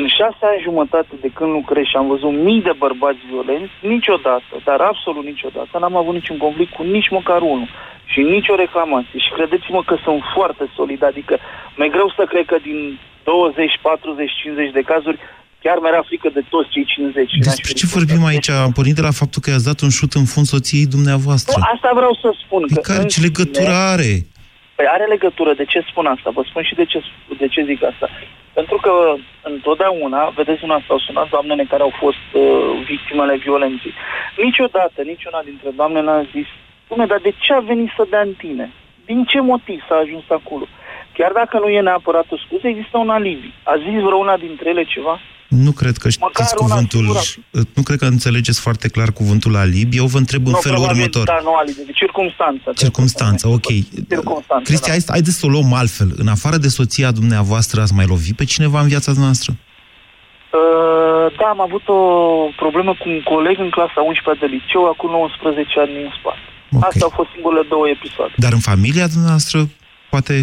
În 0.00 0.06
șase 0.18 0.42
ani 0.50 0.66
jumătate 0.68 1.14
de 1.24 1.30
când 1.36 1.50
lucrez 1.50 1.84
și 1.90 1.96
am 1.96 2.06
văzut 2.14 2.32
mii 2.46 2.62
de 2.68 2.74
bărbați 2.84 3.22
violenți, 3.30 3.72
niciodată, 3.94 4.52
dar 4.64 4.78
absolut 4.80 5.24
niciodată, 5.24 5.72
n-am 5.78 5.96
avut 5.96 6.14
niciun 6.14 6.38
conflict 6.44 6.72
cu 6.74 6.82
nici 6.82 7.10
măcar 7.18 7.40
unul 7.42 7.68
și 8.12 8.20
nicio 8.20 8.54
reclamație. 8.54 9.18
Și 9.24 9.30
credeți-mă 9.36 9.80
că 9.88 9.96
sunt 10.04 10.20
foarte 10.36 10.64
solid, 10.76 11.02
adică 11.10 11.34
mi-e 11.76 11.88
greu 11.96 12.08
să 12.16 12.22
cred 12.32 12.44
că 12.52 12.56
din 12.68 12.98
20, 13.24 13.78
40, 13.82 14.30
50 14.42 14.70
de 14.78 14.82
cazuri 14.92 15.18
chiar 15.64 15.76
mi-era 15.82 16.02
frică 16.08 16.28
de 16.38 16.42
toți 16.52 16.68
cei 16.74 16.84
50. 16.84 17.30
Despre 17.50 17.72
ce 17.72 17.86
vorbim 17.86 18.24
aici? 18.24 18.48
Am 18.50 18.72
pornit 18.72 18.94
de 18.94 19.06
la 19.08 19.10
faptul 19.20 19.42
că 19.42 19.50
i-ați 19.50 19.68
dat 19.70 19.80
un 19.80 19.92
șut 19.98 20.12
în 20.12 20.24
fund 20.32 20.46
soției 20.46 20.86
dumneavoastră. 20.86 21.54
Nu, 21.56 21.64
asta 21.74 21.90
vreau 21.94 22.14
să 22.22 22.28
spun. 22.44 22.62
Păi 22.74 22.82
care, 22.82 23.02
în 23.02 23.08
ce 23.08 23.20
legătură 23.20 23.72
sine- 23.74 23.90
are? 23.92 24.12
Păi 24.78 24.86
are 24.86 25.04
legătură. 25.04 25.52
De 25.54 25.64
ce 25.64 25.80
spun 25.90 26.06
asta? 26.06 26.30
Vă 26.30 26.42
spun 26.48 26.62
și 26.62 26.74
de 26.74 26.84
ce, 26.84 26.98
de 27.38 27.48
ce 27.48 27.62
zic 27.64 27.82
asta. 27.82 28.08
Pentru 28.52 28.76
că 28.76 29.14
întotdeauna, 29.42 30.28
vedeți, 30.28 30.64
una 30.64 30.82
s-au 30.86 30.98
sunat 30.98 31.28
doamnele 31.28 31.64
care 31.68 31.82
au 31.82 31.92
fost 31.98 32.26
uh, 32.32 32.42
victimele 32.84 33.36
violenței. 33.36 33.92
Niciodată, 34.36 35.02
niciuna 35.02 35.40
dintre 35.44 35.70
doamne 35.70 36.00
n-a 36.00 36.22
zis, 36.22 36.46
Dumne, 36.88 37.06
dar 37.06 37.18
de 37.18 37.32
ce 37.38 37.52
a 37.52 37.60
venit 37.60 37.90
să 37.96 38.06
dea 38.10 38.20
în 38.20 38.32
tine? 38.32 38.70
Din 39.04 39.24
ce 39.24 39.40
motiv 39.40 39.84
s-a 39.88 39.96
ajuns 39.96 40.24
acolo? 40.28 40.66
Chiar 41.12 41.32
dacă 41.32 41.58
nu 41.58 41.68
e 41.68 41.80
neapărat 41.80 42.26
o 42.30 42.36
scuză, 42.36 42.66
există 42.68 42.98
un 42.98 43.10
alibi. 43.10 43.52
A 43.62 43.76
zis 43.76 44.00
vreuna 44.00 44.36
dintre 44.36 44.68
ele 44.68 44.84
ceva? 44.84 45.20
Nu 45.48 45.72
cred 45.72 45.96
că 45.96 46.08
știți 46.08 46.24
Măcar 46.24 46.46
una 46.58 46.66
cuvântul, 46.66 46.98
singură. 47.00 47.68
nu 47.74 47.82
cred 47.82 47.98
că 47.98 48.04
înțelegeți 48.04 48.60
foarte 48.60 48.88
clar 48.88 49.12
cuvântul 49.12 49.56
alibi. 49.56 49.96
Eu 49.96 50.06
vă 50.06 50.18
întreb 50.18 50.46
în 50.46 50.52
nu, 50.52 50.58
felul 50.58 50.76
probabil, 50.76 51.00
următor. 51.00 51.24
Da, 51.24 51.40
nu 51.42 51.54
alibi, 51.54 51.84
de 51.86 51.92
circunstanță. 51.92 52.72
Circumstanța, 52.76 53.48
ok. 53.48 53.66
Circunstanță, 54.08 54.64
Cristi, 54.64 54.86
da. 54.86 54.92
hai, 54.92 55.02
haideți 55.08 55.38
să 55.38 55.46
o 55.46 55.48
luăm 55.48 55.72
altfel. 55.72 56.10
În 56.16 56.28
afară 56.28 56.56
de 56.56 56.68
soția 56.68 57.10
dumneavoastră, 57.10 57.80
ați 57.80 57.94
mai 57.94 58.06
lovit 58.06 58.36
pe 58.36 58.44
cineva 58.44 58.80
în 58.80 58.88
viața 58.88 59.12
noastră? 59.16 59.52
Uh, 60.58 61.26
da, 61.38 61.46
am 61.54 61.60
avut 61.60 61.88
o 61.88 62.02
problemă 62.56 62.92
cu 63.00 63.08
un 63.08 63.20
coleg 63.22 63.58
în 63.58 63.70
clasa 63.70 64.00
11 64.00 64.46
de 64.46 64.52
liceu, 64.56 64.82
acum 64.92 65.10
19 65.10 65.80
ani 65.84 65.94
în 66.04 66.10
spate. 66.18 66.44
Okay. 66.70 66.88
Astea 66.88 67.06
au 67.08 67.14
fost 67.20 67.30
singurele 67.34 67.64
două 67.68 67.86
episoade. 67.96 68.34
Dar 68.36 68.52
în 68.52 68.64
familia 68.70 69.06
dumneavoastră, 69.14 69.58
poate 70.10 70.34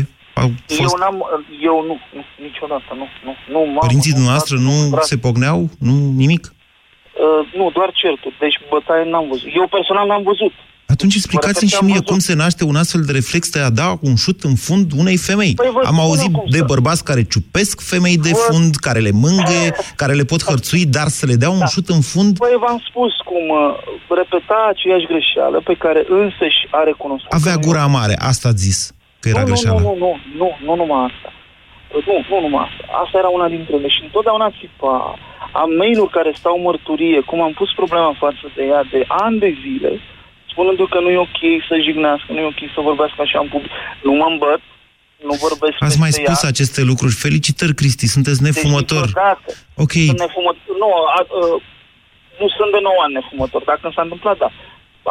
au 0.41 0.49
fost... 0.67 0.79
Eu 0.79 0.93
n-am, 1.01 1.17
eu 1.69 1.75
nu, 1.89 1.95
nu 2.15 2.21
niciodată, 2.47 2.89
nu, 2.99 3.05
nu, 3.25 3.33
nu 3.53 3.59
mamă, 3.65 3.79
Părinții 3.85 4.11
nu, 4.11 4.17
dumneavoastră 4.19 4.55
frate, 4.57 4.69
nu 4.71 4.89
frate. 4.95 5.05
se 5.11 5.17
pogneau? 5.25 5.59
Nu 5.87 5.93
nimic? 6.23 6.43
Uh, 7.23 7.41
nu, 7.59 7.65
doar 7.77 7.89
certuri, 8.01 8.35
deci 8.39 8.57
bătaie 8.69 9.03
n-am 9.11 9.25
văzut. 9.31 9.47
Eu 9.59 9.67
personal 9.77 10.07
n-am 10.07 10.23
văzut. 10.31 10.53
Atunci 10.87 11.15
explicați-mi 11.15 11.69
și 11.69 11.83
mie 11.83 11.99
cum 11.99 12.19
se 12.19 12.33
naște 12.33 12.63
un 12.63 12.75
astfel 12.75 13.01
de 13.01 13.11
reflex 13.11 13.49
de 13.49 13.59
a 13.59 13.69
da 13.69 13.97
un 14.01 14.15
șut 14.15 14.43
în 14.43 14.55
fund 14.55 14.91
unei 14.97 15.17
femei. 15.17 15.53
Păi 15.55 15.69
vă 15.73 15.79
Am 15.79 15.85
spun 15.93 15.99
auzit 16.05 16.33
acum 16.35 16.43
de 16.49 16.57
să- 16.57 16.63
bărbați 16.63 17.03
care 17.03 17.23
ciupesc 17.23 17.81
femei 17.81 18.17
de 18.17 18.29
Vă- 18.31 18.37
fund, 18.49 18.75
care 18.75 18.99
le 18.99 19.11
mângâie, 19.11 19.75
care 19.95 20.13
le 20.13 20.23
pot 20.23 20.43
hărțui, 20.43 20.85
dar 20.85 21.07
să 21.07 21.25
le 21.25 21.35
dea 21.35 21.49
un 21.49 21.65
șut 21.67 21.89
în 21.89 22.01
fund, 22.01 22.37
Păi 22.37 22.55
v-am 22.59 22.83
spus 22.89 23.13
cum 23.29 23.43
uh, 23.49 23.75
repeta 24.19 24.67
aceeași 24.69 25.05
greșeală 25.05 25.61
pe 25.63 25.73
care 25.73 26.05
însăși 26.09 26.61
a 26.71 26.83
recunoscut. 26.83 27.31
avea 27.33 27.53
că 27.53 27.59
nu- 27.59 27.65
gura 27.65 27.85
mare. 27.85 28.15
Asta 28.19 28.47
ați 28.47 28.63
zis, 28.63 28.91
că 29.25 29.37
era 29.37 29.45
nu, 29.45 29.49
greșeală. 29.49 29.79
Nu, 29.79 29.83
nu, 29.87 29.95
nu, 30.03 30.11
nu, 30.41 30.47
nu 30.67 30.73
numai 30.81 31.01
asta. 31.09 31.29
Nu, 32.07 32.15
nu 32.31 32.37
numai 32.45 32.63
asta. 32.69 32.83
Asta 33.03 33.15
era 33.21 33.29
una 33.37 33.47
dintre 33.55 33.73
ele. 33.77 33.89
Și 33.95 34.01
întotdeauna 34.07 34.53
țipa. 34.59 34.95
Am 35.61 35.69
mail-uri 35.81 36.15
care 36.17 36.31
stau 36.41 36.55
mărturie, 36.67 37.19
cum 37.29 37.39
am 37.41 37.53
pus 37.59 37.69
problema 37.81 38.11
față 38.25 38.45
de 38.55 38.63
ea 38.71 38.81
de 38.93 39.01
ani 39.07 39.39
de 39.45 39.51
zile, 39.63 39.91
spunându 40.51 40.83
că 40.93 40.99
nu 40.99 41.09
e 41.09 41.17
ok 41.27 41.41
să 41.69 41.75
jignească, 41.85 42.29
nu 42.33 42.39
e 42.39 42.53
ok 42.53 42.61
să 42.75 42.79
vorbească 42.89 43.19
așa 43.21 43.39
în 43.39 43.47
public. 43.53 43.71
Nu 44.07 44.13
mă 44.19 44.27
îmbăt, 44.33 44.61
nu 45.27 45.33
vorbesc 45.45 45.75
Ați 45.79 45.99
mai 46.03 46.09
peste 46.09 46.23
spus 46.25 46.43
ea. 46.43 46.49
aceste 46.53 46.81
lucruri. 46.91 47.13
Felicitări, 47.25 47.73
Cristi, 47.79 48.07
sunteți 48.15 48.41
Deci, 48.41 48.47
nefumător. 48.47 49.05
niciodată. 49.05 49.49
Ok, 49.83 49.93
Sunt 50.11 50.19
nefumător. 50.25 50.73
Nu, 50.83 50.89
a, 50.93 51.01
a, 51.17 51.23
nu 52.41 52.47
sunt 52.57 52.69
de 52.75 52.79
9 52.81 52.95
ani 53.05 53.13
nefumător. 53.19 53.61
Dacă 53.71 53.91
s-a 53.95 54.01
întâmplat, 54.07 54.37
da. 54.43 54.49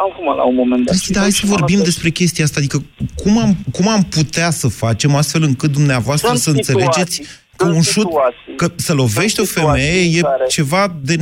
Am 0.03 0.11
fumat 0.17 0.35
la 0.35 0.43
un 0.51 0.55
moment 0.55 0.81
dat. 0.85 0.93
Cristi, 0.95 1.13
da, 1.13 1.19
hai 1.19 1.31
să 1.31 1.45
vorbim 1.55 1.79
despre 1.89 2.09
chestia 2.09 2.43
asta. 2.43 2.59
Adică 2.59 2.77
cum 3.21 3.33
am, 3.43 3.51
cum 3.75 3.87
am 3.95 4.01
putea 4.17 4.49
să 4.61 4.67
facem 4.83 5.11
astfel 5.21 5.43
încât 5.49 5.71
dumneavoastră 5.79 6.27
Sunt 6.27 6.39
să 6.45 6.49
înțelegeți 6.57 7.15
că 7.59 7.65
un 7.77 7.81
șut, 7.93 8.07
că 8.55 8.65
să 8.87 8.93
lovești 9.01 9.39
o 9.43 9.47
femeie 9.59 10.01
e 10.17 10.21
care- 10.21 10.45
ceva 10.57 10.83
de, 11.09 11.15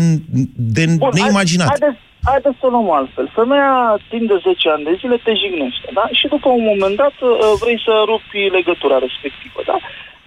de 0.75 0.83
Bun, 0.97 1.09
neimaginat. 1.17 1.69
Hai, 1.73 1.77
haideți, 1.79 1.99
haideți 2.31 2.57
să 2.59 2.65
o 2.67 2.69
luăm 2.73 2.89
altfel. 2.99 3.25
Femeia 3.39 3.73
timp 4.11 4.25
de 4.33 4.37
10 4.47 4.69
ani 4.73 4.83
de 4.89 4.93
zile 5.01 5.17
te 5.25 5.33
jignește, 5.41 5.87
da? 5.97 6.05
Și 6.19 6.25
după 6.35 6.47
un 6.57 6.63
moment 6.71 6.95
dat 7.03 7.15
uh, 7.21 7.31
vrei 7.61 7.79
să 7.87 7.93
rupi 8.11 8.41
legătura 8.57 8.97
respectivă, 9.07 9.59
da? 9.71 9.77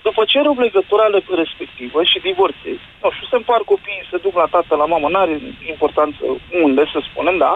După 0.09 0.23
ce 0.31 0.39
rup 0.47 0.59
legătura 0.67 1.07
le- 1.15 1.41
respectivă 1.45 1.99
și 2.11 2.19
divorțezi, 2.29 2.85
nu 3.03 3.09
știu, 3.15 3.27
se 3.31 3.37
împar 3.41 3.61
copiii, 3.73 4.09
se 4.11 4.19
duc 4.25 4.35
la 4.43 4.49
tată, 4.55 4.73
la 4.83 4.87
mamă, 4.93 5.07
n-are 5.11 5.35
importanță 5.75 6.23
unde, 6.65 6.83
să 6.93 6.99
spunem, 7.09 7.37
da? 7.47 7.53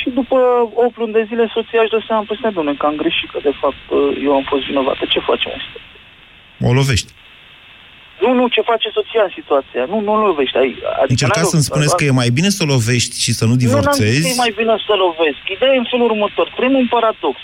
Și 0.00 0.08
după 0.20 0.36
8 0.74 0.96
luni 1.00 1.12
de 1.18 1.24
zile 1.30 1.44
soția 1.54 1.80
își 1.82 1.90
dă 1.94 2.00
seama, 2.06 2.24
păi 2.26 2.36
stai, 2.40 2.52
domnule, 2.56 2.76
că 2.80 2.86
am 2.86 2.96
greșit, 3.02 3.28
că 3.30 3.38
de 3.48 3.54
fapt 3.60 3.82
uh, 3.88 3.98
eu 4.26 4.32
am 4.38 4.44
fost 4.52 4.62
vinovată. 4.70 5.02
Ce 5.14 5.20
facem 5.30 5.50
asta? 5.58 5.78
O 6.68 6.72
lovești. 6.80 7.10
Nu, 8.22 8.30
nu, 8.38 8.44
ce 8.54 8.60
face 8.72 8.88
soția 8.98 9.22
în 9.28 9.32
situația? 9.38 9.82
Nu, 9.92 9.96
nu 10.06 10.12
o 10.12 10.20
lovești. 10.28 10.56
Ai, 10.62 10.70
adică 11.02 11.14
Încercați 11.14 11.40
n-ai 11.42 11.52
să-mi 11.54 11.66
o- 11.66 11.70
spuneți 11.70 11.96
că 11.98 12.04
e 12.04 12.20
mai 12.22 12.30
bine 12.38 12.50
să 12.56 12.60
o 12.64 12.70
lovești 12.74 13.14
și 13.24 13.32
să 13.38 13.44
nu 13.44 13.52
Nu, 13.52 13.56
n-am 13.56 13.62
zis 13.62 13.68
divorțezi? 13.68 14.22
că 14.26 14.28
e 14.34 14.42
mai 14.44 14.52
bine 14.60 14.74
să 14.86 14.92
lovesc. 15.04 15.40
Ideea 15.56 15.72
e 15.74 15.82
în 15.84 15.90
felul 15.92 16.08
următor. 16.12 16.46
Trăim 16.56 16.74
un 16.82 16.88
paradox. 16.96 17.36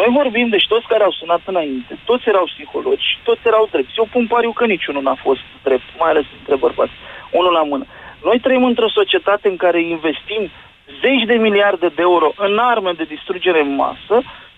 Noi 0.00 0.08
vorbim, 0.20 0.46
deci 0.54 0.66
toți 0.72 0.86
care 0.92 1.02
au 1.08 1.14
sunat 1.20 1.42
înainte, 1.52 1.92
toți 2.10 2.24
erau 2.32 2.44
psihologi, 2.52 3.08
toți 3.28 3.42
erau 3.50 3.64
drepți. 3.72 3.98
Eu 4.00 4.06
pun 4.14 4.24
pariu 4.34 4.52
că 4.58 4.64
niciunul 4.74 5.02
n-a 5.06 5.18
fost 5.26 5.42
drept, 5.66 5.86
mai 6.00 6.10
ales 6.12 6.26
între 6.38 6.56
bărbați. 6.64 6.94
Unul 7.40 7.52
la 7.58 7.64
mână. 7.70 7.84
Noi 8.28 8.38
trăim 8.44 8.64
într-o 8.70 8.90
societate 8.98 9.46
în 9.48 9.56
care 9.64 9.78
investim 9.96 10.42
zeci 11.02 11.24
de 11.30 11.36
miliarde 11.46 11.88
de 11.96 12.02
euro 12.10 12.28
în 12.46 12.52
arme 12.72 12.92
de 13.00 13.06
distrugere 13.14 13.60
în 13.66 13.72
masă 13.84 14.16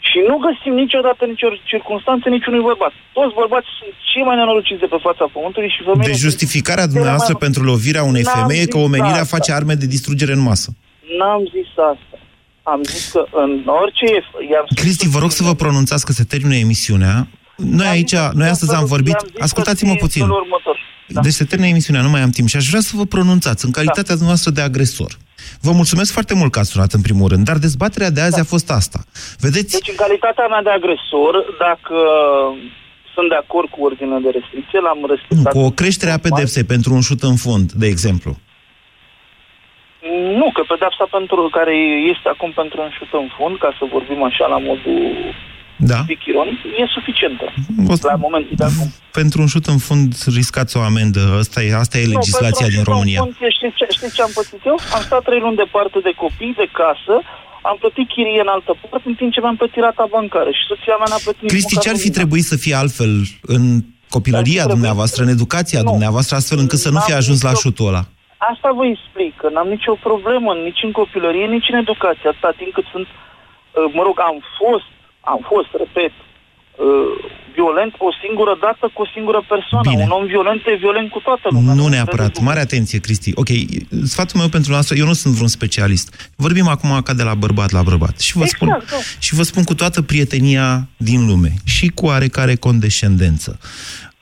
și 0.08 0.18
nu 0.30 0.36
găsim 0.46 0.72
niciodată 0.82 1.22
nicio 1.32 1.48
circunstanță 1.72 2.26
niciunui 2.36 2.62
bărbat. 2.68 2.92
Toți 3.18 3.34
bărbații 3.40 3.74
sunt 3.80 3.92
cei 4.10 4.24
mai 4.28 4.36
nenorociți 4.40 4.82
de 4.84 4.88
pe 4.94 5.00
fața 5.06 5.24
pământului 5.36 5.70
și 5.74 5.80
femeile... 5.86 6.08
Deci 6.10 6.20
sunt 6.20 6.28
justificarea 6.30 6.84
cele 6.84 6.94
dumneavoastră 6.94 7.34
mai- 7.34 7.44
pentru 7.46 7.60
lovirea 7.72 8.04
unei 8.12 8.24
N-am 8.26 8.34
femei 8.36 8.60
e 8.62 8.72
că 8.74 8.78
zis 8.78 8.86
omenirea 8.88 9.24
asta. 9.24 9.34
face 9.36 9.50
arme 9.58 9.74
de 9.82 9.88
distrugere 9.94 10.32
în 10.38 10.42
masă. 10.50 10.68
N-am 11.18 11.42
zis 11.54 11.70
asta. 11.92 12.16
Am 12.72 12.80
zis 12.92 13.04
că 13.14 13.20
în 13.42 13.50
orice... 13.82 14.06
i-am 14.52 14.64
spus 14.68 14.82
Cristi, 14.82 15.06
vă 15.14 15.18
rog 15.24 15.30
să 15.38 15.42
vă 15.48 15.54
pronunțați 15.62 16.04
că 16.08 16.12
se 16.18 16.24
termină 16.32 16.56
emisiunea. 16.66 17.14
Noi 17.56 17.86
aici, 17.86 18.16
noi 18.40 18.48
astăzi 18.48 18.74
am 18.74 18.84
vorbit, 18.84 19.16
ascultați-mă 19.46 19.94
puțin. 19.94 20.22
felul 20.22 20.40
următor. 20.40 20.76
Da. 21.06 21.20
Deci 21.20 21.32
se 21.32 21.44
termină 21.44 21.70
emisiunea, 21.70 22.02
nu 22.02 22.08
mai 22.08 22.20
am 22.20 22.30
timp 22.30 22.48
și 22.48 22.56
aș 22.56 22.68
vrea 22.68 22.80
să 22.80 22.92
vă 22.96 23.04
pronunțați 23.04 23.64
în 23.64 23.70
calitatea 23.70 24.14
noastră 24.20 24.50
de 24.50 24.60
agresor. 24.60 25.12
Vă 25.66 25.72
mulțumesc 25.72 26.12
foarte 26.12 26.34
mult 26.34 26.50
că 26.52 26.58
ați 26.58 26.70
sunat 26.70 26.92
în 26.92 27.00
primul 27.08 27.28
rând, 27.28 27.44
dar 27.44 27.56
dezbaterea 27.56 28.10
de 28.10 28.20
azi 28.20 28.38
Da. 28.38 28.40
a 28.40 28.52
fost 28.54 28.70
asta. 28.70 28.98
Vedeți, 29.38 29.72
Deci, 29.76 29.88
în 29.88 29.94
calitatea 30.04 30.46
mea 30.46 30.62
de 30.62 30.70
agresor, 30.70 31.32
dacă 31.66 31.96
sunt 33.14 33.28
de 33.28 33.34
acord 33.44 33.68
cu 33.74 33.80
ordinea 33.88 34.18
de 34.26 34.30
restricție, 34.38 34.80
l-am 34.80 34.98
nu, 35.00 35.06
respectat. 35.14 35.52
cu 35.52 35.58
o 35.58 35.70
creștere 35.80 36.10
a 36.12 36.18
pedepsei 36.28 36.64
pentru 36.74 36.90
un 36.94 37.00
șut 37.08 37.22
în 37.22 37.36
fund, 37.44 37.66
de 37.82 37.86
exemplu. 37.86 38.32
Nu, 40.40 40.46
că 40.56 40.62
pedepsa 40.72 41.06
pentru 41.18 41.40
care 41.58 41.74
este 42.12 42.28
acum 42.34 42.50
pentru 42.60 42.78
un 42.86 42.90
șut 42.98 43.10
în 43.22 43.28
fund, 43.36 43.54
ca 43.58 43.70
să 43.78 43.84
vorbim 43.96 44.20
așa 44.30 44.46
la 44.54 44.58
modul 44.68 45.00
Da. 45.92 46.00
pic 46.06 46.24
ironic, 46.30 46.58
e 46.80 46.84
suficientă. 46.98 47.44
O- 47.88 48.08
La 48.12 48.14
momentul 48.26 48.54
de 48.60 48.64
acum. 48.64 48.88
Pentru 49.20 49.40
un 49.40 49.46
șut 49.54 49.66
în 49.66 49.78
fund 49.86 50.08
riscați 50.38 50.76
o 50.76 50.80
amendă. 50.90 51.20
Asta 51.42 51.58
e, 51.62 51.74
asta 51.84 51.98
e 51.98 52.04
legislația 52.16 52.66
Nu, 52.66 52.72
din 52.74 52.80
pentru 52.80 52.92
un 52.92 52.96
România. 52.96 53.20
șut 53.20 53.26
în 53.28 53.34
fund, 53.38 53.50
Știți 53.58 53.76
ce, 53.80 53.84
știți 53.96 54.14
ce 54.16 54.22
am 54.26 54.32
pățit 54.38 54.62
eu? 54.70 54.76
Am 54.96 55.02
stat 55.08 55.22
trei 55.28 55.40
luni 55.44 55.56
departe 55.64 55.98
de 56.08 56.12
copii, 56.22 56.54
de 56.62 56.68
casă, 56.80 57.14
am 57.70 57.76
plătit 57.82 58.06
chirie 58.14 58.40
în 58.46 58.50
altă 58.56 58.72
parte, 58.80 59.06
în 59.12 59.16
timp 59.20 59.30
ce 59.34 59.40
mi-am 59.44 59.56
plătit 59.62 59.82
rata 59.88 60.04
bancară 60.16 60.50
și 60.58 60.62
soția 60.70 60.96
mea 61.00 61.08
n-a 61.12 61.20
plătit 61.26 61.42
nici 61.44 61.52
Cristi, 61.54 61.74
măcar 61.74 61.84
ce 61.84 61.90
ar 61.94 61.98
fi 62.04 62.08
lumina. 62.08 62.18
trebuit 62.20 62.44
să 62.52 62.56
fie 62.64 62.74
altfel 62.82 63.12
în 63.56 63.62
copilăria 64.16 64.64
dumneavoastră, 64.74 65.20
în 65.24 65.30
educația 65.36 65.82
dumneavoastră, 65.92 66.32
astfel 66.36 66.58
încât 66.64 66.80
să 66.86 66.90
nu 66.94 66.98
fie 67.06 67.12
N-am 67.14 67.22
ajuns 67.22 67.40
la 67.48 67.52
nicio- 67.52 67.62
șutul 67.64 67.86
ăla? 67.92 68.02
Asta 68.52 68.68
vă 68.78 68.84
explic, 68.94 69.32
că 69.40 69.46
n-am 69.54 69.68
nicio 69.76 69.94
problemă 70.08 70.50
nici 70.68 70.82
în 70.86 70.92
copilărie, 71.00 71.46
nici 71.56 71.68
în 71.72 71.78
educație, 71.84 72.26
atâta 72.32 72.50
timp 72.60 72.72
cât 72.78 72.86
sunt, 72.94 73.06
uh, 73.10 73.86
mă 73.96 74.02
rog, 74.08 74.16
am 74.30 74.38
fost, 74.60 74.88
am 75.20 75.40
fost, 75.50 75.70
repet, 75.82 76.12
uh, 76.20 77.12
violent 77.54 77.92
o 77.98 78.10
singură 78.22 78.54
dată 78.60 78.84
cu 78.94 79.02
o 79.02 79.06
singură 79.14 79.40
persoană. 79.48 79.90
Bine. 79.90 80.02
Un 80.02 80.10
om 80.10 80.26
violent 80.26 80.60
e 80.66 80.74
violent 80.84 81.10
cu 81.10 81.18
toată 81.18 81.46
lumea. 81.50 81.74
Nu 81.74 81.86
neapărat. 81.86 82.40
Mare 82.40 82.60
atenție, 82.60 82.98
Cristi. 82.98 83.30
Ok, 83.34 83.48
sfatul 84.04 84.38
meu 84.38 84.48
pentru 84.48 84.70
noastră, 84.70 84.96
eu 84.96 85.06
nu 85.06 85.12
sunt 85.12 85.34
vreun 85.34 85.48
specialist. 85.48 86.32
Vorbim 86.36 86.68
acum 86.68 87.00
ca 87.02 87.14
de 87.14 87.22
la 87.22 87.34
bărbat 87.34 87.70
la 87.70 87.82
bărbat. 87.82 88.20
Și 88.20 88.36
vă, 88.36 88.44
spun, 88.44 88.68
Exact, 88.68 88.90
da. 88.90 88.96
și 89.18 89.34
vă 89.34 89.42
spun 89.42 89.64
cu 89.64 89.74
toată 89.74 90.02
prietenia 90.02 90.88
din 90.96 91.26
lume 91.26 91.52
și 91.64 91.86
cu 91.88 92.06
oarecare 92.06 92.54
condescendență. 92.54 93.58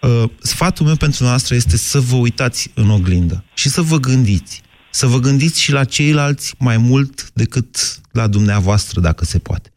Uh, 0.00 0.30
sfatul 0.38 0.86
meu 0.86 0.96
pentru 0.96 1.24
noastră 1.24 1.54
este 1.54 1.76
să 1.76 1.98
vă 1.98 2.16
uitați 2.16 2.70
în 2.74 2.90
oglindă 2.90 3.44
și 3.54 3.68
să 3.68 3.80
vă 3.82 3.96
gândiți. 3.96 4.62
Să 4.90 5.06
vă 5.06 5.18
gândiți 5.18 5.60
și 5.60 5.72
la 5.72 5.84
ceilalți 5.84 6.54
mai 6.58 6.76
mult 6.76 7.30
decât 7.30 7.98
la 8.12 8.26
dumneavoastră, 8.26 9.00
dacă 9.00 9.24
se 9.24 9.38
poate. 9.38 9.72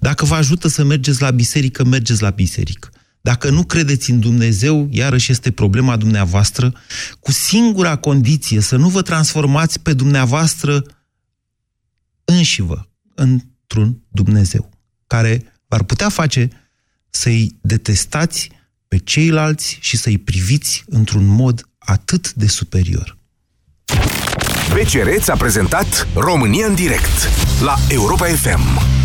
Dacă 0.00 0.24
vă 0.24 0.34
ajută 0.34 0.68
să 0.68 0.84
mergeți 0.84 1.22
la 1.22 1.30
biserică, 1.30 1.84
mergeți 1.84 2.22
la 2.22 2.30
biserică. 2.30 2.88
Dacă 3.20 3.50
nu 3.50 3.64
credeți 3.64 4.10
în 4.10 4.20
Dumnezeu, 4.20 4.88
iarăși 4.90 5.30
este 5.30 5.50
problema 5.50 5.96
dumneavoastră, 5.96 6.72
cu 7.20 7.32
singura 7.32 7.96
condiție 7.96 8.60
să 8.60 8.76
nu 8.76 8.88
vă 8.88 9.02
transformați 9.02 9.80
pe 9.80 9.92
dumneavoastră 9.92 10.82
înșivă 12.24 12.88
într-un 13.14 14.02
Dumnezeu, 14.08 14.70
care 15.06 15.52
v-ar 15.68 15.82
putea 15.82 16.08
face 16.08 16.48
să-i 17.10 17.58
detestați 17.60 18.50
pe 18.88 18.98
ceilalți 18.98 19.78
și 19.80 19.96
să-i 19.96 20.18
priviți 20.18 20.84
într-un 20.86 21.24
mod 21.24 21.68
atât 21.78 22.32
de 22.32 22.46
superior. 22.46 23.16
BCR 24.72 25.08
ți-a 25.18 25.36
prezentat 25.36 26.08
România 26.14 26.66
în 26.66 26.74
direct 26.74 27.28
la 27.60 27.76
Europa 27.88 28.26
FM 28.26 29.04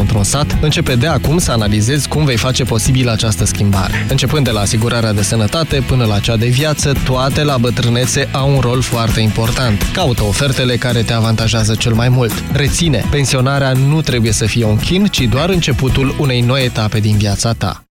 într-un 0.01 0.23
sat, 0.23 0.57
începe 0.61 0.95
de 0.95 1.07
acum 1.07 1.37
să 1.37 1.51
analizezi 1.51 2.07
cum 2.07 2.25
vei 2.25 2.37
face 2.37 2.63
posibil 2.63 3.09
această 3.09 3.45
schimbare. 3.45 4.05
Începând 4.09 4.45
de 4.45 4.51
la 4.51 4.59
asigurarea 4.59 5.13
de 5.13 5.21
sănătate 5.21 5.83
până 5.87 6.05
la 6.05 6.19
cea 6.19 6.37
de 6.37 6.47
viață, 6.47 6.93
toate 7.05 7.43
la 7.43 7.57
bătrânețe 7.57 8.29
au 8.31 8.53
un 8.53 8.59
rol 8.59 8.81
foarte 8.81 9.19
important. 9.19 9.89
Caută 9.93 10.23
ofertele 10.23 10.75
care 10.75 11.01
te 11.01 11.13
avantajează 11.13 11.75
cel 11.75 11.93
mai 11.93 12.09
mult. 12.09 12.43
Reține, 12.51 13.05
pensionarea 13.09 13.71
nu 13.71 14.01
trebuie 14.01 14.31
să 14.31 14.45
fie 14.45 14.65
un 14.65 14.77
chin, 14.77 15.05
ci 15.05 15.21
doar 15.21 15.49
începutul 15.49 16.15
unei 16.19 16.41
noi 16.41 16.65
etape 16.65 16.99
din 16.99 17.17
viața 17.17 17.53
ta. 17.53 17.90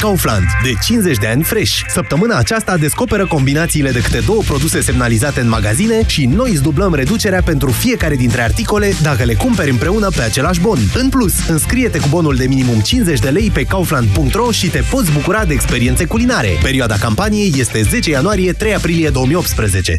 Kaufland, 0.00 0.44
de 0.62 0.72
50 0.82 1.16
de 1.16 1.26
ani 1.26 1.42
fresh. 1.42 1.80
Săptămâna 1.88 2.36
aceasta 2.36 2.76
descoperă 2.76 3.26
combinațiile 3.26 3.90
de 3.90 4.00
câte 4.00 4.18
două 4.26 4.42
produse 4.42 4.80
semnalizate 4.80 5.40
în 5.40 5.48
magazine 5.48 6.06
și 6.06 6.26
noi 6.26 6.50
îți 6.50 6.62
dublăm 6.62 6.94
reducerea 6.94 7.42
pentru 7.42 7.70
fiecare 7.70 8.16
dintre 8.16 8.42
articole 8.42 8.92
dacă 9.02 9.24
le 9.24 9.34
cumperi 9.34 9.70
împreună 9.70 10.08
pe 10.16 10.22
același 10.22 10.60
bon. 10.60 10.78
În 10.94 11.08
plus, 11.08 11.48
înscrie-te 11.48 11.98
cu 11.98 12.06
bonul 12.08 12.36
de 12.36 12.46
minimum 12.46 12.80
50 12.80 13.18
de 13.18 13.28
lei 13.28 13.50
pe 13.50 13.64
kaufland.ro 13.64 14.50
și 14.50 14.68
te 14.68 14.82
poți 14.90 15.12
bucura 15.12 15.44
de 15.44 15.52
experiențe 15.52 16.04
culinare. 16.04 16.58
Perioada 16.62 16.96
campaniei 16.96 17.54
este 17.56 17.82
10 17.82 18.10
ianuarie-3 18.10 18.74
aprilie 18.76 19.08
2018. 19.08 19.96